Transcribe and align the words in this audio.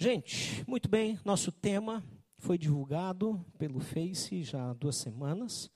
Gente, 0.00 0.62
muito 0.64 0.88
bem, 0.88 1.18
nosso 1.24 1.50
tema 1.50 2.04
foi 2.38 2.56
divulgado 2.56 3.44
pelo 3.58 3.80
Face 3.80 4.44
já 4.44 4.70
há 4.70 4.72
duas 4.72 4.94
semanas 4.94 5.68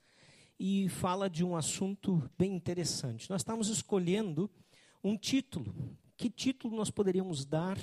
e 0.57 0.87
fala 0.87 1.29
de 1.29 1.43
um 1.43 1.57
assunto 1.57 2.23
bem 2.37 2.55
interessante. 2.55 3.29
Nós 3.29 3.41
estamos 3.41 3.67
escolhendo 3.67 4.49
um 5.03 5.17
título. 5.17 5.75
Que 6.15 6.29
título 6.29 6.73
nós 6.73 6.89
poderíamos 6.89 7.43
dar 7.43 7.77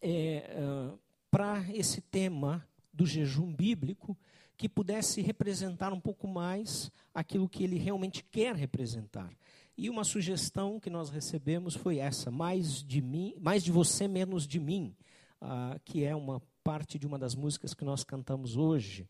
é, 0.00 0.56
uh, 0.58 0.98
para 1.30 1.66
esse 1.70 2.00
tema 2.00 2.66
do 2.90 3.04
jejum 3.04 3.54
bíblico 3.54 4.16
que 4.56 4.70
pudesse 4.70 5.20
representar 5.20 5.92
um 5.92 6.00
pouco 6.00 6.26
mais 6.26 6.90
aquilo 7.12 7.46
que 7.46 7.62
ele 7.62 7.76
realmente 7.76 8.24
quer 8.24 8.56
representar? 8.56 9.30
E 9.76 9.90
uma 9.90 10.02
sugestão 10.02 10.80
que 10.80 10.88
nós 10.88 11.10
recebemos 11.10 11.74
foi 11.74 11.98
essa: 11.98 12.30
mais 12.30 12.82
de 12.82 13.02
mim, 13.02 13.34
mais 13.38 13.62
de 13.62 13.70
você, 13.70 14.08
menos 14.08 14.46
de 14.46 14.58
mim 14.58 14.96
ah, 15.40 15.78
que 15.84 16.04
é 16.04 16.14
uma 16.14 16.42
parte 16.62 16.98
de 16.98 17.06
uma 17.06 17.18
das 17.18 17.34
músicas 17.34 17.74
que 17.74 17.84
nós 17.84 18.04
cantamos 18.04 18.56
hoje, 18.56 19.08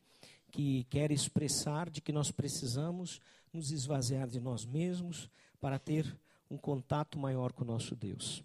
que 0.50 0.84
quer 0.84 1.10
expressar 1.10 1.90
de 1.90 2.00
que 2.00 2.12
nós 2.12 2.30
precisamos 2.30 3.20
nos 3.52 3.70
esvaziar 3.70 4.28
de 4.28 4.40
nós 4.40 4.64
mesmos 4.64 5.28
para 5.60 5.78
ter 5.78 6.16
um 6.50 6.56
contato 6.56 7.18
maior 7.18 7.52
com 7.52 7.64
o 7.64 7.66
nosso 7.66 7.94
Deus. 7.94 8.42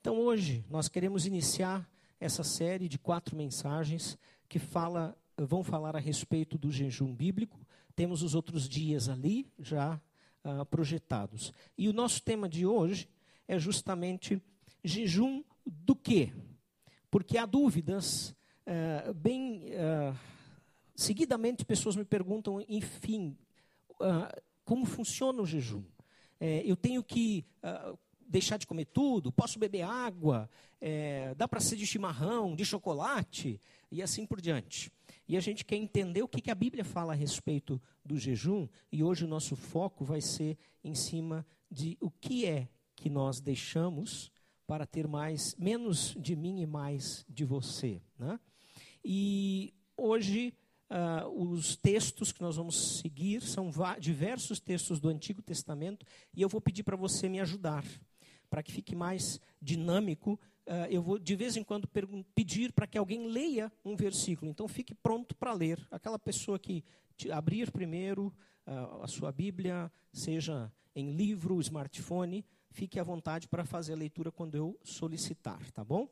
Então 0.00 0.18
hoje 0.20 0.64
nós 0.70 0.88
queremos 0.88 1.26
iniciar 1.26 1.88
essa 2.20 2.42
série 2.42 2.88
de 2.88 2.98
quatro 2.98 3.36
mensagens 3.36 4.18
que 4.48 4.58
fala, 4.58 5.16
vão 5.36 5.62
falar 5.62 5.96
a 5.96 6.00
respeito 6.00 6.58
do 6.58 6.70
jejum 6.70 7.14
bíblico. 7.14 7.58
Temos 7.94 8.22
os 8.22 8.34
outros 8.34 8.68
dias 8.68 9.08
ali 9.08 9.46
já 9.58 10.00
ah, 10.44 10.64
projetados. 10.64 11.52
E 11.76 11.88
o 11.88 11.92
nosso 11.92 12.22
tema 12.22 12.48
de 12.48 12.64
hoje 12.64 13.08
é 13.46 13.58
justamente 13.58 14.40
jejum 14.84 15.42
do 15.66 15.94
quê? 15.94 16.32
Porque 17.10 17.38
há 17.38 17.46
dúvidas. 17.46 18.34
Uh, 18.66 19.14
bem 19.14 19.62
uh, 19.72 20.14
seguidamente, 20.94 21.64
pessoas 21.64 21.96
me 21.96 22.04
perguntam, 22.04 22.62
enfim, 22.68 23.36
uh, 23.92 24.42
como 24.64 24.84
funciona 24.84 25.40
o 25.42 25.46
jejum? 25.46 25.82
eu 26.64 26.76
tenho 26.76 27.02
que 27.02 27.44
deixar 28.28 28.58
de 28.58 28.66
comer 28.66 28.84
tudo? 28.84 29.32
Posso 29.32 29.58
beber 29.58 29.82
água? 29.82 30.48
dá 31.36 31.48
para 31.48 31.58
ser 31.58 31.74
de 31.74 31.84
chimarrão, 31.84 32.54
de 32.54 32.64
chocolate? 32.64 33.60
E 33.90 34.00
assim 34.00 34.24
por 34.24 34.40
diante. 34.40 34.92
E 35.26 35.36
a 35.36 35.40
gente 35.40 35.64
quer 35.64 35.74
entender 35.74 36.22
o 36.22 36.28
que, 36.28 36.40
que 36.40 36.52
a 36.52 36.54
Bíblia 36.54 36.84
fala 36.84 37.12
a 37.12 37.16
respeito 37.16 37.82
do 38.04 38.16
jejum, 38.16 38.68
e 38.92 39.02
hoje 39.02 39.24
o 39.24 39.28
nosso 39.28 39.56
foco 39.56 40.04
vai 40.04 40.20
ser 40.20 40.56
em 40.84 40.94
cima 40.94 41.44
de 41.68 41.98
o 42.00 42.08
que 42.08 42.46
é 42.46 42.68
que 42.94 43.10
nós 43.10 43.40
deixamos 43.40 44.30
para 44.68 44.84
ter 44.84 45.08
mais, 45.08 45.56
menos 45.56 46.14
de 46.20 46.36
mim 46.36 46.60
e 46.60 46.66
mais 46.66 47.24
de 47.26 47.42
você. 47.42 48.02
Né? 48.18 48.38
E 49.02 49.72
hoje 49.96 50.52
uh, 50.90 51.26
os 51.42 51.74
textos 51.74 52.32
que 52.32 52.42
nós 52.42 52.56
vamos 52.56 52.98
seguir 52.98 53.40
são 53.40 53.70
diversos 53.98 54.60
textos 54.60 55.00
do 55.00 55.08
Antigo 55.08 55.40
Testamento 55.40 56.04
e 56.34 56.42
eu 56.42 56.50
vou 56.50 56.60
pedir 56.60 56.82
para 56.82 56.96
você 56.96 57.30
me 57.30 57.40
ajudar, 57.40 57.82
para 58.50 58.62
que 58.62 58.70
fique 58.70 58.94
mais 58.94 59.40
dinâmico. 59.60 60.38
Uh, 60.66 60.84
eu 60.90 61.00
vou 61.00 61.18
de 61.18 61.34
vez 61.34 61.56
em 61.56 61.64
quando 61.64 61.88
pedir 62.34 62.70
para 62.72 62.86
que 62.86 62.98
alguém 62.98 63.26
leia 63.26 63.72
um 63.82 63.96
versículo. 63.96 64.50
Então 64.50 64.68
fique 64.68 64.94
pronto 64.94 65.34
para 65.34 65.54
ler. 65.54 65.80
Aquela 65.90 66.18
pessoa 66.18 66.58
que 66.58 66.84
abrir 67.32 67.72
primeiro 67.72 68.26
uh, 68.66 69.02
a 69.02 69.06
sua 69.06 69.32
Bíblia, 69.32 69.90
seja 70.12 70.70
em 70.94 71.12
livro, 71.12 71.58
smartphone, 71.58 72.44
fique 72.70 72.98
à 72.98 73.02
vontade 73.02 73.48
para 73.48 73.64
fazer 73.64 73.92
a 73.92 73.96
leitura 73.96 74.30
quando 74.30 74.54
eu 74.56 74.78
solicitar, 74.82 75.70
tá 75.72 75.84
bom? 75.84 76.08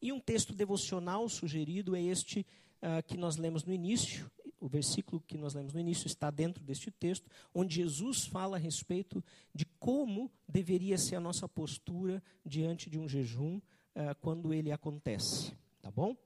E 0.00 0.12
um 0.12 0.20
texto 0.20 0.54
devocional 0.54 1.28
sugerido 1.28 1.96
é 1.96 2.02
este 2.02 2.46
uh, 2.82 3.02
que 3.06 3.16
nós 3.16 3.36
lemos 3.36 3.64
no 3.64 3.72
início. 3.72 4.30
O 4.60 4.68
versículo 4.68 5.20
que 5.20 5.36
nós 5.36 5.54
lemos 5.54 5.72
no 5.72 5.80
início 5.80 6.06
está 6.06 6.30
dentro 6.30 6.64
deste 6.64 6.90
texto, 6.90 7.30
onde 7.54 7.76
Jesus 7.76 8.26
fala 8.26 8.56
a 8.56 8.60
respeito 8.60 9.22
de 9.54 9.64
como 9.78 10.30
deveria 10.48 10.98
ser 10.98 11.16
a 11.16 11.20
nossa 11.20 11.48
postura 11.48 12.22
diante 12.44 12.90
de 12.90 12.98
um 12.98 13.08
jejum 13.08 13.56
uh, 13.58 14.14
quando 14.20 14.52
ele 14.52 14.72
acontece, 14.72 15.52
tá 15.80 15.90
bom? 15.90 16.16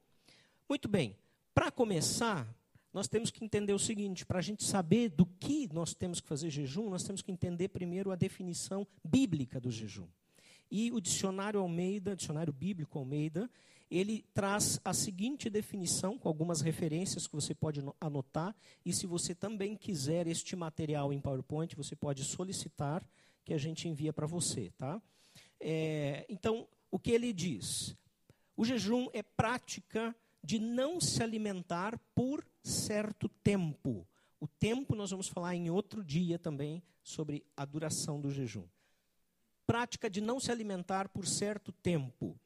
Muito 0.68 0.88
bem. 0.88 1.16
Para 1.54 1.70
começar, 1.70 2.48
nós 2.92 3.08
temos 3.08 3.30
que 3.30 3.44
entender 3.44 3.72
o 3.72 3.78
seguinte: 3.78 4.26
para 4.26 4.38
a 4.38 4.42
gente 4.42 4.64
saber 4.64 5.08
do 5.08 5.24
que 5.24 5.68
nós 5.72 5.94
temos 5.94 6.20
que 6.20 6.28
fazer 6.28 6.50
jejum, 6.50 6.90
nós 6.90 7.02
temos 7.02 7.22
que 7.22 7.32
entender 7.32 7.68
primeiro 7.68 8.10
a 8.10 8.16
definição 8.16 8.86
bíblica 9.04 9.60
do 9.60 9.70
jejum. 9.70 10.06
E 10.70 10.90
o 10.90 11.00
dicionário 11.00 11.60
Almeida, 11.60 12.16
dicionário 12.16 12.52
bíblico 12.52 12.98
Almeida, 12.98 13.50
ele 13.90 14.24
traz 14.32 14.80
a 14.82 14.94
seguinte 14.94 15.50
definição, 15.50 16.18
com 16.18 16.26
algumas 16.26 16.62
referências 16.62 17.26
que 17.26 17.34
você 17.34 17.54
pode 17.54 17.82
anotar, 18.00 18.56
e 18.84 18.92
se 18.92 19.06
você 19.06 19.34
também 19.34 19.76
quiser 19.76 20.26
este 20.26 20.56
material 20.56 21.12
em 21.12 21.20
PowerPoint, 21.20 21.76
você 21.76 21.94
pode 21.94 22.24
solicitar 22.24 23.06
que 23.44 23.52
a 23.52 23.58
gente 23.58 23.86
envia 23.86 24.12
para 24.12 24.26
você. 24.26 24.72
Tá? 24.78 25.00
É, 25.60 26.24
então, 26.28 26.66
o 26.90 26.98
que 26.98 27.10
ele 27.10 27.34
diz? 27.34 27.94
O 28.56 28.64
jejum 28.64 29.08
é 29.12 29.22
prática 29.22 30.16
de 30.42 30.58
não 30.58 31.00
se 31.00 31.22
alimentar 31.22 31.98
por 32.14 32.44
certo 32.62 33.28
tempo. 33.28 34.06
O 34.40 34.46
tempo 34.46 34.96
nós 34.96 35.10
vamos 35.10 35.28
falar 35.28 35.54
em 35.54 35.70
outro 35.70 36.02
dia 36.02 36.38
também 36.38 36.82
sobre 37.02 37.44
a 37.56 37.64
duração 37.64 38.20
do 38.20 38.30
jejum. 38.30 38.64
Prática 39.66 40.10
de 40.10 40.20
não 40.20 40.40
se 40.40 40.50
alimentar 40.50 41.08
por 41.08 41.26
certo 41.26 41.70
tempo. 41.72 42.36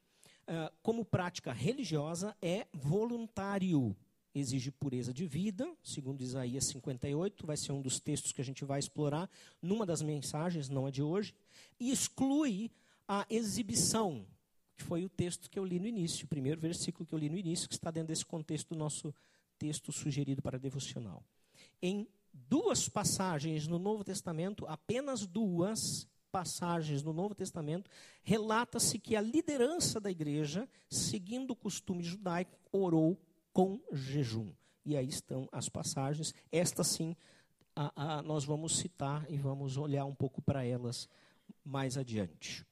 Uh, 0.48 0.72
como 0.82 1.04
prática 1.04 1.52
religiosa, 1.52 2.36
é 2.40 2.66
voluntário. 2.72 3.96
Exige 4.34 4.70
pureza 4.70 5.14
de 5.14 5.26
vida, 5.26 5.74
segundo 5.82 6.20
Isaías 6.20 6.66
58, 6.66 7.46
vai 7.46 7.56
ser 7.56 7.72
um 7.72 7.80
dos 7.80 7.98
textos 7.98 8.32
que 8.32 8.42
a 8.42 8.44
gente 8.44 8.64
vai 8.66 8.78
explorar 8.78 9.30
numa 9.62 9.86
das 9.86 10.02
mensagens, 10.02 10.68
não 10.68 10.84
a 10.84 10.90
de 10.90 11.02
hoje. 11.02 11.34
E 11.80 11.90
exclui 11.90 12.70
a 13.08 13.24
exibição, 13.30 14.26
que 14.76 14.82
foi 14.82 15.04
o 15.04 15.08
texto 15.08 15.50
que 15.50 15.58
eu 15.58 15.64
li 15.64 15.80
no 15.80 15.86
início, 15.86 16.26
o 16.26 16.28
primeiro 16.28 16.60
versículo 16.60 17.06
que 17.06 17.14
eu 17.14 17.18
li 17.18 17.30
no 17.30 17.38
início, 17.38 17.68
que 17.68 17.74
está 17.74 17.90
dentro 17.90 18.08
desse 18.08 18.26
contexto 18.26 18.68
do 18.68 18.76
nosso 18.76 19.14
texto 19.58 19.90
sugerido 19.90 20.42
para 20.42 20.58
devocional. 20.58 21.24
Em 21.80 22.06
duas 22.32 22.88
passagens 22.88 23.66
no 23.66 23.78
Novo 23.78 24.04
Testamento, 24.04 24.66
apenas 24.66 25.26
duas 25.26 26.06
passagens 26.30 27.02
no 27.02 27.14
Novo 27.14 27.34
Testamento, 27.34 27.90
relata-se 28.22 28.98
que 28.98 29.16
a 29.16 29.20
liderança 29.22 29.98
da 29.98 30.10
igreja, 30.10 30.68
seguindo 30.90 31.52
o 31.52 31.56
costume 31.56 32.02
judaico, 32.02 32.58
orou 32.70 33.18
com 33.52 33.80
jejum. 33.90 34.52
E 34.84 34.96
aí 34.96 35.08
estão 35.08 35.48
as 35.50 35.70
passagens. 35.70 36.34
Esta 36.52 36.84
sim, 36.84 37.16
a, 37.74 38.18
a, 38.18 38.22
nós 38.22 38.44
vamos 38.44 38.76
citar 38.76 39.24
e 39.30 39.38
vamos 39.38 39.78
olhar 39.78 40.04
um 40.04 40.14
pouco 40.14 40.42
para 40.42 40.62
elas 40.62 41.08
mais 41.64 41.96
adiante. 41.96 42.66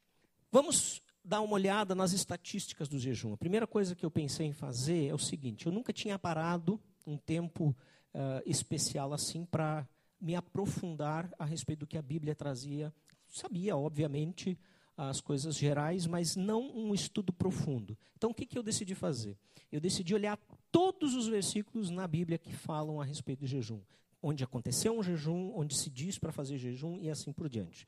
Vamos 0.52 1.02
dar 1.24 1.40
uma 1.40 1.54
olhada 1.54 1.94
nas 1.94 2.12
estatísticas 2.12 2.88
do 2.88 2.98
jejum. 2.98 3.32
A 3.32 3.36
primeira 3.36 3.66
coisa 3.66 3.94
que 3.94 4.04
eu 4.04 4.10
pensei 4.10 4.46
em 4.46 4.52
fazer 4.52 5.08
é 5.08 5.14
o 5.14 5.18
seguinte: 5.18 5.66
eu 5.66 5.72
nunca 5.72 5.92
tinha 5.92 6.18
parado 6.18 6.78
um 7.06 7.16
tempo 7.16 7.74
uh, 8.14 8.42
especial 8.44 9.12
assim 9.12 9.44
para 9.44 9.88
me 10.20 10.34
aprofundar 10.34 11.32
a 11.38 11.44
respeito 11.44 11.80
do 11.80 11.86
que 11.86 11.98
a 11.98 12.02
Bíblia 12.02 12.34
trazia. 12.34 12.92
Sabia, 13.28 13.76
obviamente, 13.76 14.58
as 14.96 15.20
coisas 15.20 15.56
gerais, 15.56 16.06
mas 16.06 16.36
não 16.36 16.62
um 16.70 16.94
estudo 16.94 17.32
profundo. 17.32 17.98
Então, 18.16 18.30
o 18.30 18.34
que, 18.34 18.46
que 18.46 18.56
eu 18.56 18.62
decidi 18.62 18.94
fazer? 18.94 19.36
Eu 19.72 19.80
decidi 19.80 20.14
olhar 20.14 20.38
todos 20.70 21.14
os 21.14 21.26
versículos 21.26 21.90
na 21.90 22.06
Bíblia 22.06 22.38
que 22.38 22.52
falam 22.52 23.00
a 23.00 23.04
respeito 23.04 23.40
do 23.40 23.46
jejum. 23.46 23.80
Onde 24.26 24.42
aconteceu 24.42 24.98
um 24.98 25.02
jejum, 25.02 25.52
onde 25.54 25.78
se 25.78 25.90
diz 25.90 26.18
para 26.18 26.32
fazer 26.32 26.56
jejum 26.56 26.98
e 26.98 27.10
assim 27.10 27.30
por 27.30 27.46
diante. 27.46 27.84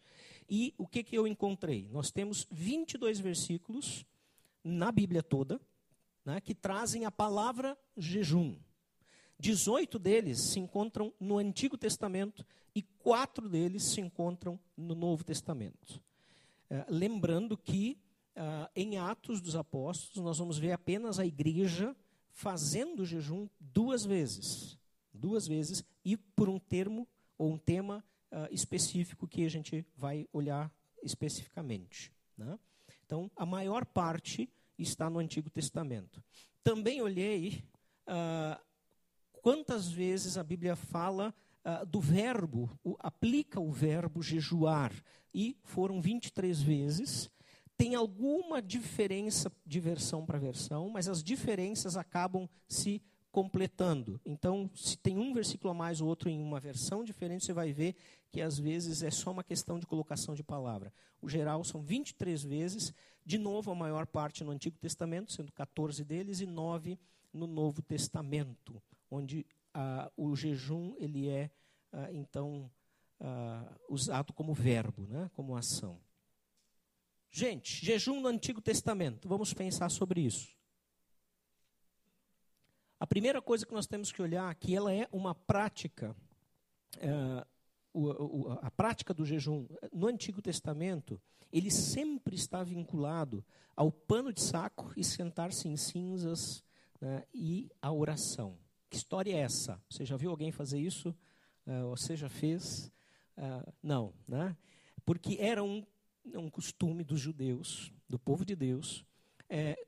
E 0.48 0.74
o 0.76 0.86
que, 0.86 1.02
que 1.02 1.16
eu 1.16 1.26
encontrei? 1.26 1.88
Nós 1.90 2.10
temos 2.10 2.46
22 2.50 3.18
versículos 3.20 4.04
na 4.62 4.92
Bíblia 4.92 5.22
toda 5.22 5.58
né, 6.26 6.38
que 6.40 6.54
trazem 6.54 7.06
a 7.06 7.10
palavra 7.10 7.78
jejum. 7.96 8.58
18 9.38 9.98
deles 9.98 10.50
se 10.50 10.60
encontram 10.60 11.10
no 11.18 11.38
Antigo 11.38 11.78
Testamento 11.78 12.44
e 12.74 12.82
quatro 12.82 13.48
deles 13.48 13.84
se 13.84 14.00
encontram 14.02 14.60
no 14.76 14.94
Novo 14.94 15.24
Testamento. 15.24 16.02
Uh, 16.70 16.84
lembrando 16.88 17.56
que 17.56 17.98
uh, 18.36 18.68
em 18.74 18.98
Atos 18.98 19.40
dos 19.40 19.56
Apóstolos 19.56 20.22
nós 20.22 20.38
vamos 20.38 20.58
ver 20.58 20.72
apenas 20.72 21.18
a 21.18 21.24
igreja 21.24 21.96
fazendo 22.30 23.06
jejum 23.06 23.48
duas 23.58 24.04
vezes. 24.04 24.76
Duas 25.16 25.46
vezes 25.46 25.84
e 26.04 26.16
por 26.16 26.48
um 26.48 26.58
termo 26.58 27.08
ou 27.38 27.52
um 27.52 27.58
tema 27.58 28.04
uh, 28.32 28.52
específico 28.52 29.26
que 29.26 29.44
a 29.44 29.50
gente 29.50 29.86
vai 29.96 30.28
olhar 30.32 30.72
especificamente. 31.02 32.12
Né? 32.36 32.58
Então, 33.04 33.30
a 33.36 33.46
maior 33.46 33.84
parte 33.84 34.48
está 34.78 35.08
no 35.08 35.18
Antigo 35.18 35.48
Testamento. 35.48 36.22
Também 36.62 37.00
olhei 37.00 37.64
uh, 38.08 38.60
quantas 39.40 39.88
vezes 39.88 40.36
a 40.36 40.42
Bíblia 40.42 40.74
fala 40.76 41.34
uh, 41.64 41.86
do 41.86 42.00
verbo, 42.00 42.70
o, 42.82 42.96
aplica 42.98 43.60
o 43.60 43.70
verbo 43.70 44.22
jejuar, 44.22 44.92
e 45.32 45.56
foram 45.62 46.00
23 46.00 46.62
vezes. 46.62 47.30
tem 47.76 47.94
alguma 47.94 48.62
diferença 48.62 49.52
de 49.66 49.78
versão 49.78 50.24
para 50.24 50.38
versão, 50.38 50.88
mas 50.88 51.08
as 51.08 51.22
diferenças 51.22 51.94
acabam 51.94 52.48
se 52.66 53.02
completando. 53.36 54.18
Então, 54.24 54.70
se 54.74 54.96
tem 54.96 55.18
um 55.18 55.34
versículo 55.34 55.70
a 55.70 55.74
mais 55.74 56.00
ou 56.00 56.08
outro 56.08 56.30
em 56.30 56.42
uma 56.42 56.58
versão 56.58 57.04
diferente, 57.04 57.44
você 57.44 57.52
vai 57.52 57.70
ver 57.70 57.94
que 58.32 58.40
às 58.40 58.58
vezes 58.58 59.02
é 59.02 59.10
só 59.10 59.30
uma 59.30 59.44
questão 59.44 59.78
de 59.78 59.86
colocação 59.86 60.34
de 60.34 60.42
palavra. 60.42 60.90
O 61.20 61.28
geral 61.28 61.62
são 61.62 61.82
23 61.82 62.42
vezes, 62.42 62.94
de 63.26 63.36
novo 63.36 63.70
a 63.70 63.74
maior 63.74 64.06
parte 64.06 64.42
no 64.42 64.52
Antigo 64.52 64.78
Testamento, 64.78 65.32
sendo 65.32 65.52
14 65.52 66.02
deles, 66.02 66.40
e 66.40 66.46
9 66.46 66.98
no 67.30 67.46
Novo 67.46 67.82
Testamento, 67.82 68.82
onde 69.10 69.44
ah, 69.74 70.10
o 70.16 70.34
jejum 70.34 70.94
ele 70.96 71.28
é, 71.28 71.50
ah, 71.92 72.10
então, 72.14 72.70
ah, 73.20 73.70
usado 73.86 74.32
como 74.32 74.54
verbo, 74.54 75.06
né, 75.06 75.30
como 75.34 75.54
ação. 75.54 76.00
Gente, 77.30 77.84
jejum 77.84 78.18
no 78.18 78.28
Antigo 78.28 78.62
Testamento, 78.62 79.28
vamos 79.28 79.52
pensar 79.52 79.90
sobre 79.90 80.22
isso. 80.22 80.55
A 82.98 83.06
primeira 83.06 83.42
coisa 83.42 83.66
que 83.66 83.74
nós 83.74 83.86
temos 83.86 84.10
que 84.10 84.22
olhar 84.22 84.50
é 84.50 84.54
que 84.54 84.74
ela 84.74 84.92
é 84.92 85.06
uma 85.12 85.34
prática, 85.34 86.16
é, 86.98 87.46
o, 87.92 88.08
o, 88.08 88.52
a 88.62 88.70
prática 88.70 89.12
do 89.12 89.24
jejum 89.24 89.66
no 89.92 90.06
Antigo 90.06 90.40
Testamento, 90.40 91.20
ele 91.52 91.70
sempre 91.70 92.34
está 92.34 92.62
vinculado 92.62 93.44
ao 93.76 93.92
pano 93.92 94.32
de 94.32 94.42
saco 94.42 94.92
e 94.96 95.04
sentar-se 95.04 95.68
em 95.68 95.76
cinzas 95.76 96.64
né, 97.00 97.24
e 97.34 97.70
a 97.82 97.92
oração. 97.92 98.58
Que 98.88 98.96
história 98.96 99.32
é 99.32 99.40
essa? 99.40 99.80
Você 99.90 100.04
já 100.04 100.16
viu 100.16 100.30
alguém 100.30 100.50
fazer 100.50 100.78
isso? 100.78 101.14
Uh, 101.66 101.90
você 101.90 102.16
já 102.16 102.28
fez? 102.28 102.90
Uh, 103.36 103.72
não, 103.82 104.14
né? 104.26 104.56
Porque 105.04 105.36
era 105.38 105.62
um, 105.62 105.84
um 106.34 106.48
costume 106.48 107.04
dos 107.04 107.20
judeus, 107.20 107.92
do 108.08 108.18
povo 108.18 108.44
de 108.44 108.56
Deus, 108.56 109.04
é, 109.48 109.85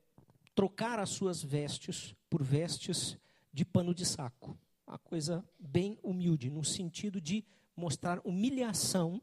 trocar 0.58 0.98
as 0.98 1.10
suas 1.10 1.40
vestes 1.40 2.16
por 2.28 2.42
vestes 2.42 3.16
de 3.52 3.64
pano 3.64 3.94
de 3.94 4.04
saco. 4.04 4.58
Uma 4.84 4.98
coisa 4.98 5.48
bem 5.56 5.96
humilde, 6.02 6.50
no 6.50 6.64
sentido 6.64 7.20
de 7.20 7.44
mostrar 7.76 8.20
humilhação 8.24 9.22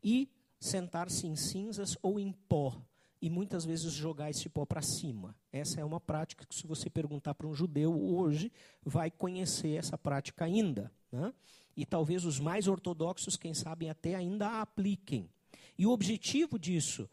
e 0.00 0.30
sentar-se 0.60 1.26
em 1.26 1.34
cinzas 1.34 1.98
ou 2.00 2.20
em 2.20 2.30
pó. 2.30 2.80
E 3.20 3.28
muitas 3.28 3.64
vezes 3.64 3.92
jogar 3.92 4.30
esse 4.30 4.48
pó 4.48 4.64
para 4.64 4.80
cima. 4.80 5.34
Essa 5.50 5.80
é 5.80 5.84
uma 5.84 5.98
prática 5.98 6.46
que, 6.46 6.54
se 6.54 6.64
você 6.64 6.88
perguntar 6.88 7.34
para 7.34 7.48
um 7.48 7.54
judeu 7.54 8.00
hoje, 8.00 8.52
vai 8.80 9.10
conhecer 9.10 9.76
essa 9.76 9.98
prática 9.98 10.44
ainda. 10.44 10.92
Né? 11.10 11.34
E 11.76 11.84
talvez 11.84 12.24
os 12.24 12.38
mais 12.38 12.68
ortodoxos, 12.68 13.36
quem 13.36 13.52
sabe, 13.52 13.88
até 13.88 14.14
ainda 14.14 14.46
a 14.46 14.62
apliquem. 14.62 15.28
E 15.76 15.84
o 15.84 15.90
objetivo 15.90 16.56
disso 16.56 17.10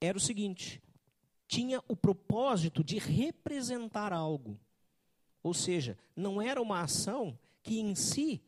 era 0.00 0.16
o 0.16 0.20
seguinte: 0.20 0.80
tinha 1.50 1.82
o 1.88 1.96
propósito 1.96 2.84
de 2.84 2.96
representar 2.96 4.12
algo. 4.12 4.56
Ou 5.42 5.52
seja, 5.52 5.98
não 6.14 6.40
era 6.40 6.62
uma 6.62 6.80
ação 6.80 7.36
que 7.60 7.80
em 7.80 7.92
si 7.96 8.40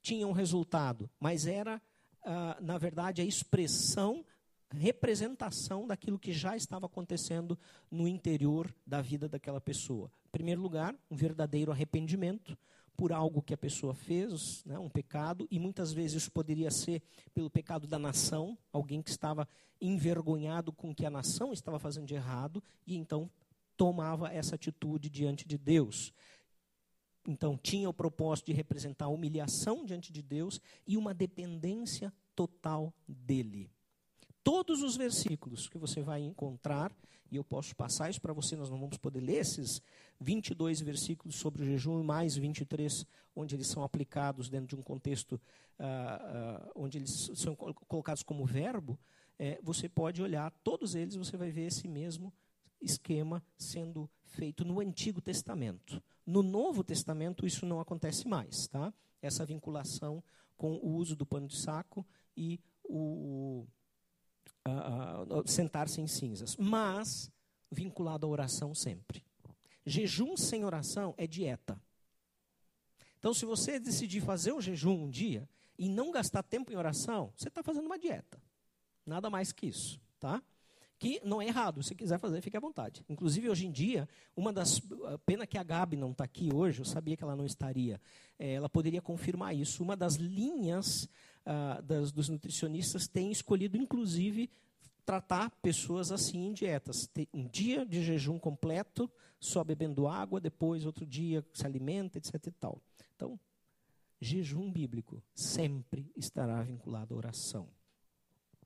tinha 0.00 0.26
um 0.26 0.32
resultado, 0.32 1.10
mas 1.20 1.46
era, 1.46 1.80
ah, 2.24 2.56
na 2.58 2.78
verdade, 2.78 3.20
a 3.20 3.24
expressão, 3.24 4.24
representação 4.70 5.86
daquilo 5.86 6.18
que 6.18 6.32
já 6.32 6.56
estava 6.56 6.86
acontecendo 6.86 7.58
no 7.90 8.08
interior 8.08 8.74
da 8.86 9.02
vida 9.02 9.28
daquela 9.28 9.60
pessoa. 9.60 10.10
Em 10.28 10.30
primeiro 10.30 10.62
lugar, 10.62 10.96
um 11.10 11.16
verdadeiro 11.16 11.70
arrependimento 11.70 12.56
por 12.98 13.12
algo 13.12 13.40
que 13.40 13.54
a 13.54 13.56
pessoa 13.56 13.94
fez, 13.94 14.64
né, 14.64 14.76
um 14.76 14.88
pecado, 14.88 15.46
e 15.52 15.58
muitas 15.60 15.92
vezes 15.92 16.22
isso 16.22 16.32
poderia 16.32 16.68
ser 16.68 17.00
pelo 17.32 17.48
pecado 17.48 17.86
da 17.86 17.96
nação, 17.96 18.58
alguém 18.72 19.00
que 19.00 19.08
estava 19.08 19.46
envergonhado 19.80 20.72
com 20.72 20.90
o 20.90 20.94
que 20.94 21.06
a 21.06 21.10
nação 21.10 21.52
estava 21.52 21.78
fazendo 21.78 22.06
de 22.06 22.14
errado, 22.14 22.60
e 22.84 22.96
então 22.96 23.30
tomava 23.76 24.32
essa 24.34 24.56
atitude 24.56 25.08
diante 25.08 25.46
de 25.46 25.56
Deus. 25.56 26.12
Então, 27.24 27.56
tinha 27.56 27.88
o 27.88 27.94
propósito 27.94 28.46
de 28.46 28.52
representar 28.52 29.04
a 29.04 29.10
humilhação 29.10 29.84
diante 29.84 30.12
de 30.12 30.20
Deus 30.20 30.60
e 30.84 30.96
uma 30.96 31.14
dependência 31.14 32.12
total 32.34 32.92
dele. 33.06 33.70
Todos 34.48 34.82
os 34.82 34.96
versículos 34.96 35.68
que 35.68 35.76
você 35.76 36.00
vai 36.00 36.22
encontrar, 36.22 36.90
e 37.30 37.36
eu 37.36 37.44
posso 37.44 37.76
passar 37.76 38.08
isso 38.08 38.18
para 38.18 38.32
você, 38.32 38.56
nós 38.56 38.70
não 38.70 38.80
vamos 38.80 38.96
poder 38.96 39.20
ler 39.20 39.40
esses 39.40 39.82
22 40.18 40.80
versículos 40.80 41.36
sobre 41.36 41.62
o 41.62 41.66
jejum, 41.66 42.02
mais 42.02 42.34
23, 42.34 43.04
onde 43.36 43.54
eles 43.54 43.66
são 43.66 43.82
aplicados 43.84 44.48
dentro 44.48 44.68
de 44.68 44.76
um 44.76 44.82
contexto 44.82 45.34
uh, 45.34 45.36
uh, 45.36 46.72
onde 46.74 46.96
eles 46.96 47.30
são 47.34 47.54
colocados 47.54 48.22
como 48.22 48.46
verbo, 48.46 48.98
é, 49.38 49.60
você 49.62 49.86
pode 49.86 50.22
olhar 50.22 50.50
todos 50.64 50.94
eles, 50.94 51.14
você 51.14 51.36
vai 51.36 51.50
ver 51.50 51.66
esse 51.66 51.86
mesmo 51.86 52.32
esquema 52.80 53.44
sendo 53.58 54.08
feito 54.24 54.64
no 54.64 54.80
Antigo 54.80 55.20
Testamento. 55.20 56.02
No 56.24 56.42
Novo 56.42 56.82
Testamento 56.82 57.44
isso 57.46 57.66
não 57.66 57.80
acontece 57.80 58.26
mais, 58.26 58.66
tá? 58.66 58.94
Essa 59.20 59.44
vinculação 59.44 60.24
com 60.56 60.76
o 60.76 60.94
uso 60.94 61.14
do 61.14 61.26
pano 61.26 61.46
de 61.46 61.60
saco 61.60 62.02
e 62.34 62.58
o 62.82 63.66
uh, 64.68 65.42
sentar-se 65.46 66.00
em 66.00 66.06
cinzas, 66.06 66.56
mas 66.56 67.30
vinculado 67.70 68.26
à 68.26 68.28
oração 68.28 68.74
sempre. 68.74 69.24
Jejum 69.84 70.36
sem 70.36 70.64
oração 70.64 71.14
é 71.16 71.26
dieta. 71.26 71.80
Então, 73.18 73.34
se 73.34 73.44
você 73.44 73.80
decidir 73.80 74.20
fazer 74.20 74.52
o 74.52 74.60
jejum 74.60 75.04
um 75.04 75.10
dia 75.10 75.48
e 75.78 75.88
não 75.88 76.10
gastar 76.10 76.42
tempo 76.42 76.72
em 76.72 76.76
oração, 76.76 77.32
você 77.36 77.48
está 77.48 77.62
fazendo 77.62 77.86
uma 77.86 77.98
dieta. 77.98 78.40
Nada 79.04 79.30
mais 79.30 79.52
que 79.52 79.66
isso, 79.66 80.00
tá? 80.20 80.42
Que 80.98 81.20
não 81.24 81.40
é 81.40 81.46
errado, 81.46 81.82
se 81.82 81.94
quiser 81.94 82.18
fazer, 82.18 82.40
fique 82.40 82.56
à 82.56 82.60
vontade. 82.60 83.04
Inclusive, 83.08 83.48
hoje 83.48 83.66
em 83.66 83.70
dia, 83.70 84.08
uma 84.36 84.52
das. 84.52 84.80
Pena 85.24 85.46
que 85.46 85.56
a 85.56 85.62
Gabi 85.62 85.96
não 85.96 86.10
está 86.10 86.24
aqui 86.24 86.50
hoje, 86.52 86.80
eu 86.80 86.84
sabia 86.84 87.16
que 87.16 87.22
ela 87.22 87.36
não 87.36 87.46
estaria. 87.46 88.00
É, 88.38 88.54
ela 88.54 88.68
poderia 88.68 89.00
confirmar 89.00 89.54
isso. 89.54 89.82
Uma 89.82 89.96
das 89.96 90.16
linhas 90.16 91.08
ah, 91.50 91.80
das, 91.80 92.12
dos 92.12 92.28
nutricionistas 92.28 93.08
tem 93.08 93.32
escolhido, 93.32 93.78
inclusive, 93.78 94.50
tratar 95.02 95.50
pessoas 95.62 96.12
assim 96.12 96.46
em 96.46 96.52
dietas. 96.52 97.08
Um 97.32 97.48
dia 97.48 97.86
de 97.86 98.02
jejum 98.02 98.38
completo, 98.38 99.10
só 99.40 99.64
bebendo 99.64 100.06
água, 100.06 100.38
depois 100.38 100.84
outro 100.84 101.06
dia 101.06 101.42
se 101.54 101.64
alimenta, 101.64 102.18
etc. 102.18 102.34
E 102.34 102.50
tal. 102.50 102.82
Então, 103.16 103.40
jejum 104.20 104.70
bíblico 104.70 105.22
sempre 105.34 106.12
estará 106.14 106.62
vinculado 106.62 107.14
à 107.14 107.16
oração. 107.16 107.66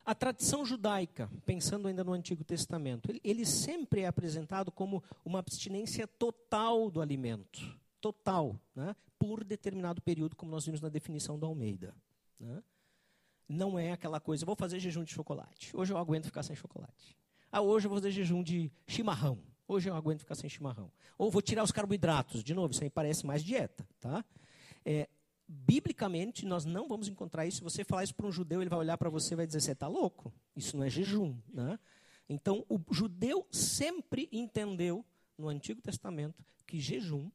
A 0.04 0.16
tradição 0.16 0.64
judaica, 0.64 1.30
pensando 1.46 1.86
ainda 1.86 2.02
no 2.02 2.12
Antigo 2.12 2.42
Testamento, 2.42 3.08
ele, 3.08 3.20
ele 3.22 3.46
sempre 3.46 4.00
é 4.00 4.08
apresentado 4.08 4.72
como 4.72 5.04
uma 5.24 5.38
abstinência 5.38 6.08
total 6.08 6.90
do 6.90 7.00
alimento. 7.00 7.78
Total, 8.00 8.60
né? 8.74 8.96
por 9.16 9.44
determinado 9.44 10.02
período, 10.02 10.34
como 10.34 10.50
nós 10.50 10.64
vimos 10.66 10.80
na 10.80 10.88
definição 10.88 11.38
da 11.38 11.46
Almeida. 11.46 11.94
Né? 12.40 12.60
Não 13.48 13.78
é 13.78 13.92
aquela 13.92 14.20
coisa, 14.20 14.46
vou 14.46 14.56
fazer 14.56 14.78
jejum 14.78 15.04
de 15.04 15.12
chocolate. 15.12 15.76
Hoje 15.76 15.92
eu 15.92 15.98
aguento 15.98 16.26
ficar 16.26 16.42
sem 16.42 16.56
chocolate. 16.56 17.16
Ah, 17.50 17.60
hoje 17.60 17.86
eu 17.86 17.90
vou 17.90 17.98
fazer 17.98 18.10
jejum 18.10 18.42
de 18.42 18.70
chimarrão. 18.86 19.38
Hoje 19.68 19.88
eu 19.88 19.94
aguento 19.94 20.20
ficar 20.20 20.34
sem 20.34 20.48
chimarrão. 20.48 20.90
Ou 21.18 21.30
vou 21.30 21.42
tirar 21.42 21.62
os 21.62 21.70
carboidratos. 21.70 22.42
De 22.42 22.54
novo, 22.54 22.72
isso 22.72 22.82
aí 22.82 22.90
parece 22.90 23.26
mais 23.26 23.44
dieta. 23.44 23.86
Tá? 24.00 24.24
É, 24.84 25.08
biblicamente, 25.46 26.46
nós 26.46 26.64
não 26.64 26.88
vamos 26.88 27.08
encontrar 27.08 27.46
isso. 27.46 27.58
Se 27.58 27.62
você 27.62 27.84
falar 27.84 28.04
isso 28.04 28.14
para 28.14 28.26
um 28.26 28.32
judeu, 28.32 28.60
ele 28.60 28.70
vai 28.70 28.78
olhar 28.78 28.96
para 28.96 29.10
você 29.10 29.34
e 29.34 29.36
vai 29.36 29.46
dizer: 29.46 29.60
você 29.60 29.72
está 29.72 29.86
louco? 29.86 30.32
Isso 30.56 30.76
não 30.76 30.84
é 30.84 30.90
jejum. 30.90 31.36
Né? 31.52 31.78
Então, 32.28 32.64
o 32.68 32.80
judeu 32.90 33.46
sempre 33.50 34.28
entendeu, 34.32 35.04
no 35.36 35.48
Antigo 35.48 35.80
Testamento, 35.80 36.44
que 36.66 36.78
jejum, 36.78 37.30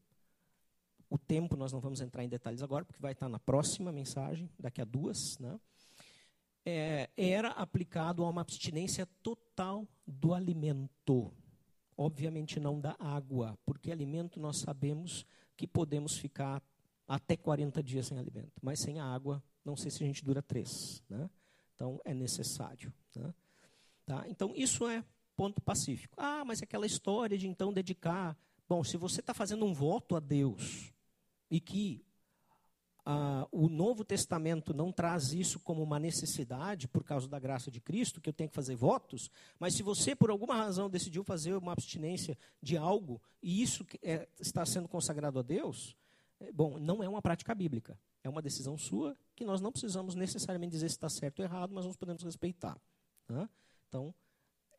o 1.09 1.17
tempo 1.17 1.55
nós 1.55 1.71
não 1.71 1.79
vamos 1.79 2.01
entrar 2.01 2.23
em 2.23 2.29
detalhes 2.29 2.61
agora, 2.61 2.83
porque 2.85 3.01
vai 3.01 3.13
estar 3.13 3.29
na 3.29 3.39
próxima 3.39 3.91
mensagem, 3.91 4.49
daqui 4.59 4.81
a 4.81 4.85
duas, 4.85 5.37
né? 5.39 5.59
É, 6.69 7.09
era 7.15 7.51
aplicado 7.51 8.25
a 8.25 8.29
uma 8.29 8.41
abstinência 8.41 9.07
total 9.23 9.87
do 10.05 10.33
alimento. 10.33 11.31
Obviamente 11.95 12.59
não 12.59 12.77
da 12.77 12.93
água, 12.99 13.57
porque 13.65 13.89
alimento 13.89 14.37
nós 14.37 14.57
sabemos 14.57 15.25
que 15.55 15.65
podemos 15.65 16.17
ficar 16.17 16.61
até 17.07 17.37
40 17.37 17.81
dias 17.81 18.07
sem 18.07 18.19
alimento, 18.19 18.51
mas 18.61 18.81
sem 18.81 18.99
a 18.99 19.05
água, 19.05 19.41
não 19.63 19.77
sei 19.77 19.89
se 19.89 20.03
a 20.03 20.07
gente 20.07 20.25
dura 20.25 20.41
três. 20.41 21.01
Né? 21.09 21.29
Então 21.73 22.01
é 22.03 22.13
necessário. 22.13 22.93
Né? 23.15 23.33
Tá? 24.05 24.25
Então 24.27 24.51
isso 24.53 24.85
é 24.89 25.05
ponto 25.37 25.61
pacífico. 25.61 26.15
Ah, 26.17 26.43
mas 26.43 26.61
aquela 26.61 26.85
história 26.85 27.37
de 27.37 27.47
então 27.47 27.71
dedicar. 27.71 28.37
Bom, 28.67 28.83
se 28.83 28.97
você 28.97 29.21
está 29.21 29.33
fazendo 29.33 29.63
um 29.63 29.73
voto 29.73 30.17
a 30.17 30.19
Deus 30.19 30.93
e 31.49 31.61
que 31.61 32.03
ah, 33.09 33.47
o 33.53 33.69
Novo 33.69 34.03
Testamento 34.03 34.73
não 34.73 34.91
traz 34.91 35.31
isso 35.31 35.61
como 35.61 35.81
uma 35.81 35.97
necessidade 35.97 36.89
por 36.89 37.05
causa 37.05 37.25
da 37.25 37.39
graça 37.39 37.71
de 37.71 37.79
Cristo, 37.79 38.19
que 38.19 38.27
eu 38.27 38.33
tenho 38.33 38.49
que 38.49 38.55
fazer 38.55 38.75
votos, 38.75 39.31
mas 39.57 39.75
se 39.75 39.81
você, 39.81 40.13
por 40.13 40.29
alguma 40.29 40.53
razão, 40.57 40.89
decidiu 40.89 41.23
fazer 41.23 41.53
uma 41.55 41.71
abstinência 41.71 42.37
de 42.61 42.75
algo 42.75 43.21
e 43.41 43.61
isso 43.61 43.85
é, 44.03 44.27
está 44.41 44.65
sendo 44.65 44.89
consagrado 44.89 45.39
a 45.39 45.41
Deus, 45.41 45.95
é, 46.37 46.51
bom, 46.51 46.77
não 46.77 47.01
é 47.01 47.07
uma 47.07 47.21
prática 47.21 47.55
bíblica. 47.55 47.97
É 48.25 48.27
uma 48.27 48.41
decisão 48.41 48.77
sua 48.77 49.15
que 49.33 49.45
nós 49.45 49.61
não 49.61 49.71
precisamos 49.71 50.13
necessariamente 50.13 50.71
dizer 50.71 50.89
se 50.89 50.97
está 50.97 51.07
certo 51.07 51.39
ou 51.39 51.45
errado, 51.45 51.73
mas 51.73 51.85
nós 51.85 51.95
podemos 51.95 52.23
respeitar. 52.23 52.77
Né? 53.29 53.47
Então, 53.87 54.13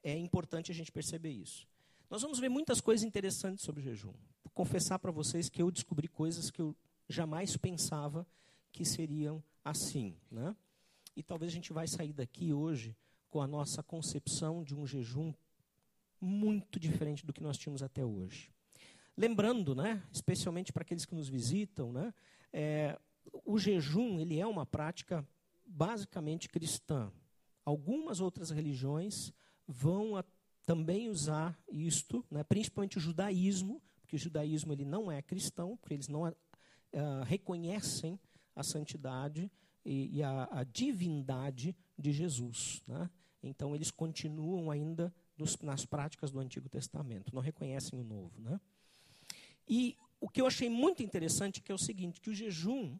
é 0.03 0.15
importante 0.19 0.71
a 0.71 0.75
gente 0.75 0.93
perceber 0.93 1.31
isso. 1.31 1.67
Nós 2.11 2.21
vamos 2.21 2.39
ver 2.39 2.51
muitas 2.51 2.79
coisas 2.79 3.07
interessantes 3.07 3.65
sobre 3.65 3.81
jejum. 3.81 4.13
Vou 4.45 4.53
confessar 4.53 4.99
para 4.99 5.11
vocês 5.11 5.49
que 5.49 5.63
eu 5.63 5.71
descobri 5.71 6.09
coisas 6.09 6.51
que 6.51 6.61
eu 6.61 6.77
jamais 7.09 7.57
pensava 7.57 8.27
que 8.73 8.85
seriam 8.85 9.43
assim. 9.65 10.17
Né? 10.31 10.55
E 11.17 11.23
talvez 11.23 11.51
a 11.51 11.55
gente 11.55 11.73
vai 11.73 11.89
sair 11.89 12.13
daqui 12.13 12.53
hoje 12.53 12.97
com 13.29 13.41
a 13.41 13.47
nossa 13.47 13.83
concepção 13.83 14.63
de 14.63 14.75
um 14.75 14.87
jejum 14.87 15.33
muito 16.21 16.79
diferente 16.81 17.25
do 17.25 17.33
que 17.33 17.43
nós 17.43 17.57
tínhamos 17.57 17.83
até 17.83 18.05
hoje. 18.05 18.51
Lembrando, 19.17 19.75
né, 19.75 20.03
especialmente 20.13 20.73
para 20.73 20.83
aqueles 20.83 21.05
que 21.05 21.15
nos 21.15 21.29
visitam, 21.29 21.93
né, 21.93 22.15
é, 22.53 22.99
o 23.45 23.59
jejum 23.59 24.21
ele 24.21 24.39
é 24.39 24.47
uma 24.47 24.65
prática 24.65 25.27
basicamente 25.67 26.49
cristã. 26.49 27.13
Algumas 27.65 28.21
outras 28.21 28.51
religiões 28.51 29.33
vão 29.67 30.17
a, 30.17 30.25
também 30.65 31.09
usar 31.09 31.59
isto, 31.71 32.25
né, 32.31 32.43
principalmente 32.45 32.97
o 32.97 33.01
judaísmo, 33.01 33.83
porque 34.01 34.17
o 34.17 34.19
judaísmo 34.19 34.73
ele 34.73 34.85
não 34.85 35.11
é 35.11 35.21
cristão, 35.21 35.77
porque 35.77 35.95
eles 35.95 36.09
não 36.09 36.27
uh, 36.93 37.25
reconhecem 37.25 38.19
a 38.55 38.63
santidade 38.63 39.51
e, 39.85 40.19
e 40.19 40.23
a, 40.23 40.49
a, 40.51 40.65
divindade 40.65 41.77
de 41.97 42.13
Jesus. 42.13 42.83
Né? 42.87 43.09
Então 43.43 43.75
eles 43.75 43.91
continuam 43.91 44.71
ainda 44.71 45.15
dos, 45.37 45.57
nas 45.59 45.85
práticas 45.85 46.31
do 46.31 46.41
Antigo 46.41 46.69
Testamento, 46.69 47.35
não 47.35 47.41
reconhecem 47.41 47.99
o 47.99 48.05
Novo. 48.05 48.41
Né? 48.41 48.61
E 49.69 49.97
o 50.21 50.29
que 50.29 50.41
eu 50.41 50.47
achei 50.47 50.69
muito 50.69 51.03
interessante 51.03 51.61
que 51.61 51.71
é 51.71 51.75
o 51.75 51.79
seguinte, 51.79 52.21
que 52.21 52.31
o 52.31 52.35
jejum, 52.35 52.99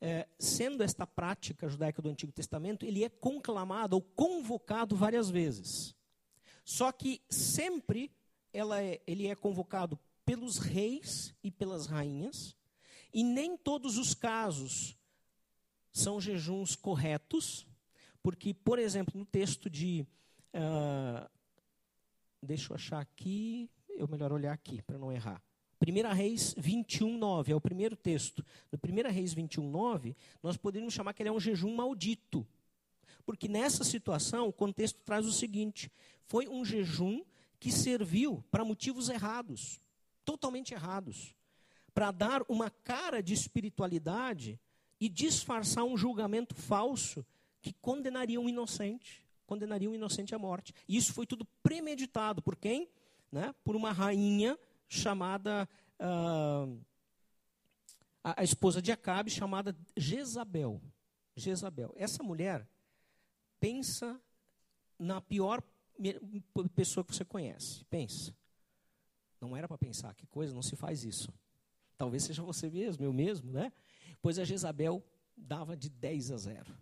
é, 0.00 0.26
sendo 0.38 0.82
esta 0.82 1.06
prática 1.06 1.68
judaica 1.68 2.02
do 2.02 2.08
Antigo 2.08 2.32
Testamento, 2.32 2.84
ele 2.84 3.04
é 3.04 3.08
conclamado 3.08 3.96
ou 3.96 4.02
convocado 4.02 4.96
várias 4.96 5.30
vezes. 5.30 5.94
Só 6.64 6.90
que 6.90 7.22
sempre 7.30 8.10
é, 8.52 9.00
ele 9.06 9.28
é 9.28 9.36
convocado 9.36 9.98
pelos 10.24 10.58
reis 10.58 11.32
e 11.42 11.50
pelas 11.52 11.86
rainhas, 11.86 12.55
e 13.16 13.24
nem 13.24 13.56
todos 13.56 13.96
os 13.96 14.12
casos 14.12 14.94
são 15.90 16.20
jejuns 16.20 16.76
corretos, 16.76 17.66
porque, 18.22 18.52
por 18.52 18.78
exemplo, 18.78 19.18
no 19.18 19.24
texto 19.24 19.70
de. 19.70 20.06
Uh, 20.52 21.26
deixa 22.42 22.70
eu 22.70 22.74
achar 22.74 23.00
aqui, 23.00 23.70
eu 23.88 24.06
melhor 24.06 24.32
olhar 24.32 24.52
aqui 24.52 24.82
para 24.82 24.98
não 24.98 25.10
errar. 25.10 25.42
1 25.80 26.14
Reis 26.14 26.54
21, 26.58 27.16
9, 27.16 27.52
é 27.52 27.56
o 27.56 27.60
primeiro 27.60 27.96
texto. 27.96 28.44
No 28.70 28.78
1 28.78 29.10
Reis 29.10 29.32
21, 29.32 29.66
9, 29.66 30.14
nós 30.42 30.58
poderíamos 30.58 30.92
chamar 30.92 31.14
que 31.14 31.22
ele 31.22 31.30
é 31.30 31.32
um 31.32 31.40
jejum 31.40 31.74
maldito. 31.74 32.46
Porque 33.24 33.48
nessa 33.48 33.82
situação, 33.82 34.46
o 34.46 34.52
contexto 34.52 35.00
traz 35.06 35.24
o 35.24 35.32
seguinte: 35.32 35.90
foi 36.26 36.46
um 36.48 36.66
jejum 36.66 37.24
que 37.58 37.72
serviu 37.72 38.44
para 38.50 38.62
motivos 38.62 39.08
errados, 39.08 39.80
totalmente 40.22 40.74
errados, 40.74 41.34
para 41.96 42.10
dar 42.10 42.44
uma 42.46 42.68
cara 42.68 43.22
de 43.22 43.32
espiritualidade 43.32 44.60
e 45.00 45.08
disfarçar 45.08 45.82
um 45.82 45.96
julgamento 45.96 46.54
falso 46.54 47.24
que 47.62 47.72
condenaria 47.72 48.38
um 48.38 48.50
inocente, 48.50 49.24
condenaria 49.46 49.88
um 49.88 49.94
inocente 49.94 50.34
à 50.34 50.38
morte. 50.38 50.74
E 50.86 50.94
isso 50.94 51.14
foi 51.14 51.26
tudo 51.26 51.46
premeditado 51.62 52.42
por 52.42 52.54
quem? 52.54 52.86
Né? 53.32 53.54
Por 53.64 53.74
uma 53.74 53.92
rainha 53.92 54.58
chamada 54.86 55.66
uh, 55.98 56.78
a, 58.22 58.42
a, 58.42 58.44
esposa 58.44 58.82
de 58.82 58.92
Acabe 58.92 59.30
chamada 59.30 59.74
Jezabel. 59.96 60.82
Jezabel. 61.34 61.94
Essa 61.96 62.22
mulher 62.22 62.68
pensa 63.58 64.20
na 64.98 65.18
pior 65.22 65.62
pessoa 66.74 67.02
que 67.02 67.14
você 67.14 67.24
conhece. 67.24 67.86
Pensa. 67.86 68.36
Não 69.40 69.56
era 69.56 69.66
para 69.66 69.78
pensar, 69.78 70.14
que 70.14 70.26
coisa, 70.26 70.52
não 70.52 70.62
se 70.62 70.76
faz 70.76 71.02
isso. 71.02 71.32
Talvez 71.96 72.24
seja 72.24 72.42
você 72.42 72.68
mesmo, 72.68 73.04
eu 73.04 73.12
mesmo, 73.12 73.50
né? 73.50 73.72
Pois 74.20 74.38
a 74.38 74.44
Jezabel 74.44 75.02
dava 75.36 75.76
de 75.76 75.88
10 75.88 76.30
a 76.30 76.36
0. 76.36 76.78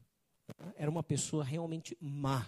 Era 0.76 0.90
uma 0.90 1.02
pessoa 1.02 1.44
realmente 1.44 1.96
má, 2.00 2.46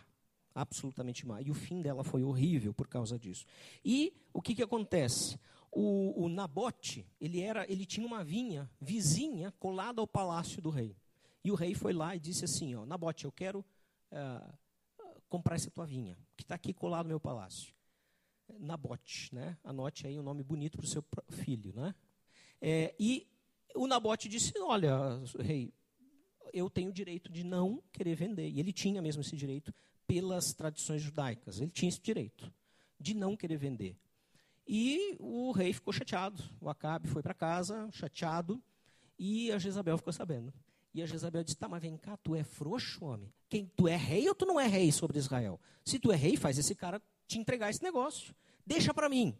absolutamente 0.54 1.26
má. 1.26 1.40
E 1.40 1.50
o 1.50 1.54
fim 1.54 1.80
dela 1.80 2.04
foi 2.04 2.23
horrível 2.23 2.75
por 2.75 2.88
causa 2.88 3.18
disso. 3.18 3.46
E 3.85 4.12
o 4.32 4.42
que, 4.42 4.54
que 4.54 4.62
acontece? 4.62 5.38
O, 5.70 6.25
o 6.25 6.28
Nabote, 6.28 7.06
ele, 7.20 7.40
era, 7.40 7.70
ele 7.70 7.85
tinha 7.85 8.06
uma 8.06 8.25
vinha 8.25 8.70
vizinha 8.80 9.52
colada 9.58 10.00
ao 10.00 10.06
palácio 10.06 10.61
do 10.62 10.70
rei. 10.70 10.96
E 11.44 11.50
o 11.50 11.54
rei 11.54 11.75
foi 11.75 11.92
lá 11.92 12.16
e 12.16 12.20
disse 12.20 12.44
assim: 12.44 12.75
ó, 12.75 12.85
Nabote, 12.85 13.25
eu 13.25 13.32
quero 13.32 13.64
uh, 14.11 14.58
comprar 15.28 15.56
essa 15.56 15.70
tua 15.70 15.87
vinha, 15.87 16.18
que 16.37 16.42
está 16.42 16.54
aqui 16.54 16.73
colado 16.73 17.04
no 17.04 17.11
meu 17.11 17.20
palácio. 17.20 17.75
Nabote, 18.58 19.35
né? 19.35 19.56
Anote 19.64 20.06
aí 20.06 20.18
um 20.18 20.23
nome 20.23 20.42
bonito 20.42 20.78
para 20.78 20.85
o 20.85 20.88
seu 20.88 21.04
filho, 21.30 21.73
né? 21.75 21.94
É, 22.60 22.94
e 22.98 23.26
o 23.75 23.86
Nabote 23.86 24.28
disse: 24.28 24.52
Olha, 24.60 25.20
rei, 25.38 25.72
eu 26.52 26.70
tenho 26.70 26.90
o 26.90 26.92
direito 26.92 27.30
de 27.30 27.44
não 27.44 27.82
querer 27.92 28.14
vender. 28.14 28.48
E 28.48 28.60
ele 28.60 28.72
tinha 28.72 29.02
mesmo 29.02 29.22
esse 29.22 29.36
direito 29.36 29.72
pelas 30.06 30.52
tradições 30.52 31.02
judaicas. 31.02 31.60
Ele 31.60 31.70
tinha 31.70 31.88
esse 31.88 32.00
direito 32.00 32.52
de 32.98 33.14
não 33.14 33.36
querer 33.36 33.56
vender. 33.56 33.96
E 34.66 35.16
o 35.20 35.52
rei 35.52 35.72
ficou 35.72 35.92
chateado. 35.92 36.42
O 36.60 36.68
Acabe 36.68 37.08
foi 37.08 37.22
para 37.22 37.34
casa, 37.34 37.88
chateado, 37.92 38.60
e 39.18 39.52
a 39.52 39.58
Jezabel 39.58 39.96
ficou 39.96 40.12
sabendo. 40.12 40.52
E 40.92 41.02
a 41.02 41.06
Jezabel 41.06 41.44
disse: 41.44 41.56
Tá, 41.56 41.68
mas 41.68 41.82
vem 41.82 41.96
cá, 41.96 42.16
tu 42.16 42.34
é 42.34 42.42
frouxo, 42.42 43.04
homem? 43.04 43.32
Quem, 43.48 43.70
tu 43.76 43.86
é 43.86 43.96
rei 43.96 44.28
ou 44.28 44.34
tu 44.34 44.46
não 44.46 44.58
é 44.58 44.66
rei 44.66 44.90
sobre 44.90 45.18
Israel? 45.18 45.60
Se 45.84 45.98
tu 45.98 46.10
é 46.10 46.16
rei, 46.16 46.36
faz 46.36 46.58
esse 46.58 46.75
cara 46.75 47.00
te 47.28 47.38
entregar 47.38 47.70
esse 47.70 47.82
negócio. 47.82 48.34
Deixa 48.64 48.92
para 48.92 49.08
mim. 49.08 49.36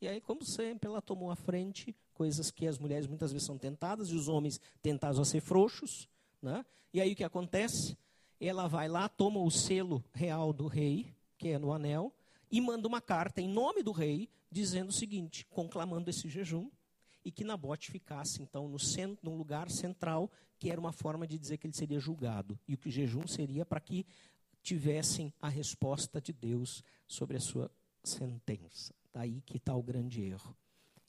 E 0.00 0.08
aí, 0.08 0.20
como 0.20 0.44
sempre, 0.44 0.88
ela 0.88 1.00
tomou 1.00 1.30
a 1.30 1.36
frente, 1.36 1.96
coisas 2.16 2.50
que 2.50 2.66
as 2.66 2.78
mulheres 2.78 3.06
muitas 3.06 3.30
vezes 3.30 3.46
são 3.46 3.58
tentadas, 3.58 4.08
e 4.08 4.14
os 4.14 4.26
homens 4.26 4.58
tentados 4.82 5.20
a 5.20 5.24
ser 5.24 5.42
frouxos. 5.42 6.08
Né? 6.40 6.64
E 6.92 7.00
aí 7.00 7.12
o 7.12 7.16
que 7.16 7.22
acontece? 7.22 7.96
Ela 8.40 8.66
vai 8.66 8.88
lá, 8.88 9.08
toma 9.08 9.40
o 9.40 9.50
selo 9.50 10.02
real 10.14 10.52
do 10.52 10.66
rei, 10.66 11.14
que 11.36 11.48
é 11.48 11.58
no 11.58 11.72
anel, 11.72 12.12
e 12.50 12.60
manda 12.60 12.88
uma 12.88 13.00
carta 13.00 13.40
em 13.40 13.48
nome 13.48 13.82
do 13.82 13.92
rei, 13.92 14.30
dizendo 14.50 14.88
o 14.88 14.92
seguinte, 14.92 15.46
conclamando 15.50 16.08
esse 16.08 16.28
jejum, 16.28 16.70
e 17.22 17.30
que 17.30 17.44
Nabote 17.44 17.90
ficasse, 17.90 18.40
então, 18.40 18.68
no 18.68 18.78
centro, 18.78 19.28
num 19.28 19.36
lugar 19.36 19.68
central, 19.68 20.30
que 20.58 20.70
era 20.70 20.80
uma 20.80 20.92
forma 20.92 21.26
de 21.26 21.36
dizer 21.36 21.58
que 21.58 21.66
ele 21.66 21.74
seria 21.74 21.98
julgado. 21.98 22.58
E 22.66 22.74
o 22.74 22.78
que 22.78 22.88
o 22.88 22.92
jejum 22.92 23.26
seria 23.26 23.66
para 23.66 23.80
que 23.80 24.06
tivessem 24.62 25.34
a 25.40 25.48
resposta 25.48 26.20
de 26.20 26.32
Deus 26.32 26.82
sobre 27.06 27.36
a 27.36 27.40
sua 27.40 27.70
sentença. 28.02 28.94
Daí 29.12 29.42
que 29.42 29.56
está 29.56 29.74
o 29.74 29.82
grande 29.82 30.22
erro. 30.22 30.56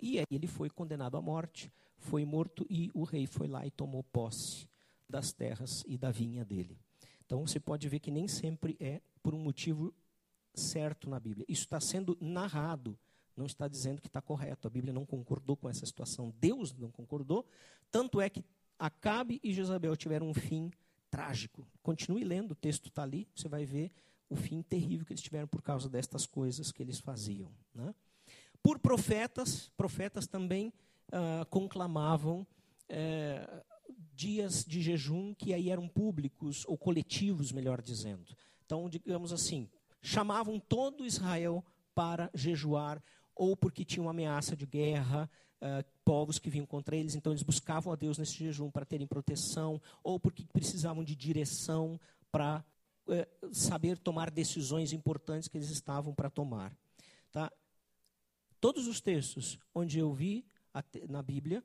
E 0.01 0.19
aí 0.19 0.25
ele 0.31 0.47
foi 0.47 0.69
condenado 0.69 1.17
à 1.17 1.21
morte, 1.21 1.71
foi 1.97 2.23
morto 2.25 2.65
e 2.69 2.91
o 2.93 3.03
rei 3.03 3.25
foi 3.25 3.47
lá 3.47 3.65
e 3.65 3.71
tomou 3.71 4.03
posse 4.03 4.67
das 5.09 5.31
terras 5.31 5.83
e 5.87 5.97
da 5.97 6.11
vinha 6.11 6.45
dele. 6.45 6.77
Então 7.25 7.45
você 7.45 7.59
pode 7.59 7.87
ver 7.89 7.99
que 7.99 8.11
nem 8.11 8.27
sempre 8.27 8.77
é 8.79 9.01
por 9.21 9.33
um 9.33 9.39
motivo 9.39 9.93
certo 10.53 11.09
na 11.09 11.19
Bíblia. 11.19 11.45
Isso 11.49 11.63
está 11.63 11.79
sendo 11.79 12.17
narrado, 12.21 12.97
não 13.35 13.45
está 13.45 13.67
dizendo 13.67 14.01
que 14.01 14.07
está 14.07 14.21
correto. 14.21 14.67
A 14.67 14.71
Bíblia 14.71 14.93
não 14.93 15.05
concordou 15.05 15.55
com 15.55 15.69
essa 15.69 15.85
situação. 15.85 16.33
Deus 16.39 16.73
não 16.73 16.91
concordou. 16.91 17.45
Tanto 17.91 18.21
é 18.21 18.29
que 18.29 18.43
Acabe 18.79 19.39
e 19.43 19.53
Jezabel 19.53 19.95
tiveram 19.95 20.29
um 20.29 20.33
fim 20.33 20.71
trágico. 21.09 21.65
Continue 21.81 22.23
lendo, 22.23 22.51
o 22.51 22.55
texto 22.55 22.89
está 22.89 23.03
ali, 23.03 23.27
você 23.35 23.47
vai 23.47 23.65
ver 23.65 23.91
o 24.29 24.35
fim 24.35 24.61
terrível 24.61 25.05
que 25.05 25.13
eles 25.13 25.23
tiveram 25.23 25.47
por 25.47 25.61
causa 25.61 25.89
destas 25.89 26.25
coisas 26.25 26.71
que 26.71 26.83
eles 26.83 26.99
faziam. 26.99 27.49
Né? 27.73 27.93
Por 28.61 28.79
profetas, 28.79 29.69
profetas 29.77 30.27
também 30.27 30.73
uh, 31.09 31.45
conclamavam 31.49 32.41
uh, 32.41 33.63
dias 34.13 34.65
de 34.65 34.81
jejum 34.81 35.33
que 35.33 35.53
aí 35.53 35.69
eram 35.69 35.87
públicos 35.87 36.63
ou 36.67 36.77
coletivos, 36.77 37.51
melhor 37.51 37.81
dizendo. 37.81 38.35
Então, 38.65 38.89
digamos 38.89 39.31
assim, 39.31 39.69
chamavam 40.01 40.59
todo 40.59 41.05
Israel 41.05 41.63
para 41.93 42.29
jejuar 42.33 43.01
ou 43.35 43.55
porque 43.55 43.85
tinha 43.85 44.01
uma 44.01 44.11
ameaça 44.11 44.55
de 44.55 44.65
guerra, 44.65 45.29
uh, 45.61 45.85
povos 46.03 46.39
que 46.39 46.49
vinham 46.49 46.65
contra 46.65 46.95
eles, 46.95 47.15
então 47.15 47.31
eles 47.31 47.43
buscavam 47.43 47.93
a 47.93 47.95
Deus 47.95 48.17
nesse 48.17 48.33
jejum 48.33 48.71
para 48.71 48.85
terem 48.85 49.07
proteção, 49.07 49.81
ou 50.03 50.19
porque 50.19 50.43
precisavam 50.51 51.03
de 51.03 51.15
direção 51.15 51.99
para 52.31 52.63
uh, 53.07 53.53
saber 53.53 53.97
tomar 53.97 54.31
decisões 54.31 54.91
importantes 54.91 55.47
que 55.47 55.57
eles 55.57 55.69
estavam 55.69 56.13
para 56.13 56.29
tomar. 56.29 56.75
Tá? 57.31 57.51
Todos 58.67 58.85
os 58.85 58.99
textos 58.99 59.57
onde 59.73 59.97
eu 59.97 60.11
vi 60.11 60.45
na 61.07 61.23
Bíblia 61.23 61.63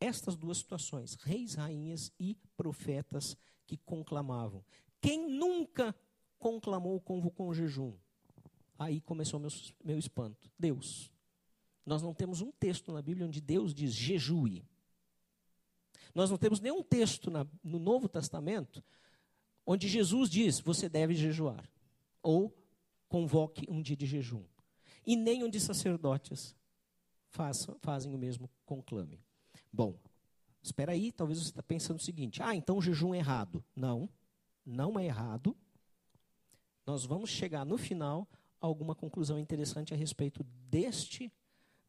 estas 0.00 0.34
duas 0.34 0.58
situações, 0.58 1.14
reis, 1.14 1.54
rainhas 1.54 2.12
e 2.18 2.36
profetas 2.56 3.36
que 3.64 3.76
conclamavam. 3.76 4.64
Quem 5.00 5.30
nunca 5.30 5.94
conclamou, 6.36 7.00
convocou 7.00 7.48
um 7.48 7.54
jejum? 7.54 7.94
Aí 8.76 9.00
começou 9.02 9.38
meu, 9.38 9.50
meu 9.84 9.96
espanto. 9.96 10.50
Deus. 10.58 11.12
Nós 11.86 12.02
não 12.02 12.12
temos 12.12 12.40
um 12.40 12.50
texto 12.50 12.90
na 12.90 13.00
Bíblia 13.00 13.28
onde 13.28 13.40
Deus 13.40 13.72
diz 13.72 13.94
jejue. 13.94 14.64
Nós 16.12 16.28
não 16.28 16.36
temos 16.36 16.58
nenhum 16.58 16.82
texto 16.82 17.30
na, 17.30 17.46
no 17.62 17.78
Novo 17.78 18.08
Testamento 18.08 18.82
onde 19.64 19.86
Jesus 19.86 20.28
diz 20.28 20.58
você 20.58 20.88
deve 20.88 21.14
jejuar. 21.14 21.70
Ou 22.20 22.52
convoque 23.08 23.64
um 23.68 23.80
dia 23.80 23.96
de 23.96 24.06
jejum. 24.06 24.42
E 25.06 25.16
nem 25.16 25.44
um 25.44 25.48
de 25.48 25.60
sacerdotes 25.60 26.54
faz, 27.28 27.66
fazem 27.80 28.14
o 28.14 28.18
mesmo 28.18 28.48
conclame. 28.64 29.20
Bom, 29.72 29.98
espera 30.62 30.92
aí, 30.92 31.12
talvez 31.12 31.38
você 31.38 31.50
está 31.50 31.62
pensando 31.62 31.98
o 31.98 32.02
seguinte: 32.02 32.42
ah, 32.42 32.54
então 32.54 32.78
o 32.78 32.82
jejum 32.82 33.14
é 33.14 33.18
errado. 33.18 33.62
Não, 33.74 34.08
não 34.64 34.98
é 34.98 35.04
errado. 35.04 35.56
Nós 36.86 37.04
vamos 37.04 37.30
chegar 37.30 37.64
no 37.64 37.76
final 37.76 38.28
a 38.60 38.66
alguma 38.66 38.94
conclusão 38.94 39.38
interessante 39.38 39.92
a 39.92 39.96
respeito 39.96 40.44
deste, 40.68 41.32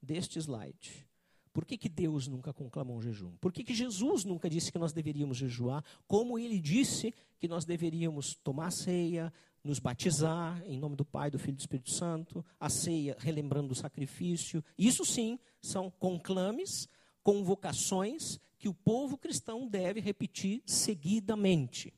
deste 0.01 0.39
slide. 0.39 1.07
Por 1.55 1.63
que, 1.63 1.77
que 1.77 1.87
Deus 1.87 2.27
nunca 2.27 2.51
conclamou 2.51 2.97
um 2.97 3.01
jejum? 3.01 3.31
Por 3.39 3.53
que, 3.53 3.63
que 3.63 3.73
Jesus 3.73 4.25
nunca 4.25 4.49
disse 4.49 4.73
que 4.73 4.77
nós 4.77 4.91
deveríamos 4.91 5.37
jejuar? 5.37 5.81
Como 6.05 6.37
ele 6.37 6.59
disse 6.59 7.13
que 7.39 7.47
nós 7.47 7.63
deveríamos 7.63 8.35
tomar 8.35 8.71
ceia, 8.71 9.31
nos 9.63 9.79
batizar 9.79 10.61
em 10.67 10.77
nome 10.77 10.97
do 10.97 11.05
Pai, 11.05 11.31
do 11.31 11.39
Filho 11.39 11.53
e 11.53 11.55
do 11.55 11.61
Espírito 11.61 11.91
Santo, 11.91 12.45
a 12.59 12.69
ceia 12.69 13.15
relembrando 13.17 13.71
o 13.71 13.75
sacrifício. 13.75 14.61
Isso 14.77 15.05
sim 15.05 15.39
são 15.61 15.89
conclames, 15.89 16.89
convocações 17.23 18.37
que 18.59 18.67
o 18.67 18.73
povo 18.73 19.17
cristão 19.17 19.65
deve 19.65 20.01
repetir 20.01 20.61
seguidamente. 20.65 21.93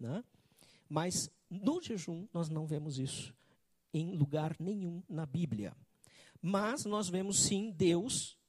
Né? 0.00 0.24
Mas 0.88 1.30
no 1.50 1.82
jejum 1.82 2.26
nós 2.32 2.48
não 2.48 2.64
vemos 2.64 2.98
isso 2.98 3.34
em 3.92 4.16
lugar 4.16 4.56
nenhum 4.58 5.02
na 5.06 5.26
Bíblia. 5.26 5.76
Mas 6.40 6.86
nós 6.86 7.10
vemos 7.10 7.40
sim 7.40 7.70
Deus 7.70 8.40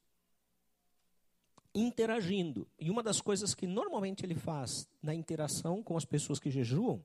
interagindo. 1.74 2.68
E 2.80 2.90
uma 2.90 3.02
das 3.02 3.20
coisas 3.20 3.54
que 3.54 3.66
normalmente 3.66 4.26
ele 4.26 4.36
faz 4.36 4.88
na 5.02 5.14
interação 5.14 5.82
com 5.82 5.98
as 5.98 6.06
pessoas 6.06 6.40
que 6.40 6.52
jejuam 6.52 7.04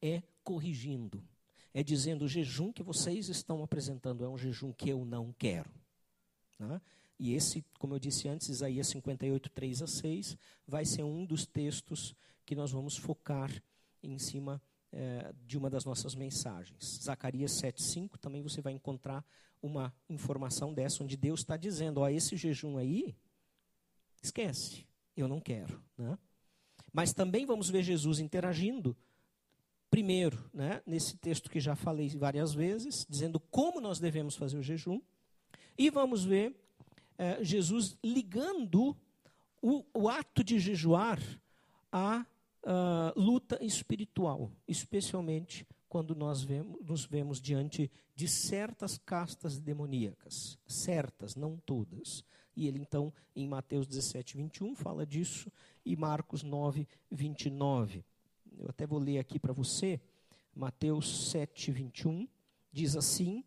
é 0.00 0.22
corrigindo. 0.42 1.22
É 1.72 1.82
dizendo: 1.82 2.24
o 2.24 2.28
jejum 2.28 2.72
que 2.72 2.82
vocês 2.82 3.28
estão 3.28 3.62
apresentando 3.62 4.24
é 4.24 4.28
um 4.28 4.38
jejum 4.38 4.72
que 4.72 4.88
eu 4.88 5.04
não 5.04 5.32
quero. 5.38 5.70
Né? 6.58 6.80
E 7.18 7.34
esse, 7.34 7.64
como 7.78 7.94
eu 7.94 7.98
disse 7.98 8.28
antes, 8.28 8.48
Isaías 8.48 8.88
58, 8.88 9.50
3 9.50 9.82
a 9.82 9.86
6, 9.86 10.36
vai 10.66 10.84
ser 10.84 11.02
um 11.02 11.24
dos 11.24 11.46
textos 11.46 12.14
que 12.46 12.56
nós 12.56 12.72
vamos 12.72 12.96
focar 12.96 13.50
em 14.02 14.18
cima 14.18 14.60
é, 14.90 15.32
de 15.46 15.58
uma 15.58 15.68
das 15.68 15.84
nossas 15.84 16.14
mensagens. 16.14 16.98
Zacarias 17.02 17.52
7, 17.58 17.82
5, 17.82 18.18
também 18.18 18.42
você 18.42 18.60
vai 18.60 18.72
encontrar 18.72 19.24
uma 19.62 19.94
informação 20.08 20.72
dessa, 20.72 21.04
onde 21.04 21.16
Deus 21.16 21.40
está 21.40 21.56
dizendo: 21.56 22.00
ó, 22.00 22.08
esse 22.08 22.36
jejum 22.36 22.78
aí 22.78 23.14
Esquece, 24.22 24.86
eu 25.16 25.26
não 25.26 25.40
quero. 25.40 25.82
Né? 25.96 26.18
Mas 26.92 27.12
também 27.12 27.46
vamos 27.46 27.70
ver 27.70 27.82
Jesus 27.82 28.18
interagindo, 28.18 28.96
primeiro, 29.90 30.48
né, 30.52 30.82
nesse 30.86 31.16
texto 31.16 31.50
que 31.50 31.60
já 31.60 31.74
falei 31.74 32.08
várias 32.10 32.52
vezes, 32.52 33.06
dizendo 33.08 33.40
como 33.40 33.80
nós 33.80 33.98
devemos 33.98 34.36
fazer 34.36 34.56
o 34.56 34.62
jejum, 34.62 35.00
e 35.76 35.90
vamos 35.90 36.24
ver 36.24 36.54
é, 37.16 37.42
Jesus 37.44 37.96
ligando 38.02 38.96
o, 39.62 39.84
o, 39.92 40.08
ato 40.08 40.42
de 40.42 40.58
jejuar 40.58 41.20
à 41.92 42.24
uh, 42.64 43.20
luta 43.20 43.62
espiritual, 43.62 44.50
especialmente 44.66 45.66
quando 45.88 46.14
nós 46.14 46.42
vemos, 46.42 46.80
nos 46.82 47.04
vemos 47.04 47.40
diante 47.40 47.90
de 48.14 48.28
certas 48.28 48.96
castas 48.96 49.58
demoníacas, 49.58 50.58
certas, 50.66 51.34
não 51.34 51.58
todas. 51.58 52.24
E 52.56 52.66
ele, 52.66 52.78
então, 52.78 53.12
em 53.34 53.46
Mateus 53.46 53.86
17, 53.86 54.36
21, 54.36 54.74
fala 54.74 55.06
disso, 55.06 55.50
e 55.84 55.96
Marcos 55.96 56.42
9, 56.42 56.86
29. 57.10 58.04
Eu 58.58 58.68
até 58.68 58.86
vou 58.86 58.98
ler 58.98 59.18
aqui 59.18 59.38
para 59.38 59.52
você. 59.52 60.00
Mateus 60.54 61.30
7, 61.30 61.70
21 61.70 62.28
diz 62.72 62.96
assim: 62.96 63.44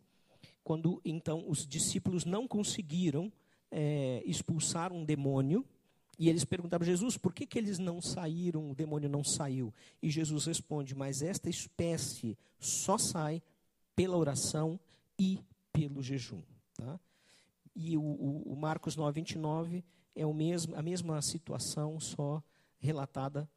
quando 0.64 1.00
então 1.04 1.44
os 1.46 1.66
discípulos 1.66 2.24
não 2.24 2.48
conseguiram 2.48 3.30
é, 3.70 4.22
expulsar 4.24 4.92
um 4.92 5.04
demônio, 5.04 5.64
e 6.18 6.28
eles 6.28 6.44
perguntaram 6.44 6.82
a 6.82 6.86
Jesus 6.86 7.16
por 7.16 7.34
que, 7.34 7.46
que 7.46 7.58
eles 7.58 7.78
não 7.78 8.00
saíram, 8.00 8.70
o 8.70 8.74
demônio 8.74 9.08
não 9.08 9.22
saiu. 9.22 9.74
E 10.00 10.08
Jesus 10.08 10.46
responde: 10.46 10.94
Mas 10.94 11.22
esta 11.22 11.50
espécie 11.50 12.38
só 12.58 12.96
sai 12.96 13.42
pela 13.94 14.16
oração 14.16 14.78
e 15.18 15.40
pelo 15.72 16.02
jejum. 16.02 16.40
Tá? 16.74 16.98
E 17.74 17.96
o, 17.96 18.02
o, 18.02 18.52
o 18.52 18.56
Marcos 18.56 18.96
9, 18.96 19.12
29 19.12 19.84
é 20.14 20.24
o 20.24 20.32
mesmo, 20.32 20.76
a 20.76 20.82
mesma 20.82 21.20
situação, 21.20 21.98
só 21.98 22.42
relatada 22.78 23.48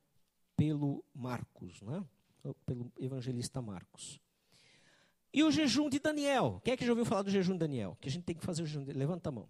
pelo 0.55 1.03
Marcos, 1.13 1.81
né? 1.81 2.03
pelo 2.65 2.91
evangelista 2.97 3.61
Marcos. 3.61 4.19
E 5.33 5.43
o 5.43 5.51
jejum 5.51 5.89
de 5.89 5.99
Daniel? 5.99 6.59
Quem 6.63 6.73
é 6.73 6.77
que 6.77 6.85
já 6.85 6.91
ouviu 6.91 7.05
falar 7.05 7.21
do 7.21 7.29
jejum 7.29 7.53
de 7.53 7.59
Daniel? 7.59 7.97
Que 7.99 8.07
a 8.07 8.11
gente 8.11 8.23
tem 8.23 8.35
que 8.35 8.43
fazer 8.43 8.63
o 8.63 8.65
jejum. 8.65 8.85
De... 8.85 8.93
Levanta 8.93 9.29
a 9.29 9.31
mão. 9.31 9.47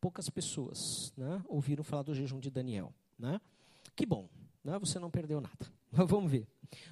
Poucas 0.00 0.28
pessoas 0.28 1.12
né, 1.16 1.42
ouviram 1.46 1.84
falar 1.84 2.02
do 2.02 2.14
jejum 2.14 2.40
de 2.40 2.50
Daniel. 2.50 2.92
Né? 3.18 3.40
Que 3.94 4.04
bom, 4.04 4.28
né? 4.62 4.78
você 4.78 4.98
não 4.98 5.10
perdeu 5.10 5.40
nada. 5.40 5.72
Vamos 5.92 6.30
ver. 6.30 6.48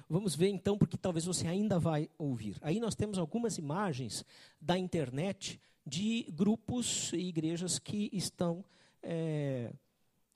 Vamos 0.07 0.35
ver 0.35 0.47
então, 0.47 0.77
porque 0.77 0.95
talvez 0.95 1.25
você 1.25 1.47
ainda 1.47 1.77
vai 1.77 2.09
ouvir. 2.17 2.57
Aí 2.61 2.79
nós 2.79 2.95
temos 2.95 3.17
algumas 3.17 3.57
imagens 3.57 4.23
da 4.61 4.77
internet 4.77 5.59
de 5.85 6.23
grupos 6.31 7.11
e 7.13 7.17
igrejas 7.17 7.77
que 7.77 8.09
estão 8.13 8.63
é, 9.01 9.71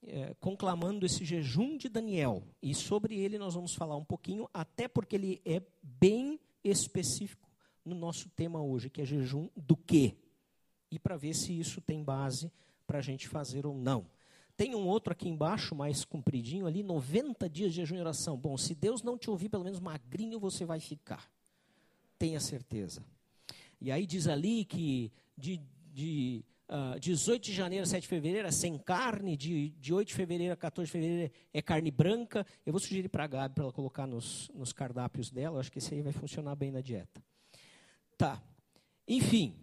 é, 0.03 0.35
conclamando 0.39 1.05
esse 1.05 1.23
jejum 1.23 1.77
de 1.77 1.89
Daniel. 1.89 2.43
E 2.61 2.73
sobre 2.75 3.17
ele 3.19 3.37
nós 3.37 3.53
vamos 3.53 3.73
falar 3.73 3.95
um 3.95 4.05
pouquinho, 4.05 4.49
até 4.53 4.87
porque 4.87 5.15
ele 5.15 5.41
é 5.45 5.61
bem 5.81 6.39
específico 6.63 7.49
no 7.83 7.95
nosso 7.95 8.29
tema 8.29 8.61
hoje, 8.61 8.89
que 8.89 9.01
é 9.01 9.05
jejum 9.05 9.49
do 9.55 9.75
quê? 9.75 10.15
E 10.91 10.99
para 10.99 11.17
ver 11.17 11.33
se 11.33 11.57
isso 11.57 11.81
tem 11.81 12.03
base 12.03 12.51
para 12.85 12.99
a 12.99 13.01
gente 13.01 13.27
fazer 13.27 13.65
ou 13.65 13.75
não. 13.75 14.05
Tem 14.55 14.73
um 14.73 14.87
outro 14.87 15.13
aqui 15.13 15.29
embaixo, 15.29 15.75
mais 15.75 16.03
compridinho 16.03 16.65
ali, 16.65 16.81
90 16.81 17.47
dias 17.47 17.71
de 17.71 17.77
jejum 17.77 17.95
e 17.95 17.99
oração. 17.99 18.35
Bom, 18.35 18.57
se 18.57 18.73
Deus 18.73 19.03
não 19.03 19.17
te 19.17 19.29
ouvir 19.29 19.49
pelo 19.49 19.63
menos 19.63 19.79
magrinho, 19.79 20.39
você 20.39 20.65
vai 20.65 20.79
ficar. 20.79 21.29
Tenha 22.17 22.39
certeza. 22.39 23.03
E 23.79 23.91
aí 23.91 24.07
diz 24.07 24.27
ali 24.27 24.65
que 24.65 25.11
de, 25.37 25.61
de 25.93 26.43
uh, 26.69 26.95
ah, 26.95 26.99
18 26.99 27.43
de 27.43 27.53
janeiro 27.53 27.83
a 27.83 27.87
7 27.87 28.01
de 28.01 28.07
fevereiro 28.07 28.47
é 28.47 28.51
sem 28.51 28.77
carne, 28.77 29.37
de, 29.37 29.69
de 29.71 29.93
8 29.93 30.07
de 30.07 30.13
fevereiro 30.13 30.53
a 30.53 30.57
14 30.57 30.87
de 30.87 30.91
fevereiro 30.91 31.33
é 31.53 31.61
carne 31.61 31.91
branca. 31.91 32.45
Eu 32.65 32.73
vou 32.73 32.79
sugerir 32.79 33.09
para 33.09 33.23
a 33.23 33.27
Gabi 33.27 33.55
para 33.55 33.63
ela 33.65 33.73
colocar 33.73 34.07
nos, 34.07 34.49
nos 34.53 34.73
cardápios 34.73 35.29
dela, 35.29 35.59
acho 35.59 35.71
que 35.71 35.77
esse 35.77 35.93
aí 35.93 36.01
vai 36.01 36.13
funcionar 36.13 36.55
bem 36.55 36.71
na 36.71 36.81
dieta. 36.81 37.23
Tá. 38.17 38.41
Enfim, 39.07 39.55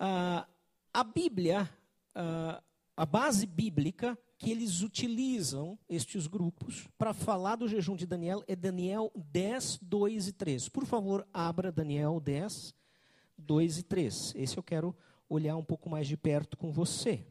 uh, 0.00 0.46
a 0.94 1.04
Bíblia, 1.04 1.68
uh, 2.16 2.62
a 2.96 3.04
base 3.04 3.46
bíblica 3.46 4.16
que 4.38 4.50
eles 4.50 4.82
utilizam, 4.82 5.78
estes 5.88 6.26
grupos, 6.26 6.86
para 6.98 7.14
falar 7.14 7.56
do 7.56 7.66
jejum 7.66 7.96
de 7.96 8.06
Daniel 8.06 8.44
é 8.46 8.54
Daniel 8.54 9.10
10, 9.14 9.78
2 9.82 10.28
e 10.28 10.32
3. 10.32 10.68
Por 10.68 10.84
favor, 10.84 11.26
abra 11.32 11.72
Daniel 11.72 12.20
10, 12.20 12.52
2 12.52 12.85
e 13.38 13.82
3. 13.82 14.34
Esse 14.36 14.56
eu 14.56 14.62
quero 14.62 14.96
olhar 15.28 15.56
um 15.56 15.64
pouco 15.64 15.88
mais 15.88 16.06
de 16.06 16.16
perto 16.16 16.56
com 16.56 16.72
você. 16.72 17.26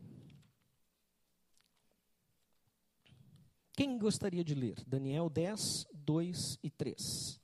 Quem 3.73 3.97
gostaria 3.97 4.43
de 4.43 4.55
ler? 4.55 4.81
Daniel 4.87 5.29
10, 5.29 5.87
2 5.93 6.59
e 6.63 6.69
3. 6.69 7.41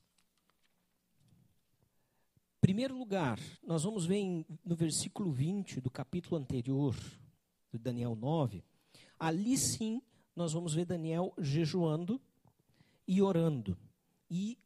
Primeiro 2.61 2.97
lugar, 2.97 3.39
nós 3.63 3.83
vamos 3.83 4.05
ver 4.05 4.17
em, 4.17 4.45
no 4.63 4.75
versículo 4.75 5.31
20 5.31 5.81
do 5.81 5.89
capítulo 5.89 6.37
anterior, 6.37 6.95
do 7.71 7.79
Daniel 7.79 8.15
9. 8.15 8.63
Ali 9.19 9.57
sim, 9.57 10.01
nós 10.35 10.53
vamos 10.53 10.73
ver 10.73 10.85
Daniel 10.85 11.33
jejuando 11.37 12.21
e 13.07 13.21
orando. 13.21 13.77
E 14.29 14.57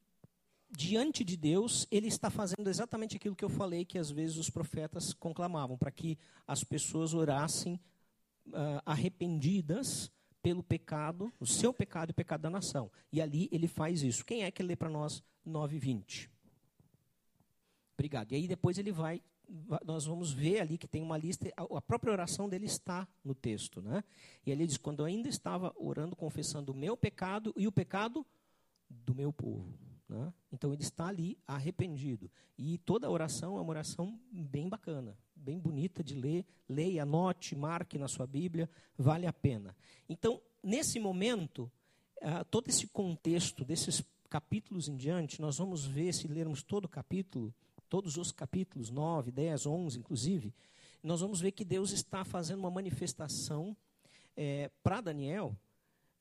diante 0.75 1.23
de 1.23 1.37
Deus, 1.37 1.87
ele 1.89 2.07
está 2.07 2.29
fazendo 2.29 2.67
exatamente 2.67 3.15
aquilo 3.15 3.35
que 3.35 3.45
eu 3.45 3.49
falei 3.49 3.85
que 3.85 3.97
às 3.97 4.09
vezes 4.09 4.37
os 4.37 4.49
profetas 4.49 5.13
conclamavam, 5.13 5.77
para 5.77 5.91
que 5.91 6.17
as 6.47 6.63
pessoas 6.63 7.13
orassem 7.13 7.79
uh, 8.47 8.81
arrependidas 8.85 10.11
pelo 10.41 10.61
pecado, 10.61 11.33
o 11.39 11.45
seu 11.45 11.73
pecado 11.73 12.09
e 12.09 12.11
o 12.11 12.15
pecado 12.15 12.41
da 12.41 12.49
nação. 12.49 12.91
E 13.11 13.19
ali 13.21 13.49
ele 13.51 13.67
faz 13.67 14.03
isso. 14.03 14.23
Quem 14.23 14.43
é 14.43 14.51
que 14.51 14.61
lê 14.61 14.75
para 14.75 14.89
nós 14.89 15.23
9:20? 15.45 16.29
Obrigado. 17.95 18.31
E 18.31 18.35
aí 18.35 18.47
depois 18.47 18.77
ele 18.77 18.91
vai, 18.91 19.21
nós 19.83 20.05
vamos 20.05 20.31
ver 20.31 20.59
ali 20.59 20.77
que 20.77 20.87
tem 20.87 21.01
uma 21.01 21.17
lista, 21.17 21.51
a 21.57 21.81
própria 21.81 22.11
oração 22.13 22.47
dele 22.47 22.65
está 22.65 23.07
no 23.23 23.33
texto, 23.33 23.81
né? 23.81 24.03
E 24.45 24.51
ele 24.51 24.67
diz: 24.67 24.77
quando 24.77 24.99
eu 24.99 25.05
ainda 25.05 25.29
estava 25.29 25.73
orando, 25.77 26.15
confessando 26.15 26.71
o 26.71 26.75
meu 26.75 26.95
pecado 26.95 27.53
e 27.55 27.67
o 27.67 27.71
pecado 27.71 28.25
do 28.89 29.15
meu 29.15 29.33
povo. 29.33 29.73
Né? 30.07 30.33
Então 30.51 30.71
ele 30.71 30.83
está 30.83 31.07
ali 31.07 31.37
arrependido. 31.47 32.29
E 32.57 32.77
toda 32.79 33.09
oração 33.09 33.57
é 33.57 33.61
uma 33.61 33.69
oração 33.69 34.19
bem 34.31 34.69
bacana, 34.69 35.17
bem 35.35 35.59
bonita 35.59 36.03
de 36.03 36.15
ler. 36.15 36.45
Leia, 36.69 37.03
anote, 37.03 37.55
marque 37.55 37.97
na 37.97 38.07
sua 38.07 38.27
Bíblia, 38.27 38.69
vale 38.97 39.27
a 39.27 39.33
pena. 39.33 39.75
Então, 40.07 40.41
nesse 40.63 40.99
momento, 40.99 41.71
uh, 42.17 42.45
todo 42.49 42.69
esse 42.69 42.87
contexto 42.87 43.63
desses 43.63 44.03
capítulos 44.29 44.87
em 44.87 44.95
diante, 44.95 45.41
nós 45.41 45.57
vamos 45.57 45.85
ver, 45.85 46.13
se 46.13 46.27
lermos 46.27 46.63
todo 46.63 46.85
o 46.85 46.89
capítulo, 46.89 47.53
todos 47.89 48.17
os 48.17 48.31
capítulos, 48.31 48.89
9, 48.89 49.31
10, 49.31 49.65
11, 49.65 49.99
inclusive, 49.99 50.53
nós 51.01 51.21
vamos 51.21 51.39
ver 51.39 51.51
que 51.51 51.63
Deus 51.63 51.91
está 51.91 52.25
fazendo 52.25 52.59
uma 52.59 52.71
manifestação 52.71 53.77
é, 54.35 54.69
para 54.83 55.01
Daniel, 55.01 55.55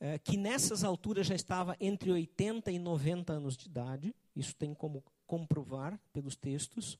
é, 0.00 0.18
que 0.18 0.36
nessas 0.36 0.84
alturas 0.84 1.26
já 1.26 1.34
estava 1.34 1.76
entre 1.80 2.10
80 2.10 2.70
e 2.70 2.78
90 2.78 3.32
anos 3.32 3.56
de 3.56 3.66
idade, 3.66 4.14
isso 4.34 4.54
tem 4.54 4.74
como 4.74 5.02
comprovar 5.26 5.98
pelos 6.12 6.36
textos, 6.36 6.98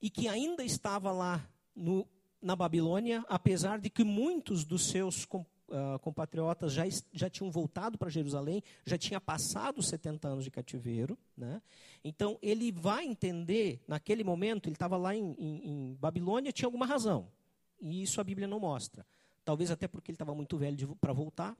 e 0.00 0.10
que 0.10 0.26
ainda 0.28 0.64
estava 0.64 1.12
lá 1.12 1.48
no, 1.74 2.06
na 2.40 2.56
Babilônia, 2.56 3.24
apesar 3.28 3.78
de 3.78 3.88
que 3.88 4.02
muitos 4.02 4.64
dos 4.64 4.86
seus 4.88 5.24
uh, 5.24 5.98
compatriotas 6.00 6.72
já, 6.72 6.82
já 7.12 7.30
tinham 7.30 7.50
voltado 7.50 7.96
para 7.96 8.10
Jerusalém, 8.10 8.62
já 8.84 8.98
tinha 8.98 9.20
passado 9.20 9.78
os 9.78 9.88
70 9.88 10.28
anos 10.28 10.44
de 10.44 10.50
cativeiro. 10.50 11.16
Né? 11.36 11.62
Então, 12.02 12.38
ele 12.42 12.72
vai 12.72 13.06
entender, 13.06 13.80
naquele 13.86 14.24
momento, 14.24 14.68
ele 14.68 14.74
estava 14.74 14.96
lá 14.96 15.14
em, 15.14 15.32
em, 15.38 15.68
em, 15.68 15.94
Babilônia, 15.94 16.52
tinha 16.52 16.66
alguma 16.66 16.84
razão. 16.84 17.28
E 17.80 18.02
isso 18.02 18.20
a 18.20 18.24
Bíblia 18.24 18.48
não 18.48 18.60
mostra. 18.60 19.06
Talvez 19.44 19.70
até 19.70 19.86
porque 19.86 20.10
ele 20.10 20.16
estava 20.16 20.34
muito 20.34 20.56
velho 20.56 20.96
para 21.00 21.12
voltar, 21.12 21.56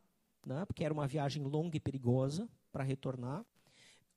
né? 0.47 0.65
porque 0.65 0.85
era 0.85 0.93
uma 0.93 1.07
viagem 1.07 1.43
longa 1.43 1.77
e 1.77 1.81
perigosa 1.81 2.49
para 2.71 2.85
retornar. 2.85 3.45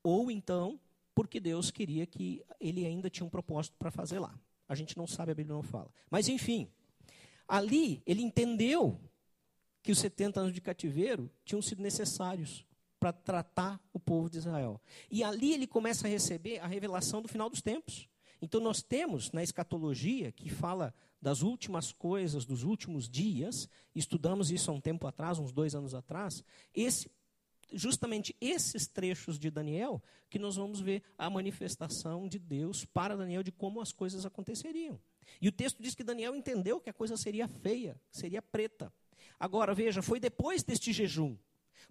Ou 0.03 0.29
então, 0.29 0.79
porque 1.13 1.39
Deus 1.39 1.71
queria 1.71 2.05
que 2.05 2.43
ele 2.59 2.85
ainda 2.85 3.09
tinha 3.09 3.25
um 3.25 3.29
propósito 3.29 3.75
para 3.77 3.91
fazer 3.91 4.19
lá. 4.19 4.38
A 4.67 4.75
gente 4.75 4.97
não 4.97 5.07
sabe, 5.07 5.31
a 5.31 5.35
Bíblia 5.35 5.55
não 5.55 5.63
fala. 5.63 5.89
Mas, 6.09 6.27
enfim, 6.27 6.67
ali 7.47 8.01
ele 8.05 8.21
entendeu 8.21 8.99
que 9.81 9.91
os 9.91 9.99
70 9.99 10.39
anos 10.39 10.53
de 10.53 10.61
cativeiro 10.61 11.29
tinham 11.43 11.61
sido 11.61 11.81
necessários 11.81 12.65
para 12.99 13.13
tratar 13.13 13.79
o 13.93 13.99
povo 13.99 14.29
de 14.29 14.39
Israel. 14.39 14.81
E 15.11 15.23
ali 15.23 15.53
ele 15.53 15.67
começa 15.67 16.07
a 16.07 16.09
receber 16.09 16.59
a 16.59 16.65
revelação 16.65 17.21
do 17.21 17.27
final 17.27 17.49
dos 17.49 17.61
tempos. 17.61 18.09
Então 18.41 18.59
nós 18.59 18.81
temos 18.81 19.31
na 19.31 19.43
escatologia 19.43 20.31
que 20.31 20.49
fala 20.49 20.93
das 21.25 21.41
últimas 21.41 21.91
coisas, 21.91 22.45
dos 22.45 22.61
últimos 22.61 23.09
dias, 23.09 23.67
estudamos 23.95 24.51
isso 24.51 24.69
há 24.69 24.73
um 24.75 24.79
tempo 24.79 25.07
atrás, 25.07 25.39
uns 25.39 25.51
dois 25.51 25.73
anos 25.73 25.95
atrás, 25.95 26.43
esse, 26.71 27.09
justamente 27.73 28.35
esses 28.39 28.85
trechos 28.85 29.39
de 29.39 29.49
Daniel 29.49 29.99
que 30.29 30.38
nós 30.38 30.55
vamos 30.55 30.79
ver 30.79 31.01
a 31.17 31.27
manifestação 31.27 32.27
de 32.27 32.38
Deus 32.38 32.85
para 32.85 33.17
Daniel 33.17 33.41
de 33.41 33.51
como 33.51 33.81
as 33.81 33.91
coisas 33.91 34.23
aconteceriam. 34.23 34.99
E 35.41 35.47
o 35.47 35.51
texto 35.51 35.81
diz 35.81 35.95
que 35.95 36.03
Daniel 36.03 36.35
entendeu 36.35 36.79
que 36.79 36.91
a 36.91 36.93
coisa 36.93 37.17
seria 37.17 37.47
feia, 37.47 37.99
seria 38.11 38.39
preta. 38.39 38.93
Agora, 39.39 39.73
veja, 39.73 40.03
foi 40.03 40.19
depois 40.19 40.61
deste 40.61 40.93
jejum. 40.93 41.35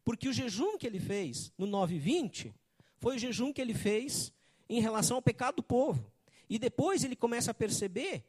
Porque 0.05 0.29
o 0.29 0.33
jejum 0.33 0.79
que 0.79 0.87
ele 0.87 1.01
fez 1.01 1.53
no 1.59 1.67
9:20 1.67 2.55
foi 2.99 3.17
o 3.17 3.19
jejum 3.19 3.53
que 3.53 3.61
ele 3.61 3.75
fez 3.75 4.33
em 4.69 4.81
relação 4.81 5.17
ao 5.17 5.23
pecado 5.23 5.57
do 5.57 5.63
povo. 5.65 6.09
E 6.49 6.57
depois 6.57 7.03
ele 7.03 7.17
começa 7.17 7.51
a 7.51 7.55
perceber 7.55 8.25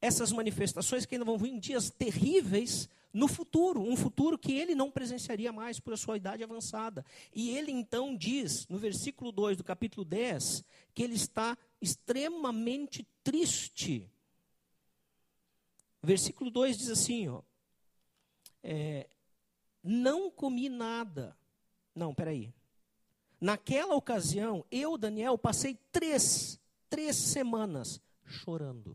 essas 0.00 0.30
manifestações 0.32 1.06
que 1.06 1.14
ainda 1.14 1.24
vão 1.24 1.38
vir 1.38 1.50
em 1.50 1.58
dias 1.58 1.90
terríveis 1.90 2.88
no 3.12 3.26
futuro, 3.26 3.80
um 3.80 3.96
futuro 3.96 4.38
que 4.38 4.52
ele 4.52 4.74
não 4.74 4.90
presenciaria 4.90 5.50
mais 5.50 5.80
por 5.80 5.96
sua 5.96 6.18
idade 6.18 6.44
avançada. 6.44 7.02
E 7.34 7.50
ele 7.56 7.72
então 7.72 8.14
diz, 8.14 8.66
no 8.68 8.76
versículo 8.76 9.32
2 9.32 9.56
do 9.56 9.64
capítulo 9.64 10.04
10, 10.04 10.62
que 10.94 11.02
ele 11.02 11.14
está 11.14 11.56
extremamente 11.80 13.08
triste. 13.24 14.10
Versículo 16.02 16.50
2 16.50 16.76
diz 16.76 16.90
assim, 16.90 17.28
ó, 17.28 17.40
é, 18.62 19.08
não 19.82 20.30
comi 20.30 20.68
nada. 20.68 21.34
Não, 21.94 22.14
peraí. 22.14 22.52
Naquela 23.40 23.94
ocasião, 23.94 24.62
eu, 24.70 24.98
Daniel, 24.98 25.38
passei 25.38 25.78
três, 25.90 26.60
três 26.90 27.16
semanas 27.16 27.98
chorando. 28.24 28.94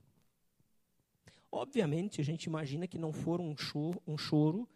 Obviamente, 1.52 2.22
a 2.22 2.24
gente 2.24 2.46
imagina 2.46 2.88
que 2.88 2.98
não 2.98 3.12
for 3.12 3.42
um 3.42 3.56
choro, 3.58 4.02
um 4.08 4.18
choro 4.18 4.70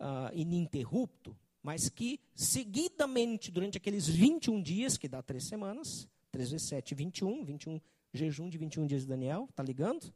uh, 0.00 0.34
ininterrupto, 0.34 1.36
mas 1.62 1.88
que 1.88 2.18
seguidamente, 2.34 3.50
durante 3.50 3.76
aqueles 3.76 4.08
21 4.08 4.62
dias, 4.62 4.96
que 4.96 5.06
dá 5.06 5.22
três 5.22 5.44
semanas, 5.44 6.08
3 6.30 6.52
vezes 6.52 6.66
7, 6.68 6.94
21, 6.94 7.44
21, 7.44 7.80
jejum 8.14 8.48
de 8.48 8.56
21 8.56 8.86
dias 8.86 9.02
de 9.02 9.08
Daniel, 9.08 9.48
tá 9.54 9.62
ligando? 9.62 10.12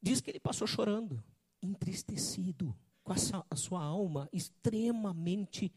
Diz 0.00 0.20
que 0.20 0.30
ele 0.30 0.40
passou 0.40 0.66
chorando, 0.66 1.22
entristecido 1.62 2.74
com 3.04 3.12
a, 3.12 3.16
a 3.50 3.56
sua 3.56 3.82
alma 3.82 4.28
extremamente 4.32 5.72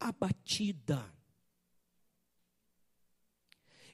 abatida. 0.00 1.12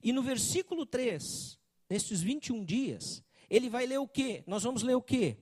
E 0.02 0.12
no 0.12 0.22
versículo 0.22 0.84
3, 0.84 1.58
nesses 1.88 2.22
21 2.22 2.64
dias, 2.64 3.22
ele 3.52 3.68
vai 3.68 3.84
ler 3.84 3.98
o 3.98 4.08
quê? 4.08 4.42
Nós 4.46 4.62
vamos 4.62 4.82
ler 4.82 4.94
o 4.94 5.02
quê? 5.02 5.36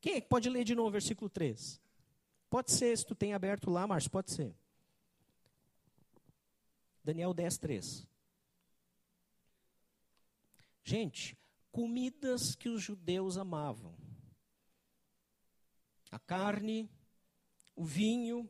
Quem 0.00 0.14
é 0.14 0.20
que 0.22 0.26
pode 0.28 0.48
ler 0.48 0.64
de 0.64 0.74
novo 0.74 0.88
o 0.88 0.92
versículo 0.92 1.28
3? 1.28 1.78
Pode 2.48 2.72
ser, 2.72 2.96
se 2.96 3.04
tu 3.04 3.14
tem 3.14 3.34
aberto 3.34 3.70
lá, 3.70 3.86
Márcio, 3.86 4.10
pode 4.10 4.30
ser. 4.30 4.54
Daniel 7.04 7.34
10, 7.34 7.58
3. 7.58 8.06
Gente, 10.82 11.36
comidas 11.70 12.54
que 12.54 12.70
os 12.70 12.80
judeus 12.80 13.36
amavam 13.36 13.94
a 16.10 16.18
carne, 16.18 16.90
o 17.74 17.84
vinho, 17.84 18.48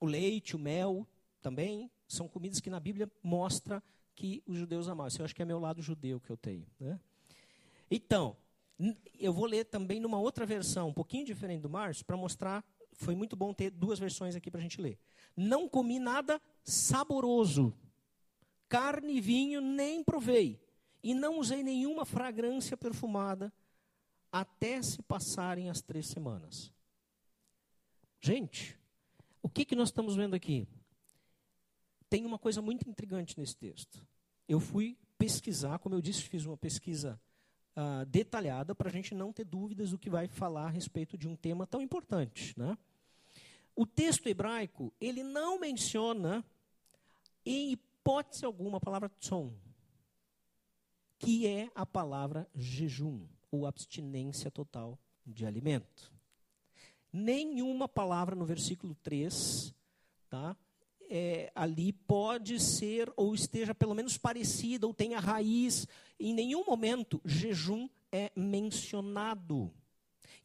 o 0.00 0.06
leite, 0.06 0.54
o 0.54 0.58
mel 0.60 1.08
também 1.40 1.90
são 2.06 2.28
comidas 2.28 2.60
que 2.60 2.70
na 2.70 2.78
Bíblia 2.78 3.10
mostra 3.20 3.82
que 4.14 4.44
os 4.46 4.56
judeus 4.56 4.88
amavam. 4.88 5.08
Isso 5.08 5.20
eu 5.20 5.24
acho 5.24 5.34
que 5.34 5.42
é 5.42 5.44
meu 5.44 5.58
lado 5.58 5.82
judeu 5.82 6.20
que 6.20 6.30
eu 6.30 6.36
tenho. 6.36 6.66
Né? 6.78 7.00
Então, 7.90 8.36
eu 9.18 9.32
vou 9.32 9.46
ler 9.46 9.64
também 9.64 10.00
numa 10.00 10.18
outra 10.18 10.46
versão, 10.46 10.88
um 10.88 10.94
pouquinho 10.94 11.24
diferente 11.24 11.62
do 11.62 11.70
Márcio, 11.70 12.04
para 12.04 12.16
mostrar. 12.16 12.64
Foi 12.92 13.14
muito 13.14 13.36
bom 13.36 13.52
ter 13.52 13.70
duas 13.70 13.98
versões 13.98 14.36
aqui 14.36 14.50
para 14.50 14.60
a 14.60 14.62
gente 14.62 14.80
ler. 14.80 14.98
Não 15.36 15.68
comi 15.68 15.98
nada 15.98 16.40
saboroso, 16.64 17.72
carne 18.68 19.16
e 19.16 19.20
vinho 19.20 19.60
nem 19.60 20.02
provei, 20.02 20.60
e 21.02 21.14
não 21.14 21.38
usei 21.38 21.62
nenhuma 21.62 22.04
fragrância 22.04 22.76
perfumada, 22.76 23.52
até 24.30 24.82
se 24.82 25.02
passarem 25.02 25.70
as 25.70 25.80
três 25.80 26.06
semanas. 26.06 26.72
Gente, 28.20 28.78
o 29.42 29.48
que, 29.48 29.64
que 29.64 29.76
nós 29.76 29.88
estamos 29.88 30.16
vendo 30.16 30.34
aqui? 30.34 30.68
Tem 32.10 32.26
uma 32.26 32.38
coisa 32.38 32.60
muito 32.60 32.88
intrigante 32.88 33.38
nesse 33.38 33.56
texto. 33.56 34.06
Eu 34.48 34.60
fui 34.60 34.98
pesquisar, 35.16 35.78
como 35.78 35.94
eu 35.94 36.00
disse, 36.00 36.22
fiz 36.22 36.44
uma 36.44 36.56
pesquisa 36.56 37.20
uh, 37.78 38.04
detalhada 38.06 38.74
para 38.74 38.88
a 38.88 38.92
gente 38.92 39.14
não 39.14 39.32
ter 39.32 39.44
dúvidas 39.44 39.90
do 39.90 39.98
que 39.98 40.10
vai 40.10 40.26
falar 40.26 40.66
a 40.66 40.70
respeito 40.70 41.16
de 41.16 41.28
um 41.28 41.36
tema 41.36 41.66
tão 41.66 41.80
importante. 41.80 42.58
Né? 42.58 42.76
O 43.76 43.86
texto 43.86 44.26
hebraico, 44.26 44.92
ele 45.00 45.22
não 45.22 45.60
menciona, 45.60 46.44
em 47.46 47.72
hipótese 47.72 48.44
alguma, 48.44 48.78
a 48.78 48.80
palavra 48.80 49.08
tson, 49.08 49.52
que 51.18 51.46
é 51.46 51.70
a 51.74 51.86
palavra 51.86 52.48
jejum, 52.54 53.26
ou 53.50 53.66
abstinência 53.66 54.50
total 54.50 54.98
de 55.24 55.46
alimento 55.46 56.18
nenhuma 57.12 57.88
palavra 57.88 58.34
no 58.34 58.44
versículo 58.44 58.94
3, 58.96 59.74
tá? 60.28 60.56
É, 61.10 61.50
ali 61.54 61.92
pode 61.92 62.60
ser 62.60 63.10
ou 63.16 63.34
esteja 63.34 63.74
pelo 63.74 63.94
menos 63.94 64.18
parecida 64.18 64.86
ou 64.86 64.92
tenha 64.92 65.18
raiz. 65.18 65.86
Em 66.20 66.34
nenhum 66.34 66.64
momento 66.64 67.20
jejum 67.24 67.88
é 68.12 68.30
mencionado. 68.36 69.72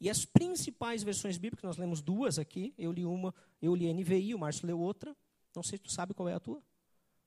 E 0.00 0.08
as 0.10 0.24
principais 0.24 1.02
versões 1.02 1.38
bíblicas, 1.38 1.64
nós 1.64 1.76
lemos 1.76 2.00
duas 2.00 2.38
aqui, 2.38 2.74
eu 2.78 2.92
li 2.92 3.04
uma, 3.04 3.34
eu 3.60 3.74
li 3.74 3.92
NVI, 3.92 4.34
o 4.34 4.38
Márcio 4.38 4.66
leu 4.66 4.78
outra. 4.78 5.16
Não 5.54 5.62
sei 5.62 5.78
se 5.78 5.84
tu 5.84 5.92
sabe 5.92 6.14
qual 6.14 6.28
é 6.28 6.34
a 6.34 6.40
tua. 6.40 6.62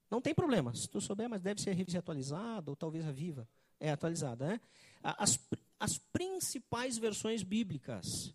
Não 0.10 0.22
tem 0.22 0.34
problema, 0.34 0.74
se 0.74 0.88
tu 0.88 1.02
souber, 1.02 1.30
mas 1.30 1.42
deve 1.42 1.62
ser 1.62 1.74
revista 1.74 2.00
atualizada, 2.00 2.72
ou 2.72 2.76
talvez 2.76 3.06
a 3.06 3.12
viva. 3.12 3.48
É 3.80 3.92
atualizada, 3.92 4.48
né? 4.48 4.62
As, 5.04 5.40
as 5.80 5.98
principais 5.98 6.98
versões 6.98 7.44
bíblicas 7.44 8.34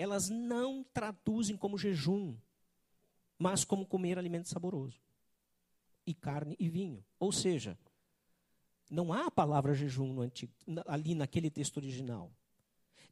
elas 0.00 0.30
não 0.30 0.82
traduzem 0.94 1.56
como 1.56 1.76
jejum, 1.76 2.34
mas 3.40 3.64
como 3.64 3.86
comer 3.86 4.18
alimento 4.18 4.50
saboroso. 4.50 5.00
E 6.06 6.12
carne 6.12 6.54
e 6.60 6.68
vinho. 6.68 7.02
Ou 7.18 7.32
seja, 7.32 7.78
não 8.90 9.14
há 9.14 9.26
a 9.26 9.30
palavra 9.30 9.72
jejum 9.72 10.20
antigo, 10.20 10.52
ali 10.86 11.14
naquele 11.14 11.48
texto 11.50 11.78
original. 11.78 12.30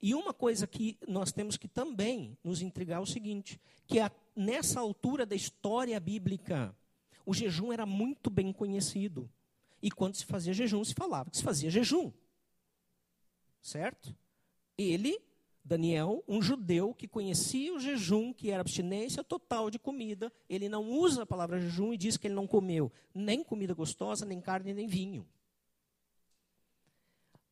E 0.02 0.14
uma 0.14 0.34
coisa 0.34 0.66
que 0.66 0.98
nós 1.08 1.32
temos 1.32 1.56
que 1.56 1.66
também 1.66 2.36
nos 2.44 2.60
intrigar 2.60 2.98
é 2.98 3.02
o 3.02 3.06
seguinte, 3.06 3.58
que 3.86 3.98
a, 3.98 4.12
nessa 4.36 4.80
altura 4.80 5.24
da 5.24 5.34
história 5.34 5.98
bíblica, 5.98 6.76
o 7.24 7.32
jejum 7.32 7.72
era 7.72 7.86
muito 7.86 8.28
bem 8.28 8.52
conhecido. 8.52 9.30
E 9.80 9.90
quando 9.90 10.14
se 10.14 10.26
fazia 10.26 10.52
jejum, 10.52 10.84
se 10.84 10.92
falava 10.92 11.30
que 11.30 11.38
se 11.38 11.42
fazia 11.42 11.70
jejum. 11.70 12.12
Certo? 13.62 14.14
Ele 14.76 15.18
Daniel, 15.64 16.24
um 16.26 16.40
judeu 16.40 16.94
que 16.94 17.06
conhecia 17.06 17.74
o 17.74 17.78
jejum, 17.78 18.32
que 18.32 18.50
era 18.50 18.60
abstinência 18.60 19.22
total 19.22 19.70
de 19.70 19.78
comida, 19.78 20.32
ele 20.48 20.68
não 20.68 20.88
usa 20.90 21.22
a 21.22 21.26
palavra 21.26 21.60
jejum 21.60 21.92
e 21.92 21.98
diz 21.98 22.16
que 22.16 22.26
ele 22.26 22.34
não 22.34 22.46
comeu 22.46 22.90
nem 23.14 23.44
comida 23.44 23.74
gostosa, 23.74 24.24
nem 24.24 24.40
carne, 24.40 24.72
nem 24.72 24.86
vinho. 24.86 25.26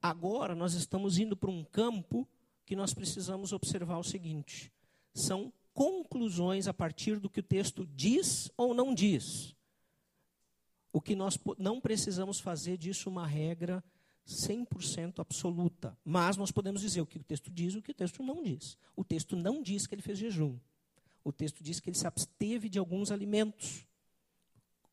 Agora 0.01 0.55
nós 0.55 0.75
estamos 0.75 1.19
indo 1.19 1.37
para 1.37 1.51
um 1.51 1.65
campo 1.65 2.29
que 2.65 2.77
nós 2.77 2.95
precisamos 2.95 3.53
observar 3.53 3.99
o 3.99 4.05
seguinte: 4.05 4.73
são 5.13 5.53
conclusões 5.75 6.67
a 6.67 6.75
partir 6.75 7.19
do 7.19 7.29
que 7.29 7.41
o 7.41 7.43
texto 7.43 7.87
diz 7.95 8.51
ou 8.57 8.73
não 8.73 8.95
diz. 8.95 9.55
O 10.93 11.01
que 11.01 11.15
nós 11.15 11.39
não 11.59 11.81
precisamos 11.81 12.41
fazer 12.41 12.79
disso 12.79 13.11
uma 13.11 13.27
regra 13.27 13.85
100% 14.27 15.21
absoluta. 15.21 15.97
Mas 16.05 16.37
nós 16.37 16.51
podemos 16.51 16.81
dizer 16.81 17.01
o 17.01 17.07
que 17.07 17.19
o 17.19 17.25
texto 17.25 17.51
diz 17.51 17.75
e 17.75 17.79
o 17.79 17.83
que 17.83 17.93
o 17.93 17.95
texto 17.95 18.23
não 18.23 18.43
diz. 18.43 18.77
O 18.95 19.05
texto 19.05 19.37
não 19.37 19.63
diz 19.63 19.87
que 19.87 19.95
ele 19.95 20.03
fez 20.03 20.19
jejum. 20.19 20.59
O 21.23 21.33
texto 21.33 21.63
diz 21.63 21.81
que 21.81 21.91
ele 21.91 21.97
se 21.97 22.07
absteve 22.07 22.69
de 22.69 22.79
alguns 22.79 23.11
alimentos, 23.11 23.87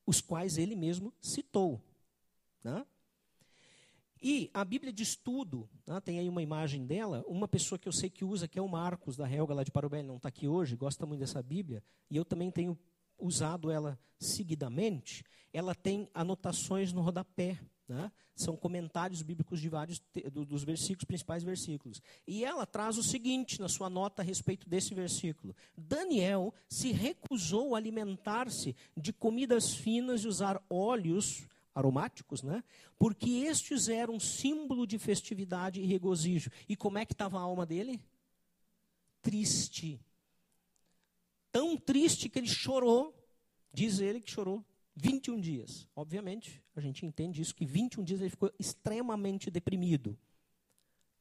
os 0.06 0.22
quais 0.22 0.58
ele 0.58 0.76
mesmo 0.76 1.14
citou. 1.22 1.82
Né? 2.64 2.86
E 4.26 4.50
a 4.54 4.64
Bíblia 4.64 4.94
de 4.94 5.04
Estudo, 5.04 5.70
né, 5.86 6.00
tem 6.00 6.18
aí 6.18 6.30
uma 6.30 6.42
imagem 6.42 6.86
dela, 6.86 7.26
uma 7.28 7.48
pessoa 7.48 7.78
que 7.78 7.88
eu 7.88 7.92
sei 7.92 8.10
que 8.10 8.24
usa, 8.24 8.48
que 8.48 8.58
é 8.58 8.62
o 8.62 8.70
Marcos, 8.70 9.18
da 9.18 9.30
Helga 9.30 9.54
lá 9.54 9.64
de 9.66 9.72
Parobé, 9.72 10.02
não 10.02 10.16
está 10.16 10.30
aqui 10.30 10.48
hoje, 10.48 10.78
gosta 10.78 11.06
muito 11.06 11.20
dessa 11.20 11.44
Bíblia, 11.44 11.84
e 12.10 12.16
eu 12.16 12.24
também 12.24 12.50
tenho 12.50 12.80
usado 13.20 13.70
ela 13.70 14.00
seguidamente, 14.18 15.26
ela 15.52 15.76
tem 15.76 16.10
anotações 16.14 16.94
no 16.94 17.02
rodapé, 17.02 17.60
né? 17.88 18.12
são 18.36 18.56
comentários 18.56 19.22
bíblicos 19.22 19.60
de 19.60 19.70
vários 19.70 20.02
dos 20.32 20.64
versículos, 20.64 21.04
principais 21.04 21.44
versículos. 21.44 22.02
E 22.26 22.44
ela 22.44 22.66
traz 22.66 22.98
o 22.98 23.04
seguinte 23.04 23.60
na 23.60 23.70
sua 23.70 23.90
nota 23.90 24.22
a 24.22 24.26
respeito 24.26 24.68
desse 24.70 24.94
versículo: 24.94 25.56
Daniel 25.78 26.54
se 26.68 26.92
recusou 26.92 27.76
a 27.76 27.78
alimentar-se 27.78 28.76
de 28.96 29.14
comidas 29.14 29.74
finas 29.74 30.24
e 30.24 30.28
usar 30.28 30.64
óleos 30.70 31.48
aromáticos, 31.76 32.44
né? 32.44 32.64
Porque 32.98 33.30
estes 33.30 33.88
eram 33.88 34.20
símbolo 34.20 34.88
de 34.88 34.98
festividade 34.98 35.82
e 35.82 35.86
regozijo. 35.86 36.50
E 36.68 36.76
como 36.76 36.98
é 36.98 37.06
que 37.06 37.14
estava 37.14 37.38
a 37.38 37.42
alma 37.42 37.66
dele? 37.66 38.00
Triste. 39.22 40.00
Tão 41.52 41.78
triste 41.78 42.30
que 42.30 42.40
ele 42.40 42.48
chorou, 42.48 43.14
diz 43.72 44.00
ele 44.00 44.22
que 44.22 44.32
chorou 44.32 44.66
21 44.96 45.40
dias. 45.40 45.88
Obviamente, 45.96 46.64
a 46.76 46.82
gente 46.82 47.06
entende 47.06 47.42
isso 47.42 47.56
que 47.56 47.66
21 47.66 48.04
dias 48.04 48.22
ele 48.22 48.30
ficou 48.30 48.52
extremamente 48.60 49.50
deprimido. 49.50 50.18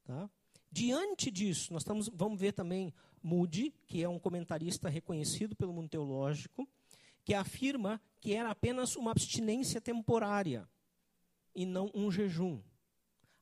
Tá? 0.04 0.28
Diante 0.70 1.30
disso, 1.30 1.72
nós 1.72 1.82
estamos, 1.82 2.08
vamos 2.12 2.40
ver 2.40 2.52
também 2.52 2.92
Moody, 3.22 3.74
que 3.86 4.02
é 4.02 4.08
um 4.08 4.18
comentarista 4.18 4.88
reconhecido 4.88 5.54
pelo 5.54 5.72
mundo 5.72 5.88
teológico, 5.88 6.68
que 7.24 7.34
afirma 7.34 8.00
que 8.20 8.32
era 8.34 8.50
apenas 8.50 8.96
uma 8.96 9.10
abstinência 9.10 9.80
temporária 9.80 10.68
e 11.54 11.64
não 11.64 11.90
um 11.94 12.10
jejum. 12.10 12.60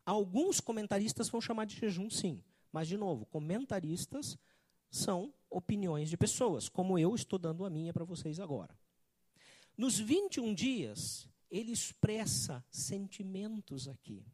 Alguns 0.04 0.60
comentaristas 0.60 1.28
vão 1.28 1.40
chamar 1.40 1.66
de 1.66 1.76
jejum, 1.76 2.10
sim. 2.10 2.42
Mas, 2.72 2.88
de 2.88 2.96
novo, 2.96 3.26
comentaristas 3.26 4.36
são 4.90 5.32
opiniões 5.48 6.08
de 6.08 6.16
pessoas, 6.16 6.68
como 6.68 6.98
eu 6.98 7.14
estou 7.14 7.38
dando 7.38 7.64
a 7.64 7.70
minha 7.70 7.92
para 7.92 8.04
vocês 8.04 8.38
agora. 8.40 8.76
Nos 9.76 9.98
21 9.98 10.54
dias, 10.54 11.28
ele 11.50 11.72
expressa 11.72 12.64
sentimentos 12.70 13.88
aqui. 13.88 14.24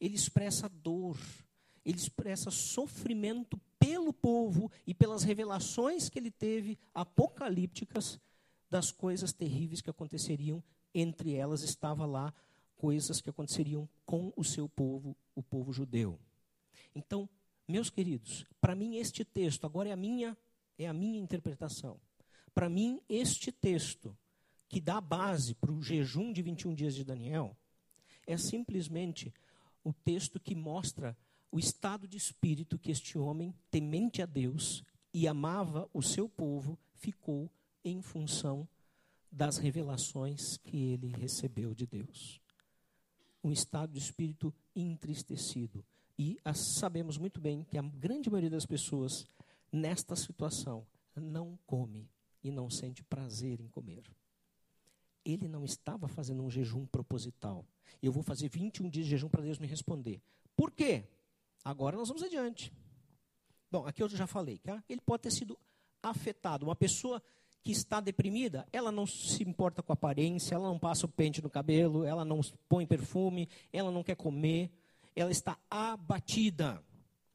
Ele 0.00 0.14
expressa 0.14 0.68
dor, 0.68 1.18
ele 1.84 1.98
expressa 1.98 2.50
sofrimento 2.50 3.60
pelo 3.78 4.12
povo 4.12 4.70
e 4.86 4.94
pelas 4.94 5.22
revelações 5.22 6.08
que 6.08 6.18
ele 6.18 6.30
teve 6.30 6.78
apocalípticas 6.94 8.20
das 8.68 8.92
coisas 8.92 9.32
terríveis 9.32 9.80
que 9.80 9.90
aconteceriam. 9.90 10.62
Entre 10.94 11.34
elas 11.34 11.62
estava 11.62 12.06
lá 12.06 12.32
coisas 12.76 13.20
que 13.20 13.28
aconteceriam 13.28 13.88
com 14.06 14.32
o 14.36 14.44
seu 14.44 14.68
povo, 14.68 15.16
o 15.34 15.42
povo 15.42 15.72
judeu. 15.72 16.18
Então, 16.94 17.28
meus 17.68 17.90
queridos, 17.90 18.46
para 18.60 18.74
mim 18.74 18.96
este 18.96 19.24
texto 19.24 19.66
agora 19.66 19.90
é 19.90 19.92
a 19.92 19.96
minha 19.96 20.36
é 20.78 20.88
a 20.88 20.94
minha 20.94 21.20
interpretação. 21.20 22.00
Para 22.54 22.68
mim 22.68 23.00
este 23.08 23.52
texto 23.52 24.16
que 24.68 24.80
dá 24.80 25.00
base 25.00 25.54
para 25.54 25.72
o 25.72 25.82
jejum 25.82 26.32
de 26.32 26.42
21 26.42 26.74
dias 26.74 26.94
de 26.94 27.04
Daniel 27.04 27.56
é 28.26 28.36
simplesmente 28.36 29.32
o 29.82 29.92
texto 29.92 30.38
que 30.38 30.54
mostra 30.54 31.16
o 31.50 31.58
estado 31.58 32.06
de 32.06 32.16
espírito 32.16 32.78
que 32.78 32.92
este 32.92 33.18
homem, 33.18 33.52
temente 33.70 34.22
a 34.22 34.26
Deus 34.26 34.84
e 35.12 35.26
amava 35.26 35.88
o 35.92 36.00
seu 36.00 36.28
povo, 36.28 36.78
ficou 36.94 37.50
em 37.84 38.00
função 38.00 38.68
das 39.32 39.58
revelações 39.58 40.56
que 40.58 40.76
ele 40.76 41.08
recebeu 41.08 41.74
de 41.74 41.86
Deus. 41.86 42.40
Um 43.42 43.50
estado 43.50 43.92
de 43.92 43.98
espírito 43.98 44.54
entristecido. 44.76 45.84
E 46.18 46.38
sabemos 46.54 47.16
muito 47.16 47.40
bem 47.40 47.64
que 47.64 47.78
a 47.78 47.82
grande 47.82 48.28
maioria 48.28 48.50
das 48.50 48.66
pessoas, 48.66 49.26
nesta 49.72 50.14
situação, 50.14 50.86
não 51.16 51.58
come 51.66 52.08
e 52.42 52.50
não 52.50 52.70
sente 52.70 53.02
prazer 53.04 53.60
em 53.60 53.68
comer. 53.68 54.04
Ele 55.24 55.48
não 55.48 55.64
estava 55.64 56.08
fazendo 56.08 56.42
um 56.42 56.50
jejum 56.50 56.86
proposital. 56.86 57.64
Eu 58.02 58.12
vou 58.12 58.22
fazer 58.22 58.48
21 58.48 58.88
dias 58.88 59.04
de 59.04 59.10
jejum 59.10 59.28
para 59.28 59.42
Deus 59.42 59.58
me 59.58 59.66
responder. 59.66 60.20
Por 60.56 60.70
quê? 60.70 61.04
Agora 61.64 61.96
nós 61.96 62.08
vamos 62.08 62.22
adiante. 62.22 62.72
Bom, 63.70 63.86
aqui 63.86 64.02
eu 64.02 64.08
já 64.08 64.26
falei, 64.26 64.58
tá? 64.58 64.82
ele 64.88 65.00
pode 65.00 65.22
ter 65.22 65.30
sido 65.30 65.58
afetado. 66.02 66.66
Uma 66.66 66.74
pessoa 66.74 67.22
que 67.62 67.72
está 67.72 68.00
deprimida, 68.00 68.66
ela 68.72 68.90
não 68.90 69.06
se 69.06 69.42
importa 69.42 69.82
com 69.82 69.92
a 69.92 69.94
aparência, 69.94 70.54
ela 70.54 70.66
não 70.66 70.78
passa 70.78 71.06
o 71.06 71.08
pente 71.08 71.42
no 71.42 71.50
cabelo, 71.50 72.04
ela 72.04 72.24
não 72.24 72.40
põe 72.68 72.86
perfume, 72.86 73.48
ela 73.72 73.90
não 73.90 74.02
quer 74.02 74.16
comer, 74.16 74.70
ela 75.14 75.30
está 75.30 75.58
abatida. 75.68 76.82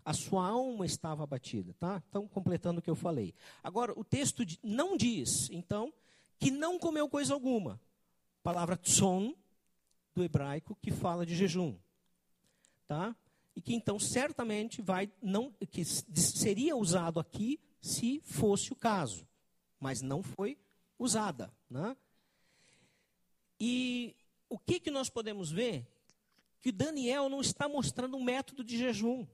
A 0.06 0.14
sua 0.14 0.48
alma 0.48 0.86
estava 0.86 1.24
abatida, 1.24 1.74
tá? 1.80 2.02
Então, 2.10 2.28
completando 2.28 2.80
o 2.80 2.82
que 2.82 2.90
eu 2.90 2.96
falei. 2.96 3.34
Agora, 3.64 3.92
o 4.00 4.04
texto 4.04 4.46
não 4.64 4.96
diz, 4.96 5.50
então, 5.50 5.92
que 6.40 6.52
não 6.52 6.78
comeu 6.78 7.10
coisa 7.10 7.34
alguma. 7.34 7.82
Palavra 8.44 8.78
tson, 8.78 9.34
do 10.14 10.24
hebraico, 10.24 10.78
que 10.80 10.92
fala 10.92 11.26
de 11.26 11.36
jejum. 11.36 11.76
Tá? 12.88 13.16
e 13.56 13.62
que 13.62 13.74
então 13.74 13.98
certamente 13.98 14.82
vai 14.82 15.10
não 15.22 15.52
que 15.72 15.86
seria 15.86 16.76
usado 16.76 17.20
aqui 17.20 17.60
se 17.80 18.20
fosse 18.20 18.74
o 18.74 18.76
caso, 18.76 19.28
mas 19.80 20.02
não 20.02 20.22
foi 20.22 20.58
usada, 21.00 21.54
né? 21.70 21.96
E 23.60 24.16
o 24.50 24.60
que 24.60 24.80
que 24.80 24.92
nós 24.92 25.10
podemos 25.10 25.52
ver? 25.52 25.88
Que 26.62 26.72
Daniel 26.72 27.30
não 27.30 27.40
está 27.40 27.70
mostrando 27.70 28.18
um 28.18 28.24
método 28.24 28.64
de 28.64 28.78
jejum 28.78 29.26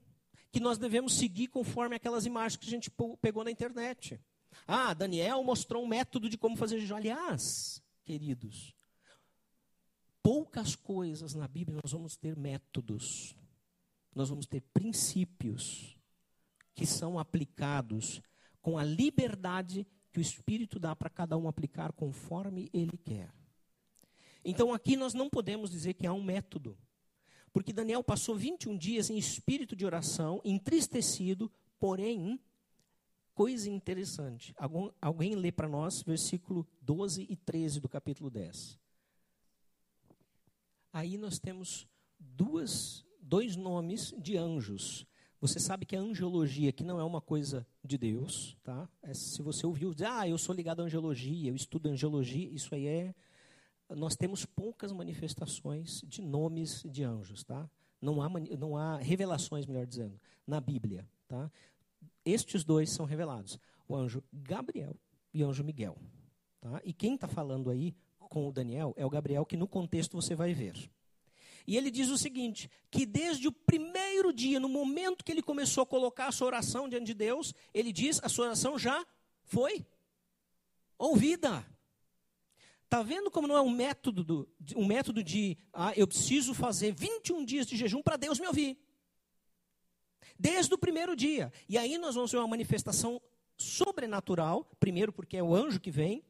que 0.51 0.59
nós 0.59 0.77
devemos 0.77 1.13
seguir 1.13 1.47
conforme 1.47 1.95
aquelas 1.95 2.25
imagens 2.25 2.57
que 2.57 2.67
a 2.67 2.71
gente 2.71 2.91
pegou 3.21 3.43
na 3.43 3.51
internet. 3.51 4.19
Ah, 4.67 4.93
Daniel 4.93 5.43
mostrou 5.43 5.83
um 5.83 5.87
método 5.87 6.29
de 6.29 6.37
como 6.37 6.57
fazer 6.57 6.79
jejum. 6.79 6.95
Aliás, 6.95 7.81
queridos, 8.03 8.73
poucas 10.21 10.75
coisas 10.75 11.33
na 11.33 11.47
Bíblia 11.47 11.79
nós 11.81 11.93
vamos 11.93 12.17
ter 12.17 12.35
métodos 12.37 13.35
nós 14.13 14.29
vamos 14.29 14.45
ter 14.45 14.61
princípios 14.73 15.97
que 16.75 16.85
são 16.85 17.17
aplicados 17.17 18.21
com 18.61 18.77
a 18.77 18.83
liberdade 18.83 19.87
que 20.11 20.19
o 20.19 20.21
Espírito 20.21 20.79
dá 20.79 20.95
para 20.95 21.09
cada 21.09 21.37
um 21.37 21.47
aplicar 21.47 21.93
conforme 21.93 22.69
ele 22.73 22.97
quer. 22.97 23.33
Então 24.43 24.73
aqui 24.73 24.97
nós 24.97 25.13
não 25.13 25.29
podemos 25.29 25.69
dizer 25.69 25.93
que 25.93 26.05
há 26.05 26.13
um 26.13 26.23
método, 26.23 26.77
porque 27.53 27.73
Daniel 27.73 28.03
passou 28.03 28.35
21 28.35 28.77
dias 28.77 29.09
em 29.09 29.17
espírito 29.17 29.75
de 29.75 29.85
oração, 29.85 30.41
entristecido, 30.43 31.51
porém, 31.79 32.39
coisa 33.33 33.69
interessante. 33.69 34.53
Algum, 34.57 34.89
alguém 35.01 35.35
lê 35.35 35.51
para 35.51 35.67
nós 35.67 36.01
versículo 36.01 36.67
12 36.81 37.25
e 37.29 37.35
13 37.35 37.79
do 37.79 37.89
capítulo 37.89 38.29
10. 38.29 38.79
Aí 40.93 41.17
nós 41.17 41.39
temos 41.39 41.87
duas 42.19 43.05
dois 43.21 43.55
nomes 43.55 44.13
de 44.17 44.35
anjos. 44.35 45.05
Você 45.39 45.59
sabe 45.59 45.85
que 45.85 45.95
a 45.95 45.99
angiologia 45.99 46.71
que 46.71 46.83
não 46.83 46.99
é 46.99 47.03
uma 47.03 47.21
coisa 47.21 47.65
de 47.83 47.97
Deus, 47.97 48.57
tá? 48.63 48.89
É, 49.01 49.13
se 49.13 49.41
você 49.41 49.65
ouviu 49.65 49.93
dizer, 49.93 50.07
ah, 50.07 50.27
eu 50.27 50.37
sou 50.37 50.53
ligado 50.53 50.81
à 50.81 50.85
angiologia, 50.85 51.49
eu 51.49 51.55
estudo 51.55 51.87
angiologia, 51.87 52.49
isso 52.49 52.75
aí 52.75 52.87
é. 52.87 53.15
Nós 53.95 54.15
temos 54.15 54.45
poucas 54.45 54.91
manifestações 54.91 56.01
de 56.07 56.21
nomes 56.21 56.83
de 56.83 57.03
anjos, 57.03 57.43
tá? 57.43 57.69
Não 58.01 58.21
há, 58.21 58.29
não 58.57 58.77
há 58.77 58.97
revelações, 58.97 59.65
melhor 59.65 59.85
dizendo, 59.85 60.19
na 60.47 60.59
Bíblia, 60.59 61.07
tá? 61.27 61.51
Estes 62.25 62.63
dois 62.63 62.89
são 62.89 63.05
revelados: 63.05 63.59
o 63.87 63.95
anjo 63.95 64.23
Gabriel 64.31 64.95
e 65.33 65.43
o 65.43 65.49
anjo 65.49 65.63
Miguel, 65.63 65.97
tá? 66.59 66.81
E 66.83 66.93
quem 66.93 67.15
está 67.15 67.27
falando 67.27 67.69
aí 67.69 67.95
com 68.17 68.47
o 68.47 68.51
Daniel 68.51 68.93
é 68.95 69.05
o 69.05 69.09
Gabriel, 69.09 69.45
que 69.45 69.57
no 69.57 69.67
contexto 69.67 70.13
você 70.13 70.33
vai 70.33 70.53
ver. 70.53 70.89
E 71.67 71.77
ele 71.77 71.91
diz 71.91 72.09
o 72.09 72.17
seguinte: 72.17 72.69
que 72.89 73.05
desde 73.05 73.47
o 73.47 73.51
primeiro 73.51 74.33
dia, 74.33 74.59
no 74.59 74.69
momento 74.69 75.23
que 75.23 75.31
ele 75.31 75.41
começou 75.41 75.83
a 75.83 75.85
colocar 75.85 76.27
a 76.27 76.31
sua 76.31 76.47
oração 76.47 76.89
diante 76.89 77.07
de 77.07 77.13
Deus, 77.13 77.53
ele 77.73 77.91
diz: 77.91 78.19
a 78.23 78.29
sua 78.29 78.45
oração 78.45 78.79
já 78.79 79.05
foi 79.43 79.85
ouvida. 80.97 81.65
Está 82.91 83.01
vendo 83.03 83.31
como 83.31 83.47
não 83.47 83.55
é 83.55 83.61
um 83.61 83.69
método, 83.69 84.21
do, 84.21 84.49
um 84.75 84.85
método 84.85 85.23
de, 85.23 85.57
ah, 85.71 85.93
eu 85.95 86.05
preciso 86.05 86.53
fazer 86.53 86.93
21 86.93 87.45
dias 87.45 87.65
de 87.65 87.77
jejum 87.77 88.01
para 88.01 88.17
Deus 88.17 88.37
me 88.37 88.45
ouvir. 88.45 88.77
Desde 90.37 90.73
o 90.73 90.77
primeiro 90.77 91.15
dia. 91.15 91.53
E 91.69 91.77
aí 91.77 91.97
nós 91.97 92.15
vamos 92.15 92.29
ver 92.33 92.39
uma 92.39 92.49
manifestação 92.49 93.21
sobrenatural, 93.55 94.69
primeiro 94.77 95.13
porque 95.13 95.37
é 95.37 95.41
o 95.41 95.55
anjo 95.55 95.79
que 95.79 95.89
vem 95.89 96.21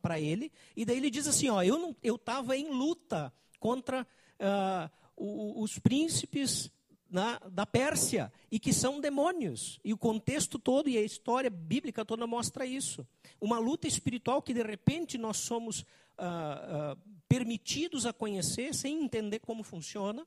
para 0.00 0.20
ele, 0.20 0.52
e 0.76 0.84
daí 0.84 0.98
ele 0.98 1.10
diz 1.10 1.26
assim, 1.26 1.48
ó, 1.48 1.60
eu 1.60 2.14
estava 2.14 2.56
em 2.56 2.70
luta 2.70 3.34
contra 3.58 4.06
uh, 4.38 5.60
os 5.60 5.76
príncipes 5.80 6.70
na, 7.08 7.38
da 7.50 7.64
Pérsia, 7.64 8.32
e 8.50 8.58
que 8.58 8.72
são 8.72 9.00
demônios. 9.00 9.78
E 9.84 9.92
o 9.92 9.98
contexto 9.98 10.58
todo 10.58 10.88
e 10.88 10.98
a 10.98 11.02
história 11.02 11.50
bíblica 11.50 12.04
toda 12.04 12.26
mostra 12.26 12.66
isso. 12.66 13.06
Uma 13.40 13.58
luta 13.58 13.86
espiritual 13.86 14.42
que 14.42 14.54
de 14.54 14.62
repente 14.62 15.16
nós 15.16 15.36
somos 15.38 15.80
uh, 15.80 16.94
uh, 16.94 17.00
permitidos 17.28 18.06
a 18.06 18.12
conhecer 18.12 18.74
sem 18.74 19.02
entender 19.02 19.40
como 19.40 19.62
funciona. 19.62 20.26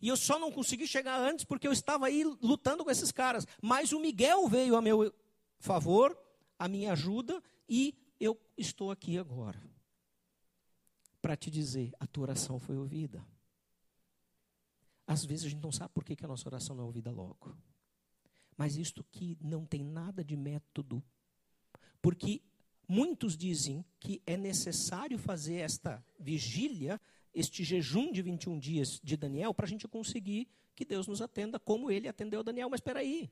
E 0.00 0.08
eu 0.08 0.16
só 0.16 0.38
não 0.38 0.52
consegui 0.52 0.86
chegar 0.86 1.18
antes 1.18 1.44
porque 1.44 1.66
eu 1.66 1.72
estava 1.72 2.06
aí 2.06 2.24
lutando 2.42 2.84
com 2.84 2.90
esses 2.90 3.12
caras. 3.12 3.46
Mas 3.62 3.92
o 3.92 4.00
Miguel 4.00 4.48
veio 4.48 4.76
a 4.76 4.82
meu 4.82 5.12
favor, 5.58 6.16
a 6.58 6.68
minha 6.68 6.92
ajuda, 6.92 7.42
e 7.68 7.94
eu 8.20 8.38
estou 8.56 8.90
aqui 8.90 9.18
agora. 9.18 9.60
Para 11.20 11.36
te 11.36 11.50
dizer, 11.50 11.92
a 11.98 12.06
tua 12.06 12.24
oração 12.24 12.58
foi 12.58 12.76
ouvida. 12.76 13.24
Às 15.06 15.24
vezes 15.24 15.46
a 15.46 15.48
gente 15.48 15.62
não 15.62 15.72
sabe 15.72 15.92
por 15.94 16.04
que, 16.04 16.16
que 16.16 16.24
a 16.24 16.28
nossa 16.28 16.48
oração 16.48 16.74
não 16.74 16.84
é 16.84 16.86
ouvida 16.86 17.10
logo. 17.10 17.56
Mas 18.56 18.76
isto 18.76 19.04
que 19.04 19.36
não 19.40 19.64
tem 19.64 19.84
nada 19.84 20.24
de 20.24 20.36
método. 20.36 21.02
Porque 22.02 22.42
muitos 22.88 23.36
dizem 23.36 23.84
que 24.00 24.20
é 24.26 24.36
necessário 24.36 25.18
fazer 25.18 25.56
esta 25.56 26.04
vigília, 26.18 27.00
este 27.32 27.62
jejum 27.62 28.10
de 28.10 28.22
21 28.22 28.58
dias 28.58 29.00
de 29.02 29.16
Daniel, 29.16 29.54
para 29.54 29.66
a 29.66 29.68
gente 29.68 29.86
conseguir 29.86 30.48
que 30.74 30.84
Deus 30.84 31.06
nos 31.06 31.22
atenda 31.22 31.58
como 31.58 31.90
ele 31.90 32.08
atendeu 32.08 32.42
Daniel. 32.42 32.68
Mas 32.68 32.78
espera 32.78 33.00
aí. 33.00 33.30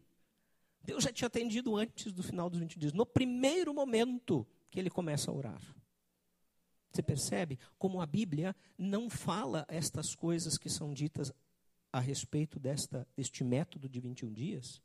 Deus 0.83 1.03
já 1.03 1.13
tinha 1.13 1.27
atendido 1.27 1.75
antes 1.77 2.13
do 2.13 2.23
final 2.23 2.51
dos 2.51 2.61
20 2.61 2.79
dias. 2.79 2.93
No 2.93 3.07
primeiro 3.07 3.73
momento 3.73 4.47
que 4.71 4.79
ele 4.79 4.91
começa 4.91 5.31
a 5.31 5.35
orar. 5.35 5.61
Você 6.93 7.03
percebe 7.03 7.59
como 7.77 8.01
a 8.01 8.07
Bíblia 8.07 8.55
não 8.79 9.11
fala 9.11 9.65
estas 9.69 10.15
coisas 10.15 10.57
que 10.57 10.69
são 10.69 10.93
ditas 10.93 11.33
a 11.95 12.01
respeito 12.01 12.59
desta, 12.59 13.07
deste 13.17 13.45
método 13.45 13.89
de 13.89 14.01
21 14.01 14.33
dias? 14.33 14.83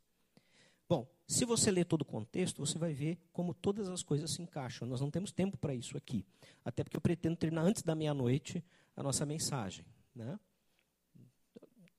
Bom, 0.88 1.08
se 1.26 1.44
você 1.44 1.68
ler 1.68 1.84
todo 1.84 2.02
o 2.02 2.04
contexto, 2.04 2.64
você 2.64 2.78
vai 2.78 2.92
ver 2.92 3.18
como 3.32 3.52
todas 3.52 3.88
as 3.88 4.00
coisas 4.00 4.32
se 4.32 4.40
encaixam. 4.40 4.86
Nós 4.86 5.00
não 5.00 5.10
temos 5.10 5.32
tempo 5.32 5.58
para 5.58 5.74
isso 5.74 5.96
aqui. 5.96 6.24
Até 6.64 6.84
porque 6.84 6.96
eu 6.96 7.00
pretendo 7.00 7.36
terminar 7.36 7.62
antes 7.62 7.82
da 7.82 7.96
meia-noite 7.96 8.64
a 8.96 9.02
nossa 9.02 9.26
mensagem. 9.26 9.84
Né? 10.14 10.38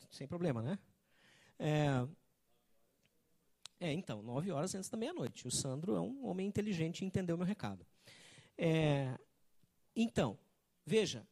Sem 0.09 0.29
problema, 0.29 0.61
né? 0.61 0.79
É, 1.59 2.07
é, 3.81 3.91
então, 3.91 4.21
nove 4.21 4.49
horas 4.49 4.73
antes 4.75 4.89
da 4.89 4.97
meia-noite. 4.97 5.45
O 5.45 5.51
Sandro 5.51 5.93
é 5.93 5.99
um 5.99 6.25
homem 6.25 6.47
inteligente 6.47 7.01
e 7.01 7.05
entendeu 7.05 7.37
meu 7.37 7.45
recado. 7.45 7.85
É, 8.57 9.19
então, 9.93 10.39
veja, 10.85 11.27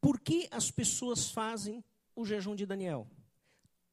por 0.00 0.20
que 0.20 0.46
as 0.52 0.70
pessoas 0.70 1.32
fazem 1.32 1.82
o 2.14 2.24
jejum 2.24 2.54
de 2.54 2.66
Daniel. 2.66 3.06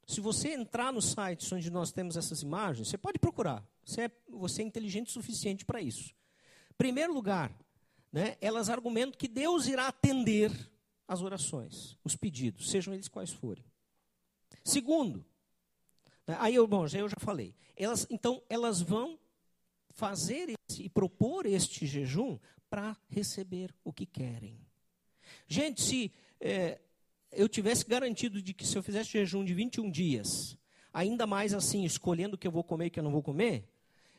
Se 0.08 0.22
você 0.22 0.54
entrar 0.54 0.94
no 0.94 1.02
site 1.02 1.54
onde 1.54 1.70
nós 1.70 1.92
temos 1.92 2.16
essas 2.16 2.42
imagens, 2.42 2.88
você 2.88 2.98
pode 2.98 3.20
procurar. 3.20 3.66
Você 3.86 4.04
é, 4.04 4.12
você 4.30 4.62
é 4.62 4.66
inteligente 4.66 5.08
o 5.10 5.12
suficiente 5.12 5.66
para 5.66 5.82
isso. 5.82 6.16
Primeiro 6.78 7.14
lugar, 7.14 7.52
né, 8.12 8.38
elas 8.40 8.70
argumentam 8.70 9.18
que 9.18 9.28
Deus 9.28 9.68
irá 9.68 9.88
atender 9.88 10.52
as 11.08 11.22
orações, 11.22 11.98
os 12.04 12.16
pedidos, 12.16 12.70
sejam 12.70 12.94
eles 12.94 13.08
quais 13.08 13.32
forem. 13.32 13.64
Segundo, 14.64 15.26
né, 16.26 16.38
aí 16.40 16.56
eu, 16.56 16.68
bom, 16.68 16.88
já, 16.88 17.00
eu 17.00 17.10
já 17.10 17.18
falei. 17.20 17.56
Elas, 17.76 18.08
então, 18.10 18.42
elas 18.50 18.82
vão 18.82 19.20
fazer 19.90 20.54
esse, 20.70 20.84
e 20.84 20.90
propor 20.90 21.46
este 21.46 21.86
jejum 21.86 22.38
para 22.70 22.96
receber 23.10 23.74
o 23.84 23.92
que 23.92 24.06
querem. 24.06 24.60
Gente, 25.48 25.82
se 25.82 26.14
é, 26.40 26.80
eu 27.32 27.48
tivesse 27.48 27.86
garantido 27.86 28.42
de 28.42 28.54
que 28.54 28.66
se 28.66 28.78
eu 28.78 28.84
fizesse 28.84 29.12
jejum 29.12 29.44
de 29.44 29.54
21 29.54 29.90
dias, 29.90 30.58
ainda 30.94 31.28
mais 31.28 31.54
assim, 31.54 31.84
escolhendo 31.84 32.36
o 32.36 32.38
que 32.38 32.48
eu 32.48 32.52
vou 32.52 32.64
comer 32.64 32.86
e 32.86 32.88
o 32.88 32.92
que 32.92 33.00
eu 33.00 33.04
não 33.04 33.12
vou 33.12 33.24
comer, 33.24 33.68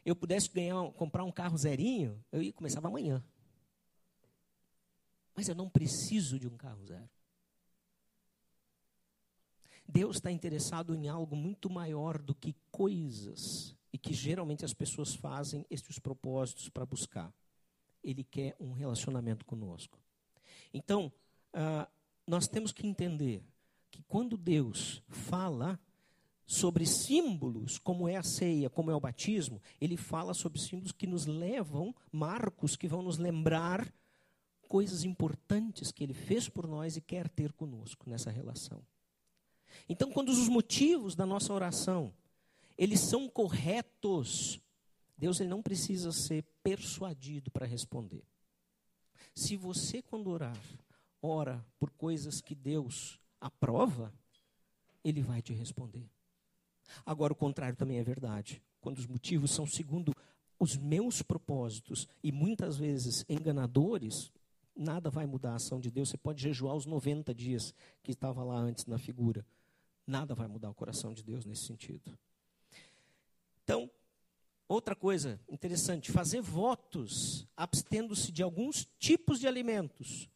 eu 0.05 0.14
pudesse 0.14 0.49
ganhar, 0.51 0.90
comprar 0.92 1.25
um 1.25 1.33
carro 1.33 1.57
zerinho, 1.57 2.23
eu 2.33 2.42
ia 2.42 2.53
começar 2.53 2.85
amanhã. 2.85 3.23
Mas 5.35 5.49
eu 5.49 5.55
não 5.55 5.68
preciso 5.68 6.38
de 6.38 6.49
um 6.49 6.57
carro 6.57 6.85
zero. 6.87 7.09
Deus 9.87 10.16
está 10.16 10.31
interessado 10.31 10.94
em 10.94 11.09
algo 11.09 11.35
muito 11.35 11.71
maior 11.71 12.21
do 12.21 12.35
que 12.35 12.55
coisas 12.71 13.75
e 13.92 13.97
que 13.97 14.12
geralmente 14.12 14.64
as 14.64 14.75
pessoas 14.75 15.14
fazem 15.14 15.64
estes 15.71 15.99
propósitos 15.99 16.68
para 16.68 16.85
buscar. 16.85 17.33
Ele 18.05 18.23
quer 18.23 18.55
um 18.61 18.73
relacionamento 18.73 19.47
conosco. 19.47 19.99
Então, 20.75 21.11
uh, 21.55 21.90
nós 22.29 22.47
temos 22.47 22.73
que 22.73 22.87
entender 22.87 23.43
que 23.91 24.03
quando 24.03 24.37
Deus 24.37 25.03
fala 25.09 25.81
sobre 26.45 26.87
símbolos, 26.87 27.79
como 27.79 28.09
é 28.09 28.17
a 28.17 28.23
ceia, 28.23 28.71
como 28.71 28.91
é 28.91 28.95
o 28.95 29.01
batismo, 29.01 29.61
ele 29.81 29.97
fala 29.97 30.35
sobre 30.35 30.61
símbolos 30.61 30.93
que 30.93 31.07
nos 31.07 31.27
levam, 31.27 31.95
marcos 32.12 32.77
que 32.77 32.87
vão 32.87 33.03
nos 33.03 33.19
lembrar 33.19 33.93
coisas 34.69 35.05
importantes 35.05 35.91
que 35.91 36.05
ele 36.05 36.14
fez 36.14 36.49
por 36.49 36.67
nós 36.67 36.97
e 36.97 37.01
quer 37.01 37.29
ter 37.29 37.53
conosco 37.53 38.09
nessa 38.09 38.31
relação. 38.31 38.83
Então, 39.88 40.11
quando 40.11 40.29
os 40.29 40.49
motivos 40.49 41.14
da 41.14 41.25
nossa 41.25 41.53
oração, 41.53 42.12
eles 42.77 43.01
são 43.01 43.29
corretos, 43.29 44.61
Deus 45.17 45.41
ele 45.41 45.49
não 45.49 45.62
precisa 45.62 46.12
ser 46.12 46.45
persuadido 46.62 47.51
para 47.51 47.67
responder. 47.67 48.23
Se 49.35 49.57
você 49.57 50.03
quando 50.03 50.31
orar, 50.31 50.59
ora 51.23 51.65
por 51.79 51.91
coisas 51.91 52.41
que 52.41 52.55
Deus 52.55 53.21
aprova, 53.41 54.13
Ele 55.05 55.23
vai 55.23 55.43
te 55.43 55.53
responder. 55.53 56.09
Agora, 57.05 57.33
o 57.33 57.37
contrário 57.37 57.77
também 57.77 57.99
é 57.99 58.03
verdade. 58.03 58.63
Quando 58.81 58.99
os 58.99 59.07
motivos 59.07 59.51
são 59.51 59.67
segundo 59.67 60.15
os 60.59 60.77
meus 60.77 61.23
propósitos 61.23 62.09
e 62.23 62.33
muitas 62.33 62.77
vezes 62.77 63.25
enganadores, 63.29 64.33
nada 64.75 65.11
vai 65.11 65.27
mudar 65.27 65.53
a 65.53 65.57
ação 65.57 65.81
de 65.81 65.91
Deus. 65.91 66.09
Você 66.09 66.17
pode 66.17 66.43
jejuar 66.43 66.75
os 66.75 66.87
90 66.87 67.35
dias 67.35 67.75
que 68.03 68.13
estava 68.13 68.43
lá 68.43 68.57
antes 68.57 68.87
na 68.87 68.99
figura. 68.99 69.45
Nada 70.07 70.35
vai 70.35 70.49
mudar 70.49 70.71
o 70.71 70.75
coração 70.75 71.13
de 71.13 71.23
Deus 71.23 71.45
nesse 71.45 71.65
sentido. 71.65 72.19
Então, 73.63 73.91
outra 74.67 74.97
coisa 74.97 75.39
interessante: 75.49 76.11
fazer 76.11 76.41
votos 76.41 77.47
abstendo-se 77.57 78.33
de 78.33 78.43
alguns 78.43 78.89
tipos 78.99 79.39
de 79.39 79.47
alimentos 79.47 80.29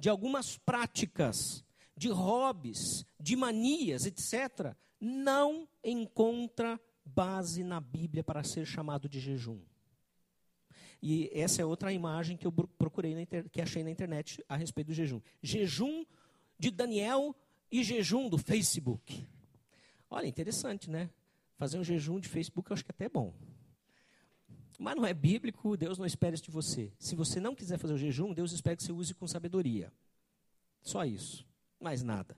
de 0.00 0.08
algumas 0.08 0.56
práticas, 0.56 1.62
de 1.94 2.08
hobbies, 2.08 3.04
de 3.20 3.36
manias, 3.36 4.06
etc., 4.06 4.74
não 4.98 5.68
encontra 5.84 6.80
base 7.04 7.62
na 7.62 7.80
Bíblia 7.80 8.24
para 8.24 8.42
ser 8.42 8.64
chamado 8.66 9.08
de 9.08 9.20
jejum. 9.20 9.60
E 11.02 11.30
essa 11.32 11.60
é 11.60 11.64
outra 11.64 11.92
imagem 11.92 12.36
que 12.36 12.46
eu 12.46 12.52
procurei, 12.52 13.26
que 13.52 13.60
achei 13.60 13.82
na 13.82 13.90
internet 13.90 14.42
a 14.48 14.56
respeito 14.56 14.88
do 14.88 14.94
jejum. 14.94 15.20
Jejum 15.42 16.04
de 16.58 16.70
Daniel 16.70 17.34
e 17.70 17.82
jejum 17.84 18.28
do 18.28 18.38
Facebook. 18.38 19.26
Olha, 20.08 20.26
interessante, 20.26 20.90
né? 20.90 21.10
Fazer 21.56 21.78
um 21.78 21.84
jejum 21.84 22.18
de 22.18 22.28
Facebook 22.28 22.70
eu 22.70 22.74
acho 22.74 22.84
que 22.84 22.90
até 22.90 23.04
é 23.04 23.08
bom. 23.08 23.34
Mas 24.80 24.96
não 24.96 25.04
é 25.04 25.12
bíblico, 25.12 25.76
Deus 25.76 25.98
não 25.98 26.06
espera 26.06 26.34
isso 26.34 26.44
de 26.44 26.50
você. 26.50 26.90
Se 26.98 27.14
você 27.14 27.38
não 27.38 27.54
quiser 27.54 27.76
fazer 27.76 27.92
o 27.92 27.98
jejum, 27.98 28.32
Deus 28.32 28.50
espera 28.50 28.74
que 28.74 28.82
você 28.82 28.90
use 28.90 29.12
com 29.12 29.28
sabedoria. 29.28 29.92
Só 30.80 31.04
isso, 31.04 31.46
mais 31.78 32.02
nada. 32.02 32.34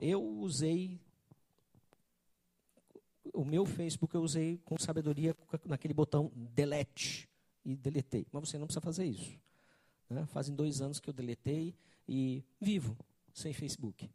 Eu 0.00 0.20
usei 0.20 1.00
o 3.32 3.44
meu 3.44 3.64
Facebook 3.64 4.12
eu 4.12 4.22
usei 4.22 4.58
com 4.64 4.76
sabedoria 4.76 5.36
naquele 5.64 5.94
botão 5.94 6.32
delete 6.34 7.28
e 7.64 7.76
deletei. 7.76 8.26
Mas 8.32 8.48
você 8.48 8.58
não 8.58 8.66
precisa 8.66 8.80
fazer 8.80 9.04
isso. 9.04 9.38
Né? 10.08 10.26
Fazem 10.26 10.56
dois 10.56 10.80
anos 10.80 10.98
que 10.98 11.08
eu 11.08 11.14
deletei 11.14 11.72
e 12.08 12.42
vivo 12.60 12.96
sem 13.32 13.52
Facebook. 13.52 14.10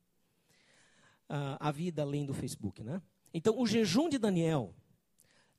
Ah, 1.30 1.70
a 1.70 1.72
vida 1.72 2.02
além 2.02 2.26
do 2.26 2.34
Facebook, 2.34 2.84
né? 2.84 3.02
Então, 3.34 3.58
o 3.58 3.66
jejum 3.66 4.10
de 4.10 4.18
Daniel 4.18 4.76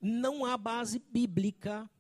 não 0.07 0.45
há 0.45 0.57
base 0.57 0.99
bíblica 0.99 1.91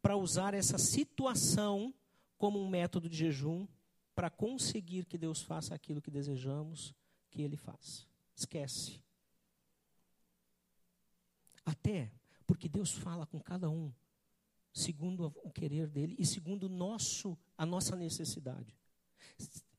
para 0.00 0.16
usar 0.16 0.52
essa 0.52 0.78
situação 0.78 1.94
como 2.36 2.60
um 2.60 2.68
método 2.68 3.08
de 3.08 3.16
jejum 3.16 3.66
para 4.14 4.28
conseguir 4.28 5.06
que 5.06 5.16
Deus 5.16 5.42
faça 5.42 5.74
aquilo 5.74 6.02
que 6.02 6.10
desejamos 6.10 6.94
que 7.30 7.40
Ele 7.40 7.56
faça. 7.56 8.04
Esquece. 8.34 9.00
Até 11.64 12.10
porque 12.46 12.68
Deus 12.68 12.92
fala 12.92 13.24
com 13.24 13.38
cada 13.38 13.70
um 13.70 13.92
segundo 14.72 15.32
o 15.44 15.50
querer 15.50 15.86
dele 15.86 16.16
e 16.18 16.26
segundo 16.26 16.68
nosso, 16.68 17.38
a 17.56 17.64
nossa 17.64 17.94
necessidade. 17.94 18.76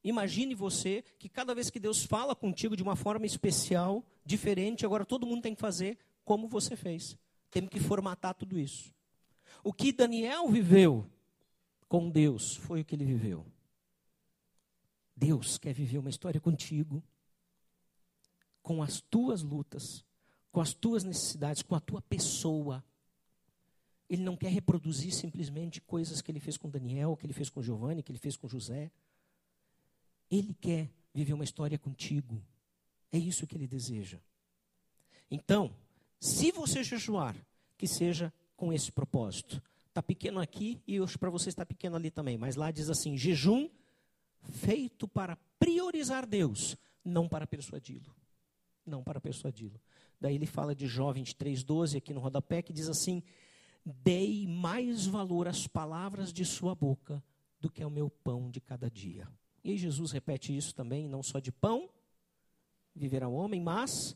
Imagine 0.04 0.56
você 0.56 1.04
que 1.18 1.28
cada 1.28 1.54
vez 1.54 1.70
que 1.70 1.80
Deus 1.80 2.06
fala 2.06 2.36
contigo 2.36 2.76
de 2.76 2.84
uma 2.84 2.96
forma 2.96 3.26
especial, 3.26 4.06
diferente, 4.26 4.86
agora 4.86 5.06
todo 5.06 5.26
mundo 5.26 5.42
tem 5.42 5.56
que 5.56 5.62
fazer 5.62 5.98
como 6.24 6.48
você 6.48 6.76
fez. 6.76 7.18
Temos 7.54 7.70
que 7.70 7.80
formatar 7.80 8.34
tudo 8.34 8.60
isso. 8.60 8.92
O 9.64 9.72
que 9.72 9.94
Daniel 9.94 10.50
viveu 10.50 11.08
com 11.88 12.10
Deus 12.10 12.56
foi 12.56 12.82
o 12.82 12.86
que 12.86 12.96
ele 12.96 13.06
viveu. 13.06 13.46
Deus 15.16 15.60
quer 15.60 15.72
viver 15.72 16.00
uma 16.00 16.10
história 16.10 16.42
contigo, 16.42 17.04
com 18.64 18.82
as 18.82 19.00
tuas 19.02 19.44
lutas, 19.44 20.04
com 20.52 20.60
as 20.60 20.74
tuas 20.74 21.04
necessidades, 21.04 21.62
com 21.62 21.76
a 21.76 21.80
tua 21.80 22.02
pessoa. 22.02 22.84
Ele 24.10 24.24
não 24.24 24.36
quer 24.36 24.50
reproduzir 24.50 25.14
simplesmente 25.14 25.80
coisas 25.80 26.22
que 26.22 26.32
ele 26.32 26.40
fez 26.40 26.58
com 26.58 26.72
Daniel, 26.72 27.16
que 27.16 27.28
ele 27.28 27.34
fez 27.34 27.52
com 27.52 27.62
Giovanni, 27.62 28.02
que 28.02 28.12
ele 28.12 28.20
fez 28.20 28.36
com 28.36 28.48
José. 28.48 28.92
Ele 30.32 30.56
quer 30.56 30.90
viver 31.14 31.34
uma 31.34 31.44
história 31.44 31.78
contigo. 31.78 32.44
É 33.12 33.18
isso 33.20 33.46
que 33.46 33.56
ele 33.56 33.68
deseja. 33.68 34.20
Então, 35.30 35.76
se 36.24 36.54
você 36.54 36.86
jejuar, 36.86 37.36
que 37.78 37.86
seja 37.86 38.32
com 38.56 38.72
esse 38.72 38.90
propósito. 38.94 39.62
Está 39.90 40.02
pequeno 40.02 40.40
aqui 40.40 40.82
e 40.88 40.98
para 41.20 41.30
você 41.30 41.50
está 41.50 41.66
pequeno 41.66 41.98
ali 41.98 42.10
também. 42.10 42.38
Mas 42.38 42.56
lá 42.56 42.72
diz 42.72 42.90
assim: 42.90 43.18
jejum 43.18 43.70
feito 44.42 45.06
para 45.06 45.36
priorizar 45.60 46.26
Deus, 46.26 46.78
não 47.04 47.28
para 47.28 47.46
persuadi-lo. 47.46 48.16
Não 48.86 49.04
para 49.04 49.20
persuadi-lo. 49.20 49.78
Daí 50.18 50.36
ele 50.36 50.46
fala 50.46 50.74
de 50.74 50.88
Jó 50.88 51.12
23,12 51.12 51.98
aqui 51.98 52.14
no 52.14 52.22
rodapé, 52.22 52.62
que 52.62 52.72
diz 52.72 52.88
assim: 52.88 53.22
Dei 53.86 54.48
mais 54.48 55.06
valor 55.06 55.50
às 55.50 55.68
palavras 55.68 56.32
de 56.32 56.46
sua 56.46 56.74
boca 56.74 57.22
do 57.60 57.70
que 57.70 57.84
ao 57.84 57.90
meu 57.90 58.10
pão 58.10 58.50
de 58.50 58.62
cada 58.62 58.90
dia. 58.90 59.28
E 59.62 59.76
Jesus 59.76 60.14
repete 60.14 60.56
isso 60.56 60.74
também, 60.74 61.10
não 61.10 61.22
só 61.22 61.40
de 61.40 61.52
pão 61.52 61.90
viverá 62.96 63.28
o 63.28 63.34
homem, 63.34 63.60
mas 63.60 64.16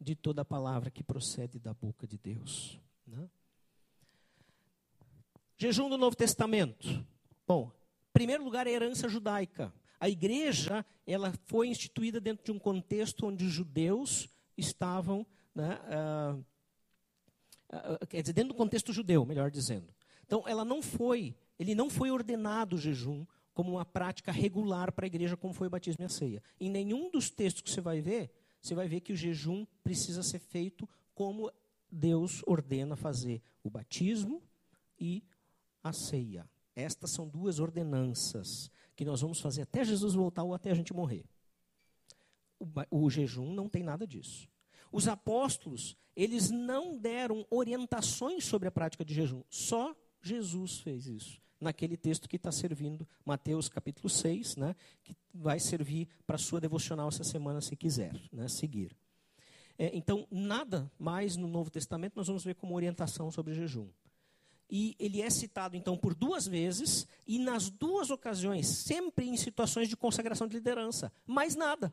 de 0.00 0.14
toda 0.14 0.44
palavra 0.44 0.90
que 0.90 1.02
procede 1.02 1.58
da 1.58 1.74
boca 1.74 2.06
de 2.06 2.16
Deus. 2.16 2.80
Né? 3.06 3.28
Jejum 5.58 5.90
do 5.90 5.98
Novo 5.98 6.16
Testamento. 6.16 7.04
Bom, 7.46 7.70
em 8.08 8.12
primeiro 8.12 8.42
lugar, 8.42 8.66
a 8.66 8.70
herança 8.70 9.08
judaica. 9.08 9.72
A 10.00 10.08
igreja 10.08 10.84
ela 11.06 11.34
foi 11.44 11.68
instituída 11.68 12.18
dentro 12.18 12.44
de 12.44 12.50
um 12.50 12.58
contexto 12.58 13.26
onde 13.26 13.44
os 13.44 13.52
judeus 13.52 14.28
estavam, 14.56 15.26
né, 15.54 15.78
uh, 16.32 16.44
uh, 17.76 18.06
quer 18.06 18.22
dizer, 18.22 18.32
dentro 18.32 18.54
do 18.54 18.56
contexto 18.56 18.92
judeu, 18.92 19.26
melhor 19.26 19.50
dizendo. 19.50 19.92
Então, 20.24 20.44
ela 20.46 20.64
não 20.64 20.80
foi, 20.80 21.36
ele 21.58 21.74
não 21.74 21.90
foi 21.90 22.10
ordenado 22.10 22.76
o 22.76 22.78
jejum 22.78 23.26
como 23.52 23.72
uma 23.72 23.84
prática 23.84 24.32
regular 24.32 24.92
para 24.92 25.04
a 25.04 25.08
igreja, 25.08 25.36
como 25.36 25.52
foi 25.52 25.66
o 25.66 25.70
batismo 25.70 26.02
e 26.02 26.06
a 26.06 26.08
ceia. 26.08 26.42
Em 26.58 26.70
nenhum 26.70 27.10
dos 27.10 27.28
textos 27.28 27.60
que 27.60 27.70
você 27.70 27.80
vai 27.82 28.00
ver, 28.00 28.30
você 28.60 28.74
vai 28.74 28.88
ver 28.88 29.00
que 29.00 29.12
o 29.12 29.16
jejum 29.16 29.66
precisa 29.82 30.22
ser 30.22 30.38
feito 30.38 30.88
como 31.14 31.50
Deus 31.90 32.42
ordena 32.46 32.96
fazer 32.96 33.42
o 33.62 33.70
batismo 33.70 34.42
e 34.98 35.24
a 35.82 35.92
ceia. 35.92 36.48
Estas 36.74 37.10
são 37.10 37.26
duas 37.26 37.58
ordenanças 37.58 38.70
que 38.94 39.04
nós 39.04 39.20
vamos 39.20 39.40
fazer 39.40 39.62
até 39.62 39.84
Jesus 39.84 40.14
voltar 40.14 40.44
ou 40.44 40.54
até 40.54 40.70
a 40.70 40.74
gente 40.74 40.92
morrer. 40.92 41.24
O, 42.58 43.04
o 43.04 43.10
jejum 43.10 43.52
não 43.52 43.68
tem 43.68 43.82
nada 43.82 44.06
disso. 44.06 44.48
Os 44.92 45.08
apóstolos, 45.08 45.96
eles 46.14 46.50
não 46.50 46.98
deram 46.98 47.46
orientações 47.50 48.44
sobre 48.44 48.68
a 48.68 48.72
prática 48.72 49.04
de 49.04 49.14
jejum. 49.14 49.42
Só 49.48 49.96
Jesus 50.20 50.80
fez 50.80 51.06
isso 51.06 51.40
naquele 51.60 51.96
texto 51.96 52.28
que 52.28 52.36
está 52.36 52.50
servindo, 52.50 53.06
Mateus 53.24 53.68
capítulo 53.68 54.08
6, 54.08 54.56
né, 54.56 54.74
que 55.04 55.14
vai 55.34 55.60
servir 55.60 56.08
para 56.26 56.38
sua 56.38 56.60
devocional 56.60 57.08
essa 57.08 57.24
semana, 57.24 57.60
se 57.60 57.76
quiser 57.76 58.14
né, 58.32 58.48
seguir. 58.48 58.96
É, 59.78 59.90
então, 59.94 60.26
nada 60.30 60.90
mais 60.98 61.36
no 61.36 61.48
Novo 61.48 61.70
Testamento 61.70 62.14
nós 62.16 62.26
vamos 62.26 62.44
ver 62.44 62.54
como 62.54 62.74
orientação 62.74 63.30
sobre 63.30 63.54
jejum. 63.54 63.88
E 64.70 64.94
ele 64.98 65.20
é 65.20 65.28
citado, 65.28 65.76
então, 65.76 65.96
por 65.96 66.14
duas 66.14 66.46
vezes, 66.46 67.06
e 67.26 67.38
nas 67.38 67.68
duas 67.68 68.10
ocasiões, 68.10 68.68
sempre 68.68 69.26
em 69.26 69.36
situações 69.36 69.88
de 69.88 69.96
consagração 69.96 70.46
de 70.46 70.54
liderança. 70.54 71.12
Mais 71.26 71.56
nada. 71.56 71.92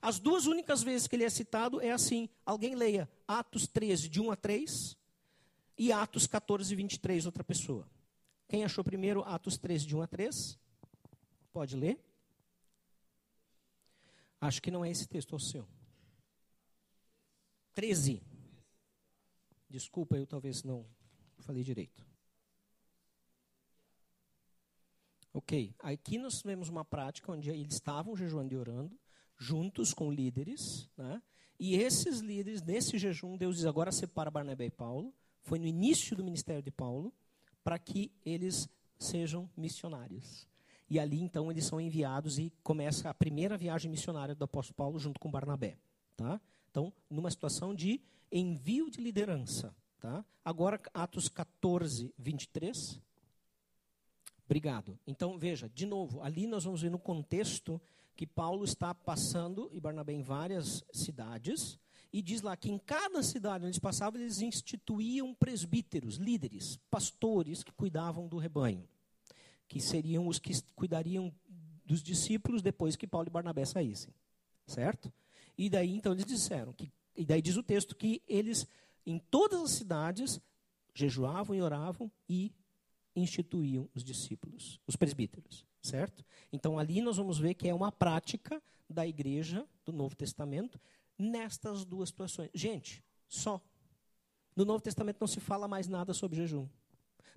As 0.00 0.18
duas 0.18 0.46
únicas 0.46 0.82
vezes 0.82 1.06
que 1.06 1.14
ele 1.14 1.24
é 1.24 1.30
citado 1.30 1.80
é 1.80 1.92
assim: 1.92 2.28
alguém 2.44 2.74
leia 2.74 3.08
Atos 3.26 3.66
13, 3.66 4.08
de 4.08 4.20
1 4.20 4.30
a 4.32 4.36
3, 4.36 4.96
e 5.78 5.92
Atos 5.92 6.26
14, 6.26 6.74
23, 6.74 7.26
outra 7.26 7.44
pessoa. 7.44 7.86
Quem 8.48 8.64
achou 8.64 8.84
primeiro 8.84 9.22
Atos 9.22 9.56
13, 9.56 9.86
de 9.86 9.96
1 9.96 10.02
a 10.02 10.06
3? 10.06 10.58
Pode 11.52 11.76
ler. 11.76 11.98
Acho 14.40 14.60
que 14.60 14.70
não 14.70 14.84
é 14.84 14.90
esse 14.90 15.06
texto, 15.06 15.34
é 15.34 15.36
o 15.36 15.40
seu. 15.40 15.68
13. 17.74 18.22
Desculpa, 19.68 20.16
eu 20.16 20.26
talvez 20.26 20.62
não 20.62 20.86
falei 21.38 21.62
direito. 21.62 22.06
Ok, 25.32 25.74
aqui 25.78 26.18
nós 26.18 26.42
vemos 26.42 26.68
uma 26.68 26.84
prática 26.84 27.32
onde 27.32 27.48
eles 27.48 27.74
estavam 27.74 28.14
jejuando 28.14 28.52
e 28.52 28.56
orando, 28.56 29.00
juntos 29.38 29.94
com 29.94 30.12
líderes, 30.12 30.90
né? 30.94 31.22
e 31.58 31.74
esses 31.74 32.20
líderes, 32.20 32.60
nesse 32.62 32.98
jejum, 32.98 33.36
Deus 33.36 33.56
diz: 33.56 33.64
agora 33.64 33.90
separa 33.90 34.30
Barnabé 34.30 34.66
e 34.66 34.70
Paulo. 34.70 35.14
Foi 35.40 35.58
no 35.58 35.66
início 35.66 36.14
do 36.14 36.22
ministério 36.22 36.62
de 36.62 36.70
Paulo 36.70 37.12
para 37.62 37.78
que 37.78 38.10
eles 38.24 38.68
sejam 38.98 39.48
missionários. 39.56 40.46
E 40.88 40.98
ali 40.98 41.20
então 41.20 41.50
eles 41.50 41.64
são 41.64 41.80
enviados 41.80 42.38
e 42.38 42.52
começa 42.62 43.08
a 43.08 43.14
primeira 43.14 43.56
viagem 43.56 43.90
missionária 43.90 44.34
do 44.34 44.44
apóstolo 44.44 44.76
Paulo 44.76 44.98
junto 44.98 45.18
com 45.18 45.30
Barnabé, 45.30 45.78
tá? 46.16 46.40
Então, 46.70 46.92
numa 47.08 47.30
situação 47.30 47.74
de 47.74 48.00
envio 48.30 48.90
de 48.90 49.00
liderança, 49.00 49.74
tá? 50.00 50.24
Agora 50.44 50.80
Atos 50.92 51.28
14, 51.28 52.12
23. 52.18 53.00
Obrigado. 54.44 54.98
Então, 55.06 55.38
veja, 55.38 55.68
de 55.68 55.86
novo, 55.86 56.22
ali 56.22 56.46
nós 56.46 56.64
vamos 56.64 56.82
ver 56.82 56.90
no 56.90 56.98
contexto 56.98 57.80
que 58.14 58.26
Paulo 58.26 58.64
está 58.64 58.94
passando 58.94 59.70
e 59.72 59.80
Barnabé 59.80 60.12
em 60.12 60.22
várias 60.22 60.84
cidades, 60.92 61.78
e 62.12 62.20
diz 62.20 62.42
lá 62.42 62.56
que 62.56 62.70
em 62.70 62.78
cada 62.78 63.22
cidade 63.22 63.64
onde 63.64 63.68
eles 63.68 63.78
passavam, 63.78 64.20
eles 64.20 64.42
instituíam 64.42 65.34
presbíteros, 65.34 66.16
líderes, 66.16 66.78
pastores 66.90 67.62
que 67.62 67.72
cuidavam 67.72 68.28
do 68.28 68.36
rebanho, 68.36 68.86
que 69.66 69.80
seriam 69.80 70.28
os 70.28 70.38
que 70.38 70.52
cuidariam 70.74 71.34
dos 71.84 72.02
discípulos 72.02 72.60
depois 72.60 72.96
que 72.96 73.06
Paulo 73.06 73.28
e 73.28 73.30
Barnabé 73.30 73.64
saíssem. 73.64 74.12
Certo? 74.66 75.12
E 75.56 75.70
daí 75.70 75.94
então 75.94 76.12
eles 76.12 76.26
disseram 76.26 76.72
que 76.72 76.92
e 77.16 77.24
daí 77.24 77.42
diz 77.42 77.56
o 77.56 77.62
texto 77.62 77.96
que 77.96 78.22
eles 78.26 78.66
em 79.04 79.18
todas 79.18 79.60
as 79.60 79.70
cidades 79.72 80.40
jejuavam 80.94 81.56
e 81.56 81.62
oravam 81.62 82.10
e 82.28 82.52
instituíam 83.14 83.88
os 83.94 84.04
discípulos, 84.04 84.80
os 84.86 84.96
presbíteros, 84.96 85.66
certo? 85.82 86.24
Então 86.52 86.78
ali 86.78 87.00
nós 87.02 87.16
vamos 87.16 87.38
ver 87.38 87.54
que 87.54 87.68
é 87.68 87.74
uma 87.74 87.92
prática 87.92 88.62
da 88.88 89.06
igreja 89.06 89.66
do 89.84 89.92
Novo 89.92 90.14
Testamento 90.14 90.80
nestas 91.18 91.84
duas 91.84 92.08
situações. 92.08 92.50
Gente, 92.54 93.04
só. 93.28 93.60
No 94.54 94.64
Novo 94.64 94.82
Testamento 94.82 95.18
não 95.20 95.26
se 95.26 95.40
fala 95.40 95.66
mais 95.66 95.88
nada 95.88 96.12
sobre 96.12 96.36
jejum. 96.36 96.68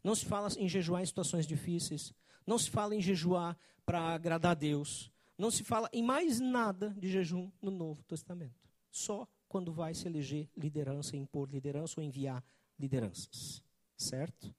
Não 0.03 0.13
se 0.13 0.25
fala 0.25 0.49
em 0.57 0.67
jejuar 0.67 1.01
em 1.01 1.05
situações 1.05 1.47
difíceis. 1.47 2.13
Não 2.45 2.59
se 2.59 2.69
fala 2.69 2.95
em 2.95 3.01
jejuar 3.01 3.57
para 3.85 3.99
agradar 3.99 4.51
a 4.51 4.55
Deus. 4.55 5.11
Não 5.37 5.49
se 5.49 5.63
fala 5.63 5.89
em 5.91 6.03
mais 6.03 6.39
nada 6.39 6.95
de 6.97 7.09
jejum 7.09 7.51
no 7.61 7.71
Novo 7.71 8.03
Testamento. 8.03 8.69
Só 8.91 9.27
quando 9.47 9.73
vai 9.73 9.93
se 9.93 10.07
eleger 10.07 10.49
liderança, 10.55 11.17
impor 11.17 11.49
liderança 11.49 11.95
ou 11.97 12.03
enviar 12.03 12.43
lideranças. 12.77 13.63
Certo? 13.97 14.53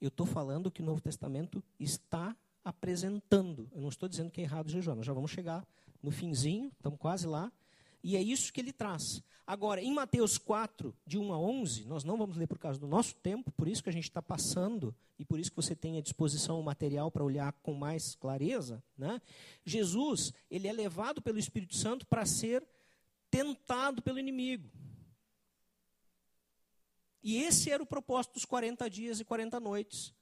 Eu 0.00 0.08
estou 0.08 0.26
falando 0.26 0.70
que 0.70 0.80
o 0.80 0.84
Novo 0.84 1.00
Testamento 1.00 1.62
está 1.78 2.36
apresentando. 2.64 3.68
Eu 3.72 3.80
não 3.80 3.88
estou 3.88 4.08
dizendo 4.08 4.30
que 4.30 4.40
é 4.40 4.44
errado 4.44 4.70
jejuar. 4.70 4.96
Nós 4.96 5.06
já 5.06 5.12
vamos 5.12 5.30
chegar 5.30 5.66
no 6.02 6.10
finzinho, 6.10 6.70
estamos 6.76 6.98
quase 6.98 7.26
lá. 7.26 7.52
E 8.02 8.16
é 8.16 8.22
isso 8.22 8.52
que 8.52 8.60
ele 8.60 8.72
traz. 8.72 9.22
Agora, 9.46 9.80
em 9.80 9.92
Mateus 9.92 10.36
4, 10.36 10.94
de 11.06 11.16
1 11.16 11.32
a 11.32 11.38
11, 11.38 11.86
nós 11.86 12.04
não 12.04 12.18
vamos 12.18 12.36
ler 12.36 12.46
por 12.46 12.58
causa 12.58 12.78
do 12.78 12.86
nosso 12.86 13.14
tempo, 13.16 13.50
por 13.50 13.66
isso 13.66 13.82
que 13.82 13.88
a 13.88 13.92
gente 13.92 14.04
está 14.04 14.20
passando, 14.20 14.94
e 15.18 15.24
por 15.24 15.40
isso 15.40 15.50
que 15.50 15.56
você 15.56 15.74
tem 15.74 15.96
à 15.96 16.02
disposição 16.02 16.60
o 16.60 16.62
material 16.62 17.10
para 17.10 17.24
olhar 17.24 17.52
com 17.62 17.72
mais 17.72 18.14
clareza. 18.14 18.84
Né? 18.96 19.20
Jesus, 19.64 20.34
ele 20.50 20.68
é 20.68 20.72
levado 20.72 21.22
pelo 21.22 21.38
Espírito 21.38 21.74
Santo 21.76 22.06
para 22.06 22.26
ser 22.26 22.62
tentado 23.30 24.02
pelo 24.02 24.18
inimigo. 24.18 24.70
E 27.22 27.38
esse 27.38 27.70
era 27.70 27.82
o 27.82 27.86
propósito 27.86 28.34
dos 28.34 28.44
40 28.44 28.88
dias 28.88 29.18
e 29.18 29.24
40 29.24 29.58
noites, 29.58 30.14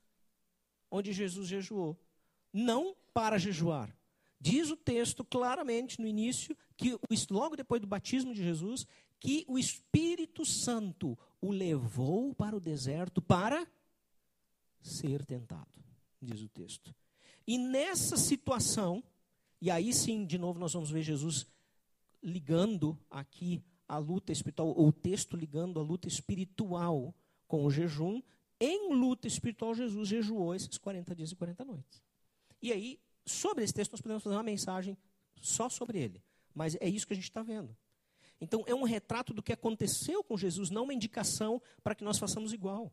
onde 0.90 1.12
Jesus 1.12 1.48
jejuou. 1.48 1.98
Não 2.52 2.96
para 3.12 3.38
jejuar, 3.38 3.94
Diz 4.40 4.70
o 4.70 4.76
texto 4.76 5.24
claramente 5.24 6.00
no 6.00 6.06
início, 6.06 6.56
que 6.76 6.98
logo 7.30 7.56
depois 7.56 7.80
do 7.80 7.86
batismo 7.86 8.34
de 8.34 8.42
Jesus, 8.42 8.86
que 9.18 9.44
o 9.48 9.58
Espírito 9.58 10.44
Santo 10.44 11.18
o 11.40 11.50
levou 11.50 12.34
para 12.34 12.56
o 12.56 12.60
deserto 12.60 13.22
para 13.22 13.66
ser 14.80 15.24
tentado, 15.24 15.82
diz 16.20 16.42
o 16.42 16.48
texto. 16.48 16.94
E 17.46 17.58
nessa 17.58 18.16
situação, 18.16 19.02
e 19.60 19.70
aí 19.70 19.92
sim, 19.92 20.26
de 20.26 20.38
novo, 20.38 20.58
nós 20.58 20.72
vamos 20.72 20.90
ver 20.90 21.02
Jesus 21.02 21.46
ligando 22.22 22.98
aqui 23.10 23.62
a 23.88 23.98
luta 23.98 24.32
espiritual, 24.32 24.68
ou 24.68 24.88
o 24.88 24.92
texto 24.92 25.36
ligando 25.36 25.78
a 25.78 25.82
luta 25.82 26.08
espiritual 26.08 27.14
com 27.46 27.64
o 27.64 27.70
jejum. 27.70 28.20
Em 28.60 28.92
luta 28.92 29.28
espiritual, 29.28 29.74
Jesus 29.74 30.08
jejuou 30.08 30.54
esses 30.54 30.76
40 30.76 31.14
dias 31.14 31.30
e 31.30 31.36
40 31.36 31.64
noites. 31.64 32.02
E 32.60 32.72
aí, 32.72 32.98
sobre 33.26 33.64
esse 33.64 33.74
texto, 33.74 33.92
nós 33.92 34.00
podemos 34.00 34.22
fazer 34.22 34.36
uma 34.36 34.42
mensagem 34.42 34.96
só 35.40 35.68
sobre 35.68 35.98
ele. 35.98 36.22
Mas 36.54 36.76
é 36.80 36.88
isso 36.88 37.06
que 37.06 37.12
a 37.12 37.16
gente 37.16 37.24
está 37.24 37.42
vendo. 37.42 37.76
Então, 38.40 38.64
é 38.66 38.74
um 38.74 38.84
retrato 38.84 39.34
do 39.34 39.42
que 39.42 39.52
aconteceu 39.52 40.22
com 40.22 40.36
Jesus, 40.36 40.70
não 40.70 40.84
uma 40.84 40.94
indicação 40.94 41.60
para 41.82 41.94
que 41.94 42.04
nós 42.04 42.18
façamos 42.18 42.52
igual. 42.52 42.92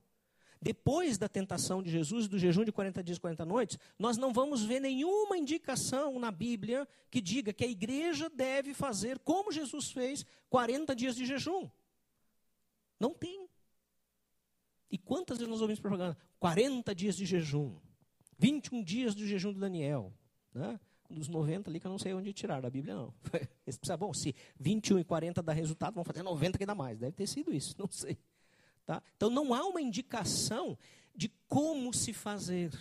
Depois 0.61 1.17
da 1.17 1.27
tentação 1.27 1.83
de 1.83 1.91
Jesus, 1.91 2.27
do 2.29 2.39
jejum 2.39 2.63
de 2.63 2.71
40 2.71 3.03
dias 3.03 3.17
e 3.17 3.21
40 3.21 3.45
noites, 3.45 3.77
nós 3.99 4.15
não 4.15 4.31
vamos 4.31 4.63
ver 4.63 4.79
nenhuma 4.79 5.37
indicação 5.37 6.17
na 6.17 6.31
Bíblia 6.31 6.87
que 7.11 7.19
diga 7.19 7.51
que 7.51 7.65
a 7.65 7.67
igreja 7.67 8.29
deve 8.29 8.73
fazer 8.73 9.19
como 9.19 9.51
Jesus 9.51 9.91
fez 9.91 10.25
40 10.49 10.95
dias 10.95 11.17
de 11.17 11.25
jejum. 11.25 11.69
Não 12.97 13.13
tem. 13.13 13.49
E 14.89 14.97
quantas 14.97 15.37
vezes 15.37 15.51
nós 15.51 15.59
ouvimos 15.59 15.81
propaganda? 15.81 16.17
40 16.39 16.95
dias 16.95 17.17
de 17.17 17.25
jejum, 17.25 17.75
21 18.37 18.81
dias 18.81 19.13
do 19.13 19.27
jejum 19.27 19.51
do 19.51 19.59
Daniel. 19.59 20.13
Né? 20.53 20.79
dos 21.13 21.27
90 21.27 21.69
ali 21.69 21.79
que 21.79 21.87
eu 21.87 21.91
não 21.91 21.99
sei 21.99 22.13
onde 22.13 22.33
tirar, 22.33 22.61
da 22.61 22.69
Bíblia 22.69 22.95
não. 22.95 23.13
Eles 23.65 23.77
precisam, 23.77 23.97
bom, 23.97 24.13
se 24.13 24.35
21 24.59 24.99
e 24.99 25.03
40 25.03 25.41
dá 25.41 25.53
resultado, 25.53 25.93
vão 25.93 26.03
fazer 26.03 26.23
90 26.23 26.57
que 26.57 26.65
dá 26.65 26.75
mais. 26.75 26.97
Deve 26.99 27.13
ter 27.13 27.27
sido 27.27 27.53
isso, 27.53 27.75
não 27.79 27.87
sei. 27.89 28.17
Tá? 28.85 29.01
Então 29.15 29.29
não 29.29 29.53
há 29.53 29.63
uma 29.65 29.81
indicação 29.81 30.77
de 31.15 31.29
como 31.47 31.93
se 31.93 32.11
fazer. 32.13 32.71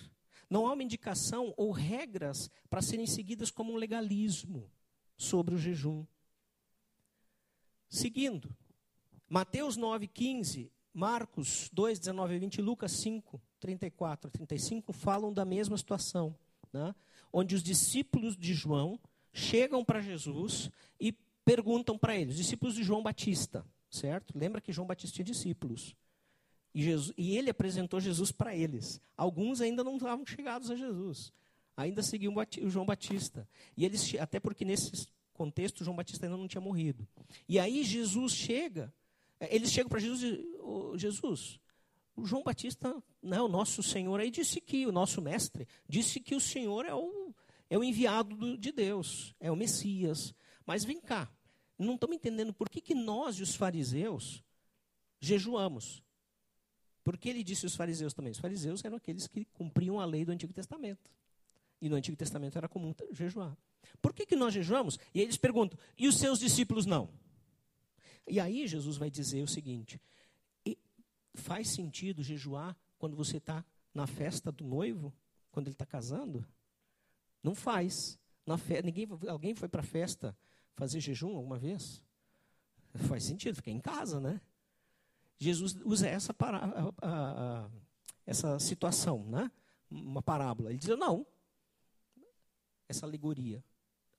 Não 0.48 0.66
há 0.66 0.72
uma 0.72 0.82
indicação 0.82 1.54
ou 1.56 1.70
regras 1.70 2.50
para 2.68 2.82
serem 2.82 3.06
seguidas 3.06 3.50
como 3.50 3.72
um 3.72 3.76
legalismo 3.76 4.70
sobre 5.16 5.54
o 5.54 5.58
jejum. 5.58 6.04
Seguindo, 7.88 8.54
Mateus 9.28 9.76
9, 9.76 10.06
15, 10.08 10.72
Marcos 10.92 11.70
2, 11.72 11.98
19 11.98 12.34
e 12.34 12.38
20, 12.38 12.62
Lucas 12.62 12.92
5, 12.92 13.40
34 13.60 14.28
a 14.28 14.30
35 14.30 14.92
falam 14.92 15.32
da 15.32 15.44
mesma 15.44 15.76
situação. 15.76 16.36
Né? 16.72 16.94
onde 17.32 17.54
os 17.54 17.62
discípulos 17.62 18.36
de 18.36 18.52
João 18.52 19.00
chegam 19.32 19.84
para 19.84 20.02
Jesus 20.02 20.70
e 21.00 21.12
perguntam 21.44 21.96
para 21.96 22.14
ele, 22.14 22.30
os 22.30 22.36
discípulos 22.36 22.74
de 22.74 22.82
João 22.82 23.02
Batista, 23.02 23.64
certo? 23.90 24.36
Lembra 24.36 24.60
que 24.60 24.72
João 24.72 24.86
Batista 24.86 25.14
tinha 25.14 25.24
discípulos. 25.24 25.96
E, 26.74 26.82
Jesus, 26.82 27.12
e 27.16 27.36
ele 27.36 27.50
apresentou 27.50 28.00
Jesus 28.00 28.30
para 28.30 28.54
eles. 28.54 29.00
Alguns 29.16 29.60
ainda 29.60 29.82
não 29.82 29.96
estavam 29.96 30.24
chegados 30.26 30.70
a 30.70 30.76
Jesus. 30.76 31.32
Ainda 31.76 32.02
seguiam 32.02 32.34
o 32.34 32.70
João 32.70 32.86
Batista. 32.86 33.48
E 33.76 33.84
eles, 33.84 34.14
até 34.20 34.38
porque 34.38 34.64
nesse 34.64 35.06
contexto 35.32 35.84
João 35.84 35.96
Batista 35.96 36.26
ainda 36.26 36.36
não 36.36 36.48
tinha 36.48 36.60
morrido. 36.60 37.06
E 37.48 37.58
aí 37.58 37.82
Jesus 37.82 38.32
chega, 38.32 38.92
é, 39.40 39.54
eles 39.54 39.72
chegam 39.72 39.88
para 39.88 39.98
Jesus 39.98 40.22
e 40.22 40.56
oh, 40.60 40.96
Jesus, 40.96 41.58
o 42.14 42.24
João 42.24 42.42
Batista, 42.42 43.02
né, 43.22 43.40
o 43.40 43.48
nosso 43.48 43.82
Senhor 43.82 44.20
aí 44.20 44.30
disse 44.30 44.60
que, 44.60 44.86
o 44.86 44.92
nosso 44.92 45.20
mestre, 45.22 45.66
disse 45.88 46.20
que 46.20 46.34
o 46.34 46.40
Senhor 46.40 46.84
é 46.84 46.94
o, 46.94 47.34
é 47.70 47.78
o 47.78 47.84
enviado 47.84 48.36
do, 48.36 48.58
de 48.58 48.70
Deus, 48.70 49.34
é 49.40 49.50
o 49.50 49.56
Messias. 49.56 50.34
Mas 50.66 50.84
vem 50.84 51.00
cá, 51.00 51.30
não 51.78 51.94
estamos 51.94 52.16
entendendo 52.16 52.52
por 52.52 52.68
que, 52.68 52.80
que 52.80 52.94
nós 52.94 53.36
e 53.36 53.42
os 53.42 53.54
fariseus 53.54 54.42
jejuamos. 55.20 56.02
Porque 57.04 57.28
ele 57.28 57.42
disse 57.42 57.66
os 57.66 57.74
fariseus 57.74 58.12
também. 58.12 58.30
Os 58.30 58.38
fariseus 58.38 58.84
eram 58.84 58.96
aqueles 58.96 59.26
que 59.26 59.44
cumpriam 59.46 59.98
a 59.98 60.04
lei 60.04 60.24
do 60.24 60.32
Antigo 60.32 60.52
Testamento. 60.52 61.10
E 61.80 61.88
no 61.88 61.96
Antigo 61.96 62.16
Testamento 62.16 62.56
era 62.56 62.68
comum 62.68 62.94
jejuar. 63.10 63.56
Por 64.00 64.12
que, 64.12 64.24
que 64.24 64.36
nós 64.36 64.54
jejuamos? 64.54 64.98
E 65.12 65.20
eles 65.20 65.36
perguntam, 65.36 65.78
e 65.98 66.06
os 66.06 66.16
seus 66.16 66.38
discípulos 66.38 66.86
não? 66.86 67.10
E 68.28 68.38
aí 68.38 68.68
Jesus 68.68 68.96
vai 68.96 69.10
dizer 69.10 69.42
o 69.42 69.48
seguinte: 69.48 70.00
Faz 71.34 71.68
sentido 71.68 72.22
jejuar 72.22 72.76
quando 72.98 73.16
você 73.16 73.38
está 73.38 73.64
na 73.94 74.06
festa 74.06 74.52
do 74.52 74.64
noivo, 74.64 75.12
quando 75.50 75.66
ele 75.66 75.74
está 75.74 75.86
casando? 75.86 76.46
Não 77.42 77.54
faz. 77.54 78.18
Na 78.46 78.58
fe... 78.58 78.82
Ninguém... 78.82 79.08
Alguém 79.28 79.54
foi 79.54 79.68
para 79.68 79.80
a 79.80 79.84
festa 79.84 80.36
fazer 80.74 81.00
jejum 81.00 81.36
alguma 81.36 81.58
vez? 81.58 82.02
Faz 83.08 83.24
sentido, 83.24 83.56
fica 83.56 83.70
em 83.70 83.80
casa, 83.80 84.20
né? 84.20 84.40
Jesus 85.38 85.76
usa 85.84 86.06
essa, 86.08 86.32
para... 86.34 87.70
essa 88.26 88.58
situação, 88.58 89.24
né? 89.24 89.50
uma 89.92 90.22
parábola. 90.22 90.70
Ele 90.70 90.78
diz: 90.78 90.88
não, 90.96 91.26
essa 92.88 93.06
alegoria. 93.06 93.62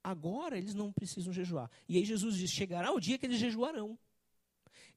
Agora 0.03 0.57
eles 0.57 0.74
não 0.74 0.91
precisam 0.91 1.32
jejuar. 1.32 1.70
E 1.88 1.97
aí 1.97 2.05
Jesus 2.05 2.36
diz: 2.36 2.51
chegará 2.51 2.91
o 2.91 2.99
dia 2.99 3.18
que 3.18 3.26
eles 3.26 3.39
jejuarão. 3.39 3.97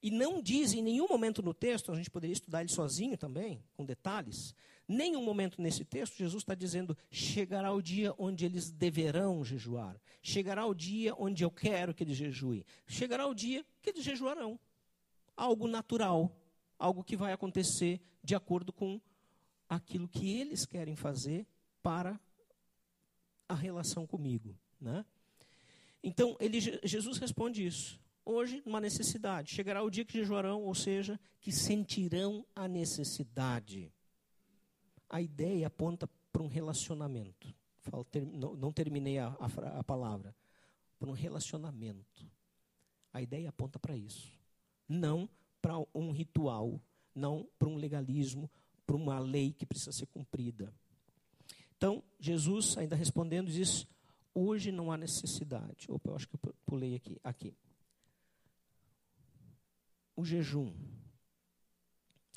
E 0.01 0.11
não 0.11 0.41
diz 0.41 0.73
em 0.73 0.81
nenhum 0.81 1.07
momento 1.07 1.41
no 1.41 1.53
texto, 1.53 1.91
a 1.91 1.95
gente 1.95 2.09
poderia 2.09 2.33
estudar 2.33 2.61
ele 2.61 2.69
sozinho 2.69 3.17
também, 3.17 3.63
com 3.75 3.85
detalhes. 3.85 4.53
Nenhum 4.87 5.23
momento 5.23 5.61
nesse 5.61 5.83
texto 5.83 6.15
Jesus 6.15 6.43
está 6.43 6.55
dizendo: 6.55 6.97
chegará 7.09 7.73
o 7.73 7.81
dia 7.81 8.13
onde 8.17 8.45
eles 8.45 8.69
deverão 8.69 9.43
jejuar. 9.43 9.99
Chegará 10.21 10.65
o 10.65 10.73
dia 10.73 11.13
onde 11.17 11.43
eu 11.43 11.51
quero 11.51 11.93
que 11.93 12.03
eles 12.03 12.15
jejuem. 12.15 12.63
Chegará 12.85 13.27
o 13.27 13.33
dia 13.33 13.65
que 13.81 13.89
eles 13.89 14.03
jejuarão. 14.03 14.59
Algo 15.35 15.67
natural, 15.67 16.31
algo 16.79 17.03
que 17.03 17.17
vai 17.17 17.33
acontecer 17.33 17.99
de 18.23 18.35
acordo 18.35 18.71
com 18.71 18.99
aquilo 19.67 20.07
que 20.07 20.39
eles 20.39 20.65
querem 20.65 20.95
fazer 20.95 21.45
para 21.81 22.19
a 23.47 23.55
relação 23.55 24.07
comigo. 24.07 24.55
Né? 24.79 25.05
Então, 26.03 26.37
ele, 26.39 26.59
Jesus 26.61 27.17
responde 27.17 27.65
isso 27.65 27.99
hoje 28.27 28.61
uma 28.65 28.81
necessidade. 28.81 29.53
Chegará 29.53 29.81
o 29.81 29.89
dia 29.89 30.03
que 30.03 30.17
jejuarão, 30.17 30.63
ou 30.63 30.75
seja, 30.75 31.19
que 31.39 31.51
sentirão 31.51 32.45
a 32.55 32.67
necessidade. 32.67 33.91
A 35.09 35.21
ideia 35.21 35.67
aponta 35.67 36.09
para 36.31 36.43
um 36.43 36.47
relacionamento. 36.47 37.55
Não, 38.57 38.71
terminei 38.73 39.17
a, 39.17 39.27
a, 39.27 39.79
a 39.79 39.83
palavra. 39.83 40.35
Para 40.99 41.09
um 41.09 41.13
relacionamento. 41.13 42.29
A 43.13 43.21
ideia 43.21 43.49
aponta 43.49 43.79
para 43.79 43.95
isso. 43.95 44.37
Não 44.87 45.29
para 45.61 45.77
um 45.93 46.11
ritual, 46.11 46.81
não 47.15 47.47
para 47.57 47.67
um 47.67 47.75
legalismo, 47.75 48.51
para 48.85 48.95
uma 48.95 49.19
lei 49.19 49.53
que 49.53 49.65
precisa 49.65 49.91
ser 49.91 50.07
cumprida. 50.07 50.73
Então, 51.77 52.03
Jesus, 52.19 52.77
ainda 52.77 52.95
respondendo, 52.95 53.51
diz: 53.51 53.87
hoje 54.33 54.71
não 54.71 54.91
há 54.91 54.97
necessidade. 54.97 55.85
Opa, 55.89 56.09
eu 56.09 56.15
acho 56.15 56.27
que 56.27 56.35
eu 56.35 56.53
pulei 56.65 56.95
aqui. 56.95 57.17
aqui 57.23 57.55
o 60.17 60.25
jejum. 60.25 60.73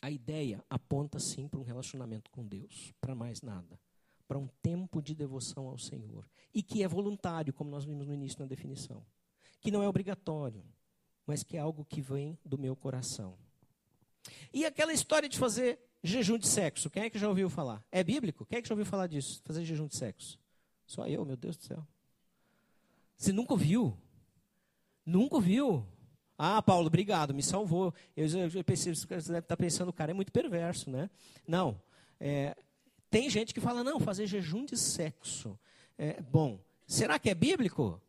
A 0.02 0.10
ideia 0.10 0.64
aponta 0.70 1.18
sim 1.18 1.48
para 1.48 1.58
um 1.58 1.64
relacionamento 1.64 2.30
com 2.30 2.46
Deus, 2.46 2.92
para 3.00 3.14
mais 3.14 3.42
nada. 3.42 3.80
Para 4.28 4.38
um 4.38 4.46
tempo 4.62 5.02
de 5.02 5.14
devoção 5.14 5.66
ao 5.66 5.78
Senhor. 5.78 6.28
E 6.54 6.62
que 6.62 6.82
é 6.82 6.88
voluntário, 6.88 7.52
como 7.52 7.70
nós 7.70 7.84
vimos 7.84 8.06
no 8.06 8.14
início 8.14 8.38
na 8.38 8.46
definição. 8.46 9.04
Que 9.60 9.70
não 9.70 9.82
é 9.82 9.88
obrigatório, 9.88 10.64
mas 11.26 11.42
que 11.42 11.56
é 11.56 11.60
algo 11.60 11.84
que 11.84 12.00
vem 12.00 12.38
do 12.44 12.56
meu 12.56 12.76
coração. 12.76 13.36
E 14.52 14.64
aquela 14.64 14.92
história 14.92 15.28
de 15.28 15.38
fazer 15.38 15.80
jejum 16.02 16.38
de 16.38 16.46
sexo, 16.46 16.88
quem 16.88 17.04
é 17.04 17.10
que 17.10 17.18
já 17.18 17.28
ouviu 17.28 17.50
falar? 17.50 17.84
É 17.90 18.04
bíblico? 18.04 18.46
Quem 18.46 18.58
é 18.58 18.62
que 18.62 18.68
já 18.68 18.74
ouviu 18.74 18.86
falar 18.86 19.06
disso? 19.06 19.42
Fazer 19.44 19.64
jejum 19.64 19.86
de 19.86 19.96
sexo? 19.96 20.38
Só 20.86 21.06
eu, 21.06 21.24
meu 21.24 21.36
Deus 21.36 21.56
do 21.56 21.64
céu. 21.64 21.86
Você 23.16 23.32
nunca 23.32 23.52
ouviu? 23.52 23.98
Nunca 25.04 25.36
ouviu? 25.36 25.86
Ah, 26.42 26.62
Paulo, 26.62 26.86
obrigado, 26.86 27.34
me 27.34 27.42
salvou. 27.42 27.92
Eu, 28.16 28.26
eu 28.26 28.50
você 28.50 28.92
deve 29.30 29.40
estar 29.40 29.58
pensando, 29.58 29.90
o 29.90 29.92
cara 29.92 30.12
é 30.12 30.14
muito 30.14 30.32
perverso, 30.32 30.90
né? 30.90 31.10
Não. 31.46 31.78
É, 32.18 32.56
tem 33.10 33.28
gente 33.28 33.52
que 33.52 33.60
fala, 33.60 33.84
não, 33.84 34.00
fazer 34.00 34.26
jejum 34.26 34.64
de 34.64 34.74
sexo. 34.74 35.58
É, 35.98 36.18
bom, 36.22 36.58
será 36.86 37.18
que 37.18 37.28
é 37.28 37.34
bíblico? 37.34 38.00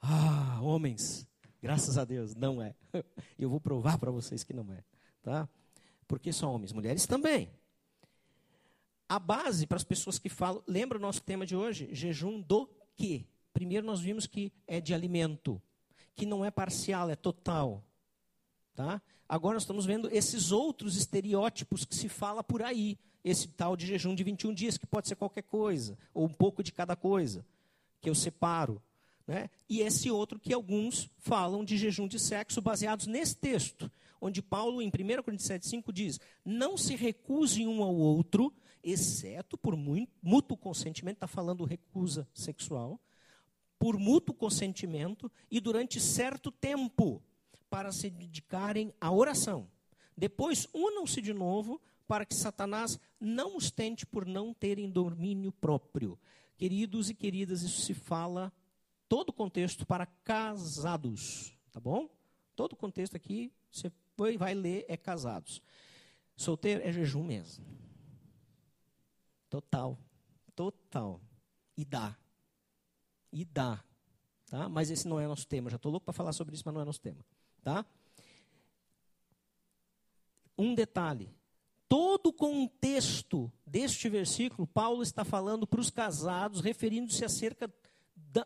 Ah, 0.00 0.58
homens, 0.62 1.28
graças 1.60 1.98
a 1.98 2.06
Deus, 2.06 2.34
não 2.34 2.62
é. 2.62 2.74
Eu 3.38 3.50
vou 3.50 3.60
provar 3.60 3.98
para 3.98 4.10
vocês 4.10 4.42
que 4.42 4.54
não 4.54 4.72
é. 4.72 4.82
Tá? 5.22 5.46
Porque 6.06 6.32
só 6.32 6.50
homens, 6.50 6.72
mulheres 6.72 7.04
também. 7.04 7.50
A 9.06 9.18
base 9.18 9.66
para 9.66 9.76
as 9.76 9.84
pessoas 9.84 10.18
que 10.18 10.30
falam, 10.30 10.62
lembra 10.66 10.96
o 10.96 11.02
nosso 11.02 11.20
tema 11.20 11.44
de 11.44 11.54
hoje? 11.54 11.90
Jejum 11.92 12.40
do 12.40 12.66
quê? 12.96 13.26
Primeiro 13.52 13.86
nós 13.86 14.00
vimos 14.00 14.26
que 14.26 14.50
é 14.66 14.80
de 14.80 14.94
alimento 14.94 15.60
que 16.18 16.26
não 16.26 16.44
é 16.44 16.50
parcial, 16.50 17.08
é 17.08 17.14
total. 17.14 17.84
Tá? 18.74 19.00
Agora 19.28 19.54
nós 19.54 19.62
estamos 19.62 19.86
vendo 19.86 20.12
esses 20.12 20.50
outros 20.50 20.96
estereótipos 20.96 21.84
que 21.84 21.94
se 21.94 22.08
fala 22.08 22.42
por 22.42 22.60
aí. 22.60 22.98
Esse 23.22 23.46
tal 23.48 23.76
de 23.76 23.86
jejum 23.86 24.14
de 24.14 24.24
21 24.24 24.52
dias, 24.52 24.76
que 24.76 24.86
pode 24.86 25.06
ser 25.06 25.14
qualquer 25.14 25.42
coisa, 25.42 25.96
ou 26.12 26.24
um 26.26 26.32
pouco 26.32 26.62
de 26.62 26.72
cada 26.72 26.96
coisa. 26.96 27.46
que 28.00 28.10
eu 28.10 28.14
separo. 28.14 28.82
Né? 29.26 29.50
E 29.68 29.80
esse 29.80 30.10
outro 30.10 30.38
que 30.38 30.52
alguns 30.52 31.10
falam 31.18 31.64
de 31.64 31.76
jejum 31.76 32.08
de 32.08 32.18
sexo 32.18 32.62
baseados 32.62 33.06
nesse 33.06 33.36
texto, 33.36 33.90
onde 34.20 34.40
Paulo, 34.40 34.80
em 34.80 34.88
1 34.88 35.22
Coríntios 35.22 35.48
7,5, 35.48 35.92
diz: 35.92 36.20
Não 36.44 36.76
se 36.76 36.96
recuse 36.96 37.66
um 37.66 37.82
ao 37.82 37.94
outro, 37.94 38.52
exceto 38.82 39.58
por 39.58 39.76
mútuo 40.22 40.56
consentimento, 40.56 41.16
está 41.16 41.26
falando 41.26 41.64
recusa 41.64 42.26
sexual, 42.32 43.00
por 43.78 43.98
mútuo 43.98 44.34
consentimento 44.34 45.30
e 45.50 45.60
durante 45.60 46.00
certo 46.00 46.50
tempo, 46.50 47.22
para 47.70 47.92
se 47.92 48.10
dedicarem 48.10 48.92
à 49.00 49.12
oração. 49.12 49.68
Depois, 50.16 50.66
unam-se 50.74 51.20
de 51.20 51.32
novo, 51.32 51.80
para 52.06 52.24
que 52.24 52.34
Satanás 52.34 52.98
não 53.20 53.56
os 53.56 53.70
tente 53.70 54.06
por 54.06 54.26
não 54.26 54.52
terem 54.54 54.90
domínio 54.90 55.52
próprio. 55.52 56.18
Queridos 56.56 57.10
e 57.10 57.14
queridas, 57.14 57.62
isso 57.62 57.82
se 57.82 57.94
fala 57.94 58.52
todo 59.08 59.28
o 59.28 59.32
contexto 59.32 59.86
para 59.86 60.06
casados, 60.06 61.56
tá 61.70 61.78
bom? 61.78 62.08
Todo 62.56 62.72
o 62.72 62.76
contexto 62.76 63.16
aqui, 63.16 63.52
você 63.70 63.92
vai 64.36 64.54
ler, 64.54 64.84
é 64.88 64.96
casados. 64.96 65.62
Solteiro 66.36 66.82
é 66.82 66.90
jejum 66.90 67.22
mesmo. 67.22 67.64
Total. 69.48 69.98
Total. 70.54 71.20
E 71.76 71.84
dá. 71.84 72.16
E 73.32 73.44
dá. 73.44 73.82
Tá? 74.50 74.68
Mas 74.68 74.90
esse 74.90 75.06
não 75.06 75.20
é 75.20 75.26
nosso 75.26 75.46
tema. 75.46 75.70
Já 75.70 75.76
estou 75.76 75.92
louco 75.92 76.04
para 76.04 76.14
falar 76.14 76.32
sobre 76.32 76.54
isso, 76.54 76.62
mas 76.64 76.74
não 76.74 76.80
é 76.80 76.84
nosso 76.84 77.00
tema. 77.00 77.24
Tá? 77.62 77.84
Um 80.56 80.74
detalhe. 80.74 81.30
Todo 81.88 82.28
o 82.28 82.32
contexto 82.32 83.50
deste 83.66 84.08
versículo, 84.08 84.66
Paulo 84.66 85.02
está 85.02 85.24
falando 85.24 85.66
para 85.66 85.80
os 85.80 85.90
casados, 85.90 86.60
referindo-se 86.60 87.24
acerca 87.24 87.72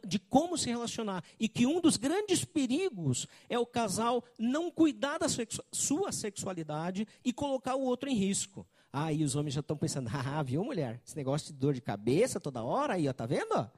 de 0.06 0.18
como 0.18 0.56
se 0.56 0.68
relacionar. 0.68 1.24
E 1.38 1.48
que 1.48 1.66
um 1.66 1.80
dos 1.80 1.96
grandes 1.96 2.44
perigos 2.44 3.26
é 3.48 3.58
o 3.58 3.66
casal 3.66 4.24
não 4.38 4.70
cuidar 4.70 5.18
da 5.18 5.26
sua 5.72 6.12
sexualidade 6.12 7.06
e 7.24 7.32
colocar 7.32 7.74
o 7.74 7.82
outro 7.82 8.08
em 8.08 8.14
risco. 8.14 8.66
Aí 8.92 9.24
os 9.24 9.34
homens 9.34 9.54
já 9.54 9.60
estão 9.60 9.76
pensando, 9.76 10.08
ah, 10.12 10.42
viu, 10.42 10.62
mulher? 10.62 11.00
Esse 11.04 11.16
negócio 11.16 11.52
de 11.52 11.58
dor 11.58 11.74
de 11.74 11.80
cabeça 11.80 12.38
toda 12.38 12.62
hora 12.62 12.94
aí, 12.94 13.08
ó, 13.08 13.12
tá 13.12 13.26
vendo? 13.26 13.70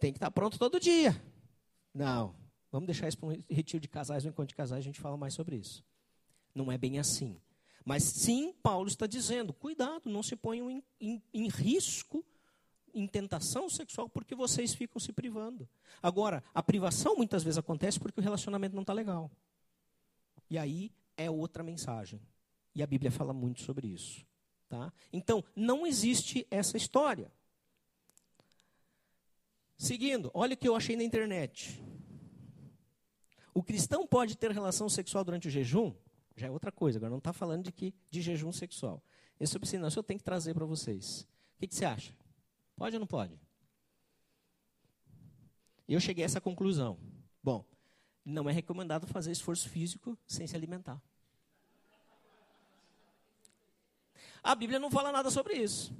Tem 0.00 0.12
que 0.12 0.16
estar 0.16 0.30
pronto 0.30 0.58
todo 0.58 0.80
dia. 0.80 1.20
Não, 1.94 2.34
vamos 2.72 2.86
deixar 2.86 3.06
isso 3.06 3.18
para 3.18 3.28
um 3.28 3.44
retiro 3.48 3.80
de 3.80 3.88
casais, 3.88 4.24
um 4.24 4.28
encontro 4.28 4.48
de 4.48 4.56
casais, 4.56 4.78
a 4.78 4.82
gente 4.84 5.00
fala 5.00 5.16
mais 5.16 5.34
sobre 5.34 5.56
isso. 5.56 5.84
Não 6.54 6.72
é 6.72 6.78
bem 6.78 6.98
assim. 6.98 7.40
Mas 7.84 8.02
sim, 8.02 8.52
Paulo 8.62 8.88
está 8.88 9.06
dizendo, 9.06 9.52
cuidado, 9.52 10.08
não 10.08 10.22
se 10.22 10.34
ponham 10.36 10.70
em, 10.70 10.82
em, 11.00 11.22
em 11.32 11.48
risco 11.48 12.24
em 12.92 13.06
tentação 13.06 13.68
sexual 13.68 14.08
porque 14.08 14.34
vocês 14.34 14.74
ficam 14.74 14.98
se 14.98 15.12
privando. 15.12 15.68
Agora, 16.02 16.42
a 16.54 16.62
privação 16.62 17.16
muitas 17.16 17.42
vezes 17.42 17.58
acontece 17.58 18.00
porque 18.00 18.20
o 18.20 18.22
relacionamento 18.22 18.74
não 18.74 18.82
está 18.82 18.92
legal. 18.92 19.30
E 20.48 20.58
aí 20.58 20.92
é 21.16 21.30
outra 21.30 21.62
mensagem. 21.62 22.20
E 22.74 22.82
a 22.82 22.86
Bíblia 22.86 23.10
fala 23.10 23.32
muito 23.32 23.60
sobre 23.62 23.86
isso. 23.88 24.24
Tá? 24.68 24.92
Então, 25.12 25.44
não 25.54 25.86
existe 25.86 26.46
essa 26.50 26.76
história. 26.76 27.30
Seguindo, 29.80 30.30
olha 30.34 30.52
o 30.52 30.56
que 30.58 30.68
eu 30.68 30.76
achei 30.76 30.94
na 30.94 31.02
internet. 31.02 31.82
O 33.54 33.62
cristão 33.62 34.06
pode 34.06 34.36
ter 34.36 34.50
relação 34.50 34.90
sexual 34.90 35.24
durante 35.24 35.48
o 35.48 35.50
jejum? 35.50 35.94
Já 36.36 36.48
é 36.48 36.50
outra 36.50 36.70
coisa, 36.70 36.98
agora 36.98 37.08
não 37.08 37.16
está 37.16 37.32
falando 37.32 37.64
de, 37.64 37.72
que, 37.72 37.94
de 38.10 38.20
jejum 38.20 38.52
sexual. 38.52 39.02
Esse 39.40 39.56
obstinância 39.56 39.98
eu 39.98 40.02
tenho 40.02 40.18
que 40.18 40.24
trazer 40.24 40.52
para 40.52 40.66
vocês. 40.66 41.22
O 41.22 41.60
que, 41.60 41.66
que 41.66 41.74
você 41.74 41.86
acha? 41.86 42.14
Pode 42.76 42.94
ou 42.94 43.00
não 43.00 43.06
pode? 43.06 43.40
Eu 45.88 45.98
cheguei 45.98 46.24
a 46.24 46.26
essa 46.26 46.42
conclusão. 46.42 46.98
Bom, 47.42 47.64
não 48.22 48.50
é 48.50 48.52
recomendado 48.52 49.06
fazer 49.06 49.32
esforço 49.32 49.66
físico 49.70 50.14
sem 50.26 50.46
se 50.46 50.54
alimentar. 50.54 51.02
A 54.42 54.54
Bíblia 54.54 54.78
não 54.78 54.90
fala 54.90 55.10
nada 55.10 55.30
sobre 55.30 55.54
isso. 55.54 55.90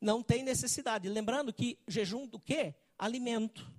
Não 0.00 0.22
tem 0.22 0.42
necessidade. 0.42 1.08
Lembrando 1.08 1.52
que 1.52 1.78
jejum 1.88 2.26
do 2.26 2.38
quê? 2.38 2.74
Alimento. 2.98 3.70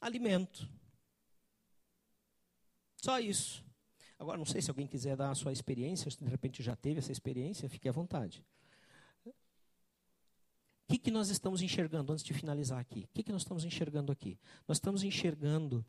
Alimento. 0.00 0.68
Só 2.96 3.18
isso. 3.18 3.64
Agora, 4.18 4.38
não 4.38 4.46
sei 4.46 4.62
se 4.62 4.70
alguém 4.70 4.86
quiser 4.86 5.16
dar 5.16 5.30
a 5.30 5.34
sua 5.34 5.52
experiência, 5.52 6.10
se 6.10 6.22
de 6.22 6.30
repente 6.30 6.62
já 6.62 6.74
teve 6.74 6.98
essa 6.98 7.12
experiência, 7.12 7.68
fique 7.68 7.88
à 7.88 7.92
vontade. 7.92 8.44
O 9.26 9.32
que, 10.88 10.98
que 10.98 11.10
nós 11.10 11.30
estamos 11.30 11.62
enxergando, 11.62 12.12
antes 12.12 12.24
de 12.24 12.34
finalizar 12.34 12.78
aqui? 12.78 13.00
O 13.04 13.08
que, 13.14 13.22
que 13.22 13.32
nós 13.32 13.42
estamos 13.42 13.64
enxergando 13.64 14.12
aqui? 14.12 14.38
Nós 14.68 14.76
estamos 14.76 15.02
enxergando 15.02 15.84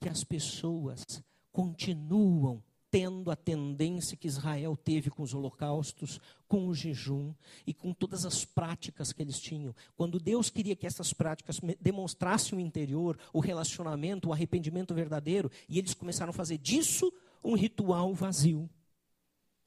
que 0.00 0.08
as 0.08 0.24
pessoas 0.24 1.04
continuam 1.52 2.62
tendo 2.90 3.30
a 3.30 3.36
tendência 3.36 4.16
que 4.16 4.26
Israel 4.26 4.76
teve 4.76 5.10
com 5.10 5.22
os 5.22 5.34
holocaustos, 5.34 6.20
com 6.46 6.66
o 6.66 6.74
jejum 6.74 7.34
e 7.66 7.74
com 7.74 7.92
todas 7.92 8.24
as 8.24 8.44
práticas 8.44 9.12
que 9.12 9.22
eles 9.22 9.38
tinham. 9.38 9.74
Quando 9.96 10.18
Deus 10.18 10.48
queria 10.48 10.74
que 10.74 10.86
essas 10.86 11.12
práticas 11.12 11.60
demonstrassem 11.80 12.58
o 12.58 12.60
interior, 12.60 13.18
o 13.32 13.40
relacionamento, 13.40 14.28
o 14.28 14.32
arrependimento 14.32 14.94
verdadeiro, 14.94 15.50
e 15.68 15.78
eles 15.78 15.94
começaram 15.94 16.30
a 16.30 16.34
fazer 16.34 16.58
disso 16.58 17.12
um 17.44 17.54
ritual 17.54 18.14
vazio, 18.14 18.68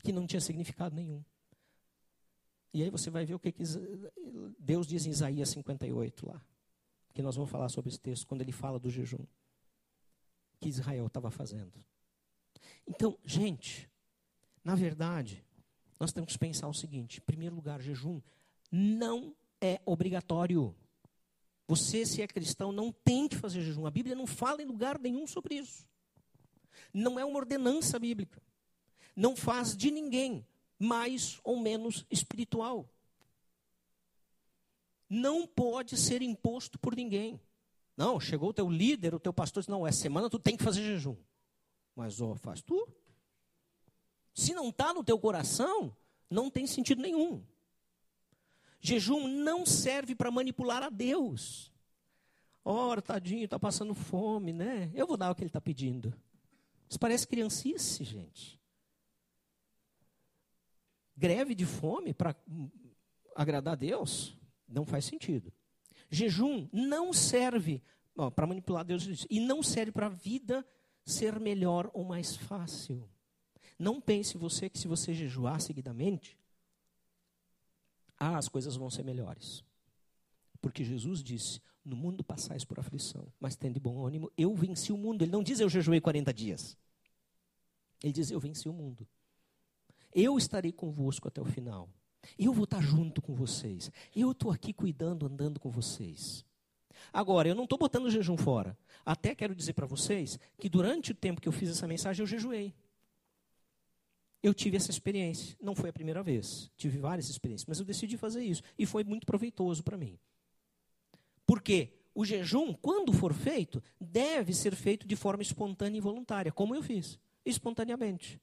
que 0.04 0.12
não 0.12 0.26
tinha 0.26 0.42
significado 0.42 0.96
nenhum. 0.96 1.24
E 2.74 2.82
aí 2.82 2.90
você 2.90 3.10
vai 3.10 3.26
ver 3.26 3.36
o 3.36 3.40
que, 3.40 3.52
que 3.52 3.64
Deus 4.58 4.88
diz 4.88 5.06
em 5.06 5.10
Isaías 5.10 5.50
58 5.50 6.28
lá. 6.28 6.42
Que 7.14 7.22
nós 7.22 7.36
vamos 7.36 7.52
falar 7.52 7.70
sobre 7.70 7.90
esse 7.90 8.00
texto 8.00 8.26
quando 8.26 8.42
ele 8.42 8.54
fala 8.54 8.80
do 8.80 8.90
jejum 8.90 9.26
que 10.60 10.70
Israel 10.70 11.08
estava 11.08 11.30
fazendo. 11.30 11.74
Então, 12.88 13.18
gente, 13.26 13.90
na 14.64 14.76
verdade, 14.76 15.44
nós 16.00 16.12
temos 16.12 16.34
que 16.34 16.40
pensar 16.40 16.68
o 16.68 16.74
seguinte: 16.74 17.20
em 17.20 17.22
primeiro 17.22 17.56
lugar, 17.56 17.82
jejum 17.82 18.22
não 18.72 19.36
é 19.60 19.82
obrigatório. 19.86 20.76
Você, 21.68 22.06
se 22.06 22.22
é 22.22 22.28
cristão, 22.28 22.72
não 22.72 22.92
tem 22.92 23.28
que 23.28 23.38
fazer 23.38 23.62
jejum. 23.62 23.86
A 23.86 23.92
Bíblia 23.92 24.16
não 24.16 24.28
fala 24.28 24.62
em 24.62 24.66
lugar 24.66 25.00
nenhum 25.00 25.26
sobre 25.26 25.56
isso. 25.56 25.88
Não 26.94 27.20
é 27.20 27.24
uma 27.24 27.38
ordenança 27.38 27.98
bíblica. 27.98 28.42
Não 29.16 29.36
faz 29.36 29.76
de 29.76 29.92
ninguém 29.92 30.46
mais 30.78 31.40
ou 31.44 31.60
menos 31.60 32.06
espiritual. 32.10 32.90
Não 35.08 35.46
pode 35.46 35.98
ser 35.98 36.22
imposto 36.22 36.80
por 36.80 36.96
ninguém. 36.96 37.40
Não, 37.96 38.20
chegou 38.20 38.50
o 38.50 38.54
teu 38.54 38.70
líder, 38.70 39.14
o 39.14 39.20
teu 39.20 39.34
pastor, 39.34 39.62
disse, 39.62 39.70
não, 39.70 39.86
essa 39.86 40.02
semana 40.02 40.30
tu 40.30 40.40
tem 40.40 40.58
que 40.58 40.64
fazer 40.64 40.82
jejum. 40.82 41.16
Mas, 41.96 42.22
ó, 42.22 42.36
faz 42.36 42.62
tu. 42.62 42.88
Se 44.34 44.54
não 44.54 44.70
está 44.70 44.94
no 44.94 45.04
teu 45.04 45.20
coração, 45.20 45.96
não 46.30 46.50
tem 46.50 46.66
sentido 46.66 47.02
nenhum. 47.02 47.44
Jejum 48.80 49.28
não 49.28 49.66
serve 49.66 50.16
para 50.16 50.32
manipular 50.32 50.82
a 50.82 50.90
Deus. 50.90 51.72
Ora, 52.64 53.02
tadinho, 53.02 53.46
está 53.46 53.60
passando 53.60 53.94
fome, 53.94 54.54
né? 54.54 54.92
Eu 54.94 55.06
vou 55.06 55.18
dar 55.18 55.32
o 55.32 55.36
que 55.36 55.42
ele 55.42 55.50
está 55.50 55.62
pedindo. 55.62 56.14
Isso 56.90 57.00
parece 57.00 57.28
criancice, 57.28 58.04
gente 58.04 58.62
greve 61.22 61.54
de 61.54 61.68
fome 61.68 62.16
para 62.16 62.36
agradar 63.36 63.74
a 63.74 63.76
Deus 63.76 64.36
não 64.68 64.88
faz 64.88 65.06
sentido. 65.06 65.54
Jejum 66.10 66.68
não 66.74 67.14
serve 67.14 67.84
para 68.36 68.48
manipular 68.48 68.84
Deus 68.84 69.28
e 69.30 69.40
não 69.40 69.62
serve 69.62 69.92
para 69.92 70.08
a 70.08 70.10
vida 70.10 70.66
ser 71.06 71.40
melhor 71.40 71.90
ou 71.94 72.04
mais 72.04 72.36
fácil. 72.36 73.08
Não 73.78 74.00
pense 74.00 74.38
você 74.38 74.70
que 74.70 74.78
se 74.78 74.88
você 74.88 75.14
jejuar 75.14 75.60
seguidamente, 75.60 76.38
ah, 78.18 78.38
as 78.38 78.48
coisas 78.48 78.76
vão 78.76 78.90
ser 78.90 79.04
melhores. 79.04 79.64
Porque 80.62 80.84
Jesus 80.84 81.24
disse: 81.24 81.60
No 81.84 81.96
mundo 81.96 82.24
passais 82.24 82.64
por 82.64 82.80
aflição, 82.80 83.28
mas 83.40 83.56
tende 83.56 83.80
bom 83.80 84.06
ânimo, 84.06 84.32
eu 84.38 84.54
venci 84.54 84.94
o 84.94 84.98
mundo. 84.98 85.24
Ele 85.24 85.32
não 85.32 85.42
diz 85.42 85.60
eu 85.60 85.70
jejuei 85.70 86.00
40 86.00 86.32
dias. 86.34 86.78
Ele 88.04 88.14
diz 88.14 88.30
eu 88.30 88.40
venci 88.40 88.70
o 88.70 88.74
mundo. 88.74 89.08
Eu 90.14 90.38
estarei 90.38 90.72
convosco 90.72 91.28
até 91.28 91.42
o 91.42 91.46
final. 91.46 91.90
Eu 92.38 92.54
vou 92.54 92.66
estar 92.66 92.82
junto 92.82 93.22
com 93.22 93.34
vocês. 93.34 93.92
Eu 94.16 94.32
estou 94.32 94.52
aqui 94.52 94.74
cuidando, 94.74 95.26
andando 95.26 95.60
com 95.60 95.72
vocês. 95.72 96.46
Agora, 97.12 97.48
eu 97.48 97.56
não 97.56 97.64
estou 97.64 97.78
botando 97.78 98.06
o 98.06 98.12
jejum 98.12 98.38
fora. 98.38 98.78
Até 99.06 99.34
quero 99.36 99.56
dizer 99.56 99.74
para 99.74 99.86
vocês 99.86 100.40
que 100.60 100.70
durante 100.70 101.12
o 101.12 101.16
tempo 101.16 101.42
que 101.42 101.48
eu 101.48 101.52
fiz 101.52 101.70
essa 101.70 101.88
mensagem, 101.88 102.22
eu 102.22 102.28
jejuei. 102.28 102.74
Eu 104.42 104.54
tive 104.54 104.78
essa 104.78 104.90
experiência. 104.90 105.56
Não 105.62 105.76
foi 105.76 105.90
a 105.90 105.94
primeira 105.94 106.24
vez. 106.24 106.72
Tive 106.76 106.98
várias 106.98 107.30
experiências. 107.30 107.68
Mas 107.68 107.80
eu 107.80 107.86
decidi 107.86 108.18
fazer 108.18 108.44
isso. 108.44 108.64
E 108.78 108.86
foi 108.86 109.04
muito 109.04 109.26
proveitoso 109.26 109.84
para 109.84 109.98
mim. 109.98 110.18
Porque 111.46 111.94
o 112.14 112.26
jejum, 112.26 112.74
quando 112.74 113.14
for 113.14 113.34
feito, 113.34 113.82
deve 114.00 114.54
ser 114.54 114.76
feito 114.76 115.08
de 115.08 115.16
forma 115.16 115.44
espontânea 115.44 115.98
e 115.98 116.02
voluntária, 116.02 116.52
como 116.52 116.76
eu 116.76 116.82
fiz. 116.82 117.20
Espontaneamente. 117.46 118.40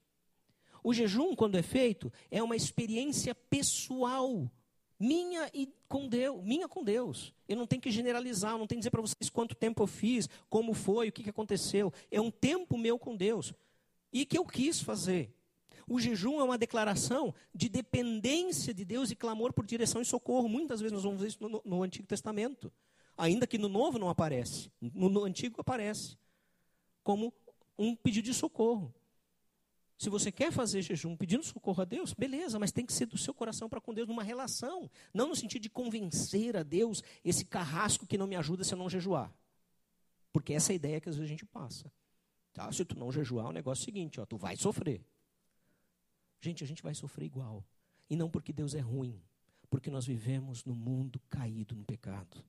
O 0.83 0.95
jejum, 0.95 1.35
quando 1.35 1.57
é 1.57 1.63
feito, 1.63 2.13
é 2.31 2.43
uma 2.43 2.57
experiência 2.57 3.35
pessoal 3.35 4.51
minha 4.99 5.49
e 5.55 5.73
com 5.89 6.09
Deus, 6.09 6.43
minha 6.43 6.69
com 6.69 6.83
Deus. 6.83 7.33
Eu 7.49 7.57
não 7.57 7.67
tenho 7.67 7.81
que 7.81 7.91
generalizar, 7.91 8.53
eu 8.53 8.59
não 8.59 8.67
tenho 8.67 8.79
que 8.79 8.83
dizer 8.83 8.91
para 8.91 9.01
vocês 9.01 9.31
quanto 9.31 9.55
tempo 9.55 9.83
eu 9.83 9.87
fiz, 9.87 10.29
como 10.51 10.75
foi, 10.75 11.09
o 11.09 11.13
que, 11.13 11.23
que 11.23 11.31
aconteceu. 11.31 11.93
É 12.11 12.21
um 12.21 12.31
tempo 12.31 12.77
meu 12.77 12.99
com 12.99 13.17
Deus. 13.17 13.55
E 14.13 14.27
que 14.27 14.37
eu 14.37 14.45
quis 14.45 14.81
fazer. 14.81 15.33
O 15.87 15.99
jejum 15.99 16.41
é 16.41 16.45
uma 16.45 16.59
declaração 16.59 17.35
de 17.55 17.69
dependência 17.69 18.75
de 18.75 18.85
Deus 18.85 19.11
e 19.11 19.17
clamor 19.17 19.53
por 19.53 19.65
direção 19.65 20.03
e 20.03 20.05
socorro. 20.05 20.49
Muitas 20.49 20.81
vezes 20.81 20.93
nós 20.93 21.03
vamos 21.03 21.21
ver 21.21 21.29
isso 21.29 21.39
no, 21.41 21.63
no 21.65 21.83
Antigo 21.83 22.07
Testamento. 22.07 22.71
Ainda 23.17 23.47
que 23.47 23.57
no 23.57 23.69
Novo 23.69 23.99
não 23.99 24.11
aparece. 24.11 24.71
No, 24.81 25.09
no 25.09 25.25
Antigo 25.25 25.61
aparece. 25.61 26.19
Como 27.03 27.33
um 27.79 27.97
pedido 27.97 28.27
de 28.27 28.35
socorro. 28.35 28.95
Se 29.99 30.09
você 30.09 30.31
quer 30.31 30.53
fazer 30.53 30.81
jejum 30.81 31.17
pedindo 31.17 31.43
socorro 31.43 31.83
a 31.83 31.85
Deus, 31.85 32.15
beleza, 32.15 32.57
mas 32.57 32.71
tem 32.71 32.87
que 32.87 32.93
ser 32.93 33.07
do 33.07 33.19
seu 33.19 33.35
coração 33.35 33.69
para 33.69 33.81
com 33.81 33.93
Deus 33.93 34.07
numa 34.07 34.23
relação. 34.23 34.89
Não 35.13 35.27
no 35.27 35.35
sentido 35.35 35.63
de 35.63 35.69
convencer 35.69 36.57
a 36.57 36.63
Deus 36.63 37.03
esse 37.25 37.45
carrasco 37.45 38.07
que 38.07 38.17
não 38.17 38.29
me 38.29 38.37
ajuda 38.37 38.63
se 38.63 38.73
eu 38.73 38.79
não 38.79 38.89
jejuar. 38.89 39.35
Porque 40.33 40.55
essa 40.55 40.71
é 40.71 40.75
a 40.75 40.77
ideia 40.77 41.01
que 41.01 41.09
às 41.09 41.17
vezes 41.17 41.29
a 41.29 41.33
gente 41.33 41.45
passa. 41.45 41.93
Tá? 42.53 42.71
Se 42.71 42.85
tu 42.85 42.97
não 42.97 43.11
jejuar, 43.11 43.47
o 43.47 43.53
negócio 43.53 43.83
é 43.83 43.85
o 43.85 43.85
seguinte, 43.87 44.21
ó, 44.21 44.25
tu 44.25 44.37
vai 44.37 44.57
sofrer. 44.57 45.05
Gente, 46.41 46.63
a 46.63 46.67
gente 46.67 46.83
vai 46.83 46.95
sofrer 46.95 47.27
igual. 47.27 47.65
E 48.09 48.15
não 48.15 48.31
porque 48.31 48.53
Deus 48.53 48.75
é 48.75 48.81
ruim, 48.81 49.21
porque 49.69 49.91
nós 49.91 50.07
vivemos 50.07 50.65
no 50.65 50.77
mundo 50.77 51.21
caído 51.29 51.75
no 51.75 51.85
pecado. 51.85 52.45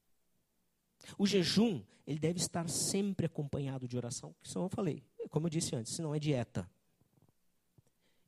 O 1.18 1.26
jejum, 1.26 1.84
ele 2.06 2.20
deve 2.20 2.38
estar 2.40 2.70
sempre 2.70 3.26
acompanhado 3.26 3.88
de 3.88 3.98
oração, 3.98 4.36
que 4.44 4.50
senão 4.50 4.66
eu 4.66 4.70
falei, 4.70 5.04
como 5.32 5.48
eu 5.48 5.50
disse 5.50 5.76
antes, 5.76 5.96
se 5.96 6.02
não 6.04 6.14
é 6.14 6.20
dieta. 6.20 6.70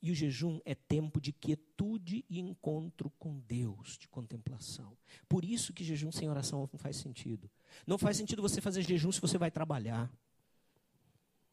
E 0.02 0.10
o 0.12 0.16
jejum 0.16 0.60
é 0.66 0.74
tempo 0.74 1.22
de 1.22 1.32
quietude 1.32 2.26
e 2.28 2.40
encontro 2.40 3.12
com 3.20 3.40
Deus, 3.42 3.98
de 4.00 4.08
contemplação. 4.08 4.98
Por 5.30 5.46
isso 5.46 5.72
que 5.74 5.84
jejum 5.84 6.12
sem 6.12 6.28
oração 6.28 6.68
não 6.72 6.80
faz 6.80 6.98
sentido. 6.98 7.50
Não 7.86 8.00
faz 8.00 8.18
sentido 8.18 8.42
você 8.42 8.60
fazer 8.60 8.82
jejum 8.82 9.12
se 9.12 9.22
você 9.22 9.38
vai 9.38 9.52
trabalhar. 9.52 10.12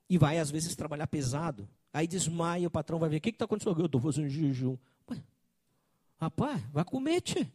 E 0.08 0.16
vai, 0.16 0.38
às 0.38 0.50
vezes, 0.50 0.74
trabalhar 0.74 1.06
pesado. 1.06 1.68
Aí 1.92 2.06
desmaia, 2.06 2.68
o 2.68 2.70
patrão 2.70 2.98
vai 2.98 3.10
ver, 3.10 3.18
o 3.18 3.20
que 3.20 3.28
está 3.28 3.44
acontecendo? 3.44 3.78
Eu 3.78 3.86
estou 3.86 4.00
fazendo 4.00 4.28
jejum. 4.30 4.78
Ué, 5.10 5.22
rapaz, 6.18 6.62
vai 6.72 6.84
comer, 6.84 7.20
tchê. 7.20 7.46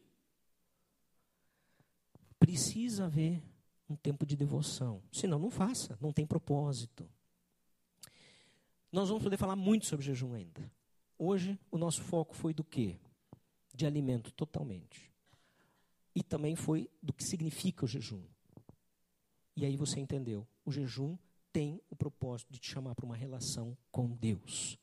Precisa 2.37 3.05
haver 3.05 3.41
um 3.89 3.95
tempo 3.95 4.27
de 4.27 4.35
devoção. 4.35 5.01
Senão, 5.11 5.39
não 5.39 5.49
faça, 5.49 5.97
não 5.99 6.13
tem 6.13 6.25
propósito. 6.25 7.09
Nós 8.91 9.09
vamos 9.09 9.23
poder 9.23 9.37
falar 9.37 9.55
muito 9.55 9.87
sobre 9.87 10.05
jejum 10.05 10.33
ainda. 10.33 10.71
Hoje, 11.25 11.57
o 11.71 11.77
nosso 11.77 12.01
foco 12.01 12.35
foi 12.35 12.53
do 12.53 12.65
quê? 12.65 12.99
De 13.73 13.85
alimento, 13.85 14.29
totalmente. 14.33 15.09
E 16.13 16.21
também 16.21 16.53
foi 16.53 16.89
do 17.01 17.13
que 17.13 17.23
significa 17.23 17.85
o 17.85 17.87
jejum. 17.87 18.21
E 19.55 19.65
aí 19.65 19.77
você 19.77 20.01
entendeu. 20.01 20.45
O 20.65 20.71
jejum 20.71 21.17
tem 21.53 21.79
o 21.89 21.95
propósito 21.95 22.51
de 22.51 22.59
te 22.59 22.69
chamar 22.69 22.93
para 22.93 23.05
uma 23.05 23.15
relação 23.15 23.77
com 23.89 24.09
Deus. 24.09 24.77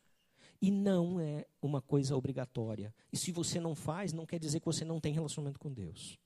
E 0.62 0.70
não 0.70 1.20
é 1.20 1.44
uma 1.60 1.82
coisa 1.82 2.16
obrigatória. 2.16 2.94
E 3.12 3.18
se 3.18 3.30
você 3.32 3.60
não 3.60 3.74
faz, 3.74 4.14
não 4.14 4.24
quer 4.24 4.38
dizer 4.38 4.60
que 4.60 4.66
você 4.66 4.82
não 4.82 4.98
tem 4.98 5.12
relacionamento 5.12 5.58
com 5.58 5.70
Deus. 5.70 6.18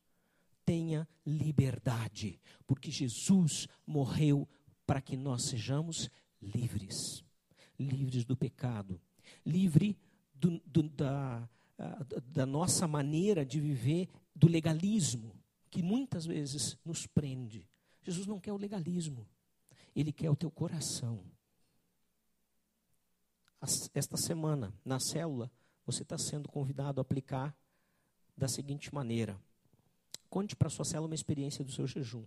Tenha 0.64 1.08
liberdade, 1.26 2.40
porque 2.68 2.88
Jesus 2.88 3.66
morreu 3.84 4.48
para 4.86 5.02
que 5.02 5.16
nós 5.16 5.46
sejamos 5.46 6.08
livres 6.40 7.24
livres 7.78 8.24
do 8.24 8.36
pecado, 8.36 9.00
livre 9.44 9.96
do, 10.34 10.60
do, 10.66 10.82
da, 10.82 11.48
da 12.26 12.46
nossa 12.46 12.86
maneira 12.86 13.44
de 13.44 13.60
viver, 13.60 14.08
do 14.34 14.48
legalismo, 14.48 15.32
que 15.70 15.82
muitas 15.82 16.26
vezes 16.26 16.78
nos 16.84 17.06
prende. 17.06 17.68
Jesus 18.02 18.26
não 18.26 18.40
quer 18.40 18.52
o 18.52 18.56
legalismo, 18.56 19.26
ele 19.94 20.12
quer 20.12 20.30
o 20.30 20.36
teu 20.36 20.50
coração. 20.50 21.20
Esta 23.94 24.16
semana, 24.16 24.74
na 24.84 25.00
célula, 25.00 25.50
você 25.86 26.02
está 26.02 26.18
sendo 26.18 26.48
convidado 26.48 27.00
a 27.00 27.02
aplicar 27.02 27.56
da 28.36 28.46
seguinte 28.46 28.92
maneira: 28.94 29.40
conte 30.28 30.54
para 30.54 30.68
sua 30.68 30.84
célula 30.84 31.08
uma 31.08 31.14
experiência 31.14 31.64
do 31.64 31.72
seu 31.72 31.86
jejum, 31.86 32.24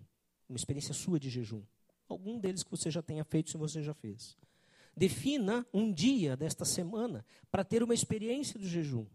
uma 0.49 0.57
experiência 0.57 0.93
sua 0.93 1.19
de 1.19 1.29
jejum. 1.29 1.61
Algum 2.09 2.39
deles 2.39 2.63
que 2.63 2.71
você 2.71 2.89
já 2.89 3.03
tenha 3.03 3.23
feito, 3.23 3.51
se 3.51 3.57
você 3.57 3.83
já 3.83 3.93
fez. 3.93 4.35
Defina 4.97 5.63
um 5.71 5.93
dia 5.93 6.35
desta 6.35 6.65
semana 6.65 7.23
para 7.51 7.63
ter 7.63 7.83
uma 7.83 7.93
experiência 7.93 8.59
do 8.59 8.67
jejum. 8.67 9.05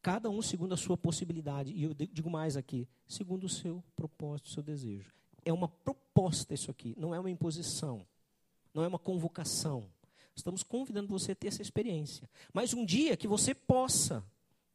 Cada 0.00 0.30
um 0.30 0.40
segundo 0.40 0.74
a 0.74 0.76
sua 0.76 0.96
possibilidade. 0.96 1.72
E 1.72 1.82
eu 1.82 1.92
digo 1.92 2.30
mais 2.30 2.56
aqui, 2.56 2.88
segundo 3.04 3.44
o 3.44 3.48
seu 3.48 3.82
propósito, 3.96 4.46
o 4.46 4.50
seu 4.50 4.62
desejo. 4.62 5.12
É 5.44 5.52
uma 5.52 5.66
proposta 5.66 6.54
isso 6.54 6.70
aqui, 6.70 6.94
não 6.96 7.12
é 7.12 7.18
uma 7.18 7.30
imposição. 7.30 8.06
Não 8.72 8.84
é 8.84 8.86
uma 8.86 8.98
convocação. 8.98 9.90
Estamos 10.36 10.62
convidando 10.62 11.08
você 11.08 11.32
a 11.32 11.34
ter 11.34 11.48
essa 11.48 11.62
experiência. 11.62 12.30
Mas 12.52 12.72
um 12.72 12.84
dia 12.84 13.16
que 13.16 13.26
você 13.26 13.54
possa, 13.54 14.24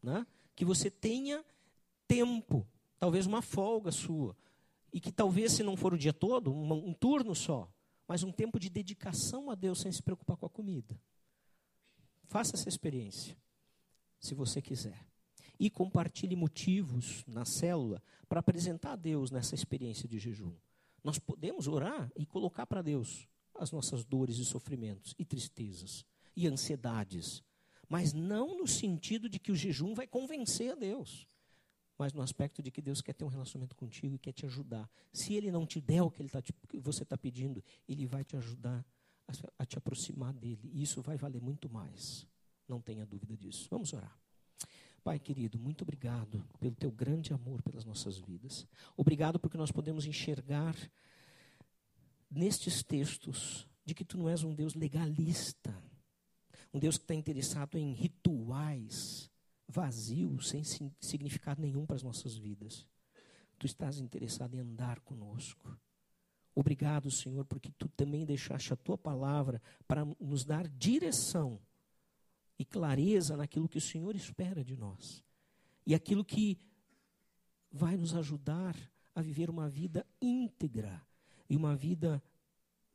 né, 0.04 0.28
que 0.56 0.66
você 0.66 0.92
tenha 0.92 1.46
tempo, 2.06 2.68
talvez 3.00 3.26
uma 3.26 3.42
folga 3.42 3.92
sua, 3.92 4.36
e 4.92 5.00
que 5.00 5.12
talvez, 5.12 5.54
se 5.54 5.64
não 5.64 5.78
for 5.78 5.94
o 5.94 5.98
dia 5.98 6.12
todo, 6.12 6.52
um, 6.52 6.90
um 6.90 6.94
turno 6.94 7.34
só, 7.34 7.72
mas 8.12 8.24
um 8.24 8.32
tempo 8.34 8.60
de 8.60 8.70
dedicação 8.70 9.50
a 9.50 9.56
Deus 9.56 9.80
sem 9.80 9.90
se 9.90 10.04
preocupar 10.04 10.36
com 10.36 10.46
a 10.46 10.50
comida. 10.50 11.00
Faça 12.26 12.58
essa 12.58 12.68
experiência, 12.68 13.38
se 14.20 14.36
você 14.36 14.62
quiser. 14.62 15.08
E 15.58 15.70
compartilhe 15.70 16.36
motivos 16.36 17.24
na 17.26 17.46
célula 17.46 18.04
para 18.28 18.42
apresentar 18.42 18.92
a 18.92 18.96
Deus 18.98 19.32
nessa 19.32 19.56
experiência 19.56 20.10
de 20.10 20.20
jejum. 20.20 20.54
Nós 21.02 21.18
podemos 21.20 21.70
orar 21.70 22.12
e 22.14 22.26
colocar 22.26 22.66
para 22.66 22.82
Deus 22.82 23.30
as 23.56 23.72
nossas 23.72 24.04
dores 24.04 24.36
e 24.40 24.44
sofrimentos, 24.44 25.16
e 25.18 25.24
tristezas, 25.24 26.04
e 26.36 26.48
ansiedades, 26.48 27.42
mas 27.88 28.12
não 28.12 28.58
no 28.58 28.68
sentido 28.68 29.30
de 29.30 29.40
que 29.40 29.54
o 29.54 29.56
jejum 29.56 29.94
vai 29.94 30.06
convencer 30.06 30.74
a 30.74 30.76
Deus 30.76 31.26
mas 32.02 32.14
no 32.14 32.24
aspecto 32.24 32.64
de 32.64 32.72
que 32.72 32.82
Deus 32.82 33.00
quer 33.00 33.14
ter 33.14 33.24
um 33.24 33.28
relacionamento 33.28 33.76
contigo 33.76 34.16
e 34.16 34.18
quer 34.18 34.32
te 34.32 34.44
ajudar. 34.44 34.90
Se 35.14 35.36
Ele 35.36 35.52
não 35.52 35.68
te 35.68 35.80
der 35.80 36.02
o 36.02 36.10
que, 36.10 36.20
ele 36.20 36.30
tá 36.30 36.42
te, 36.42 36.52
que 36.68 36.80
você 36.80 37.04
está 37.04 37.16
pedindo, 37.16 37.64
Ele 37.88 38.08
vai 38.08 38.24
te 38.24 38.36
ajudar 38.36 38.84
a, 39.28 39.32
a 39.60 39.66
te 39.68 39.78
aproximar 39.78 40.34
dele. 40.34 40.68
E 40.74 40.82
isso 40.82 41.00
vai 41.00 41.16
valer 41.16 41.40
muito 41.40 41.70
mais. 41.70 42.26
Não 42.68 42.82
tenha 42.82 43.06
dúvida 43.06 43.38
disso. 43.38 43.68
Vamos 43.70 43.94
orar. 43.94 44.18
Pai 45.04 45.20
querido, 45.20 45.60
muito 45.60 45.84
obrigado 45.84 46.44
pelo 46.60 46.74
teu 46.74 46.92
grande 46.92 47.34
amor 47.34 47.62
pelas 47.62 47.86
nossas 47.86 48.18
vidas. 48.18 48.68
Obrigado 48.98 49.40
porque 49.40 49.56
nós 49.56 49.72
podemos 49.72 50.08
enxergar 50.08 50.76
nestes 52.32 52.82
textos 52.82 53.68
de 53.86 53.94
que 53.94 54.04
tu 54.04 54.18
não 54.18 54.28
és 54.28 54.44
um 54.44 54.56
Deus 54.56 54.74
legalista, 54.74 55.72
um 56.74 56.80
Deus 56.80 56.98
que 56.98 57.04
está 57.04 57.14
interessado 57.14 57.78
em 57.78 57.94
rituais, 57.94 59.31
vazio, 59.72 60.40
sem 60.42 60.64
significado 61.00 61.62
nenhum 61.62 61.86
para 61.86 61.96
as 61.96 62.04
nossas 62.04 62.36
vidas. 62.36 62.86
Tu 63.58 63.66
estás 63.66 64.00
interessado 64.00 64.56
em 64.56 64.60
andar 64.60 65.00
conosco. 65.00 65.78
Obrigado, 66.54 67.10
Senhor, 67.10 67.46
porque 67.46 67.72
tu 67.72 67.88
também 67.88 68.26
deixaste 68.26 68.74
a 68.74 68.76
tua 68.76 68.98
palavra 68.98 69.62
para 69.88 70.06
nos 70.20 70.44
dar 70.44 70.68
direção 70.68 71.60
e 72.60 72.66
clareza 72.66 73.38
naquilo 73.38 73.70
que 73.70 73.78
o 73.78 73.82
Senhor 73.82 74.16
espera 74.16 74.64
de 74.64 74.76
nós. 74.76 75.24
E 75.86 75.96
aquilo 75.96 76.26
que 76.26 76.60
vai 77.72 77.96
nos 77.96 78.14
ajudar 78.14 78.76
a 79.16 79.22
viver 79.22 79.50
uma 79.50 79.70
vida 79.70 80.06
íntegra 80.22 81.02
e 81.50 81.56
uma 81.56 81.76
vida 81.76 82.22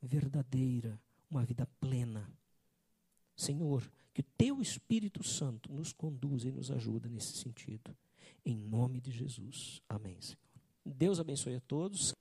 verdadeira, 0.01 1.01
uma 1.29 1.43
vida 1.43 1.65
plena. 1.79 2.31
Senhor, 3.35 3.89
que 4.17 4.21
o 4.21 4.25
teu 4.35 4.59
Espírito 4.59 5.23
Santo 5.23 5.71
nos 5.71 5.93
conduza 5.93 6.47
e 6.47 6.51
nos 6.51 6.71
ajuda 6.71 7.07
nesse 7.07 7.37
sentido. 7.37 7.95
Em 8.43 8.57
nome 8.57 8.99
de 8.99 9.11
Jesus. 9.11 9.79
Amém. 9.87 10.17
Deus 10.83 11.19
abençoe 11.19 11.53
a 11.53 11.59
todos. 11.59 12.16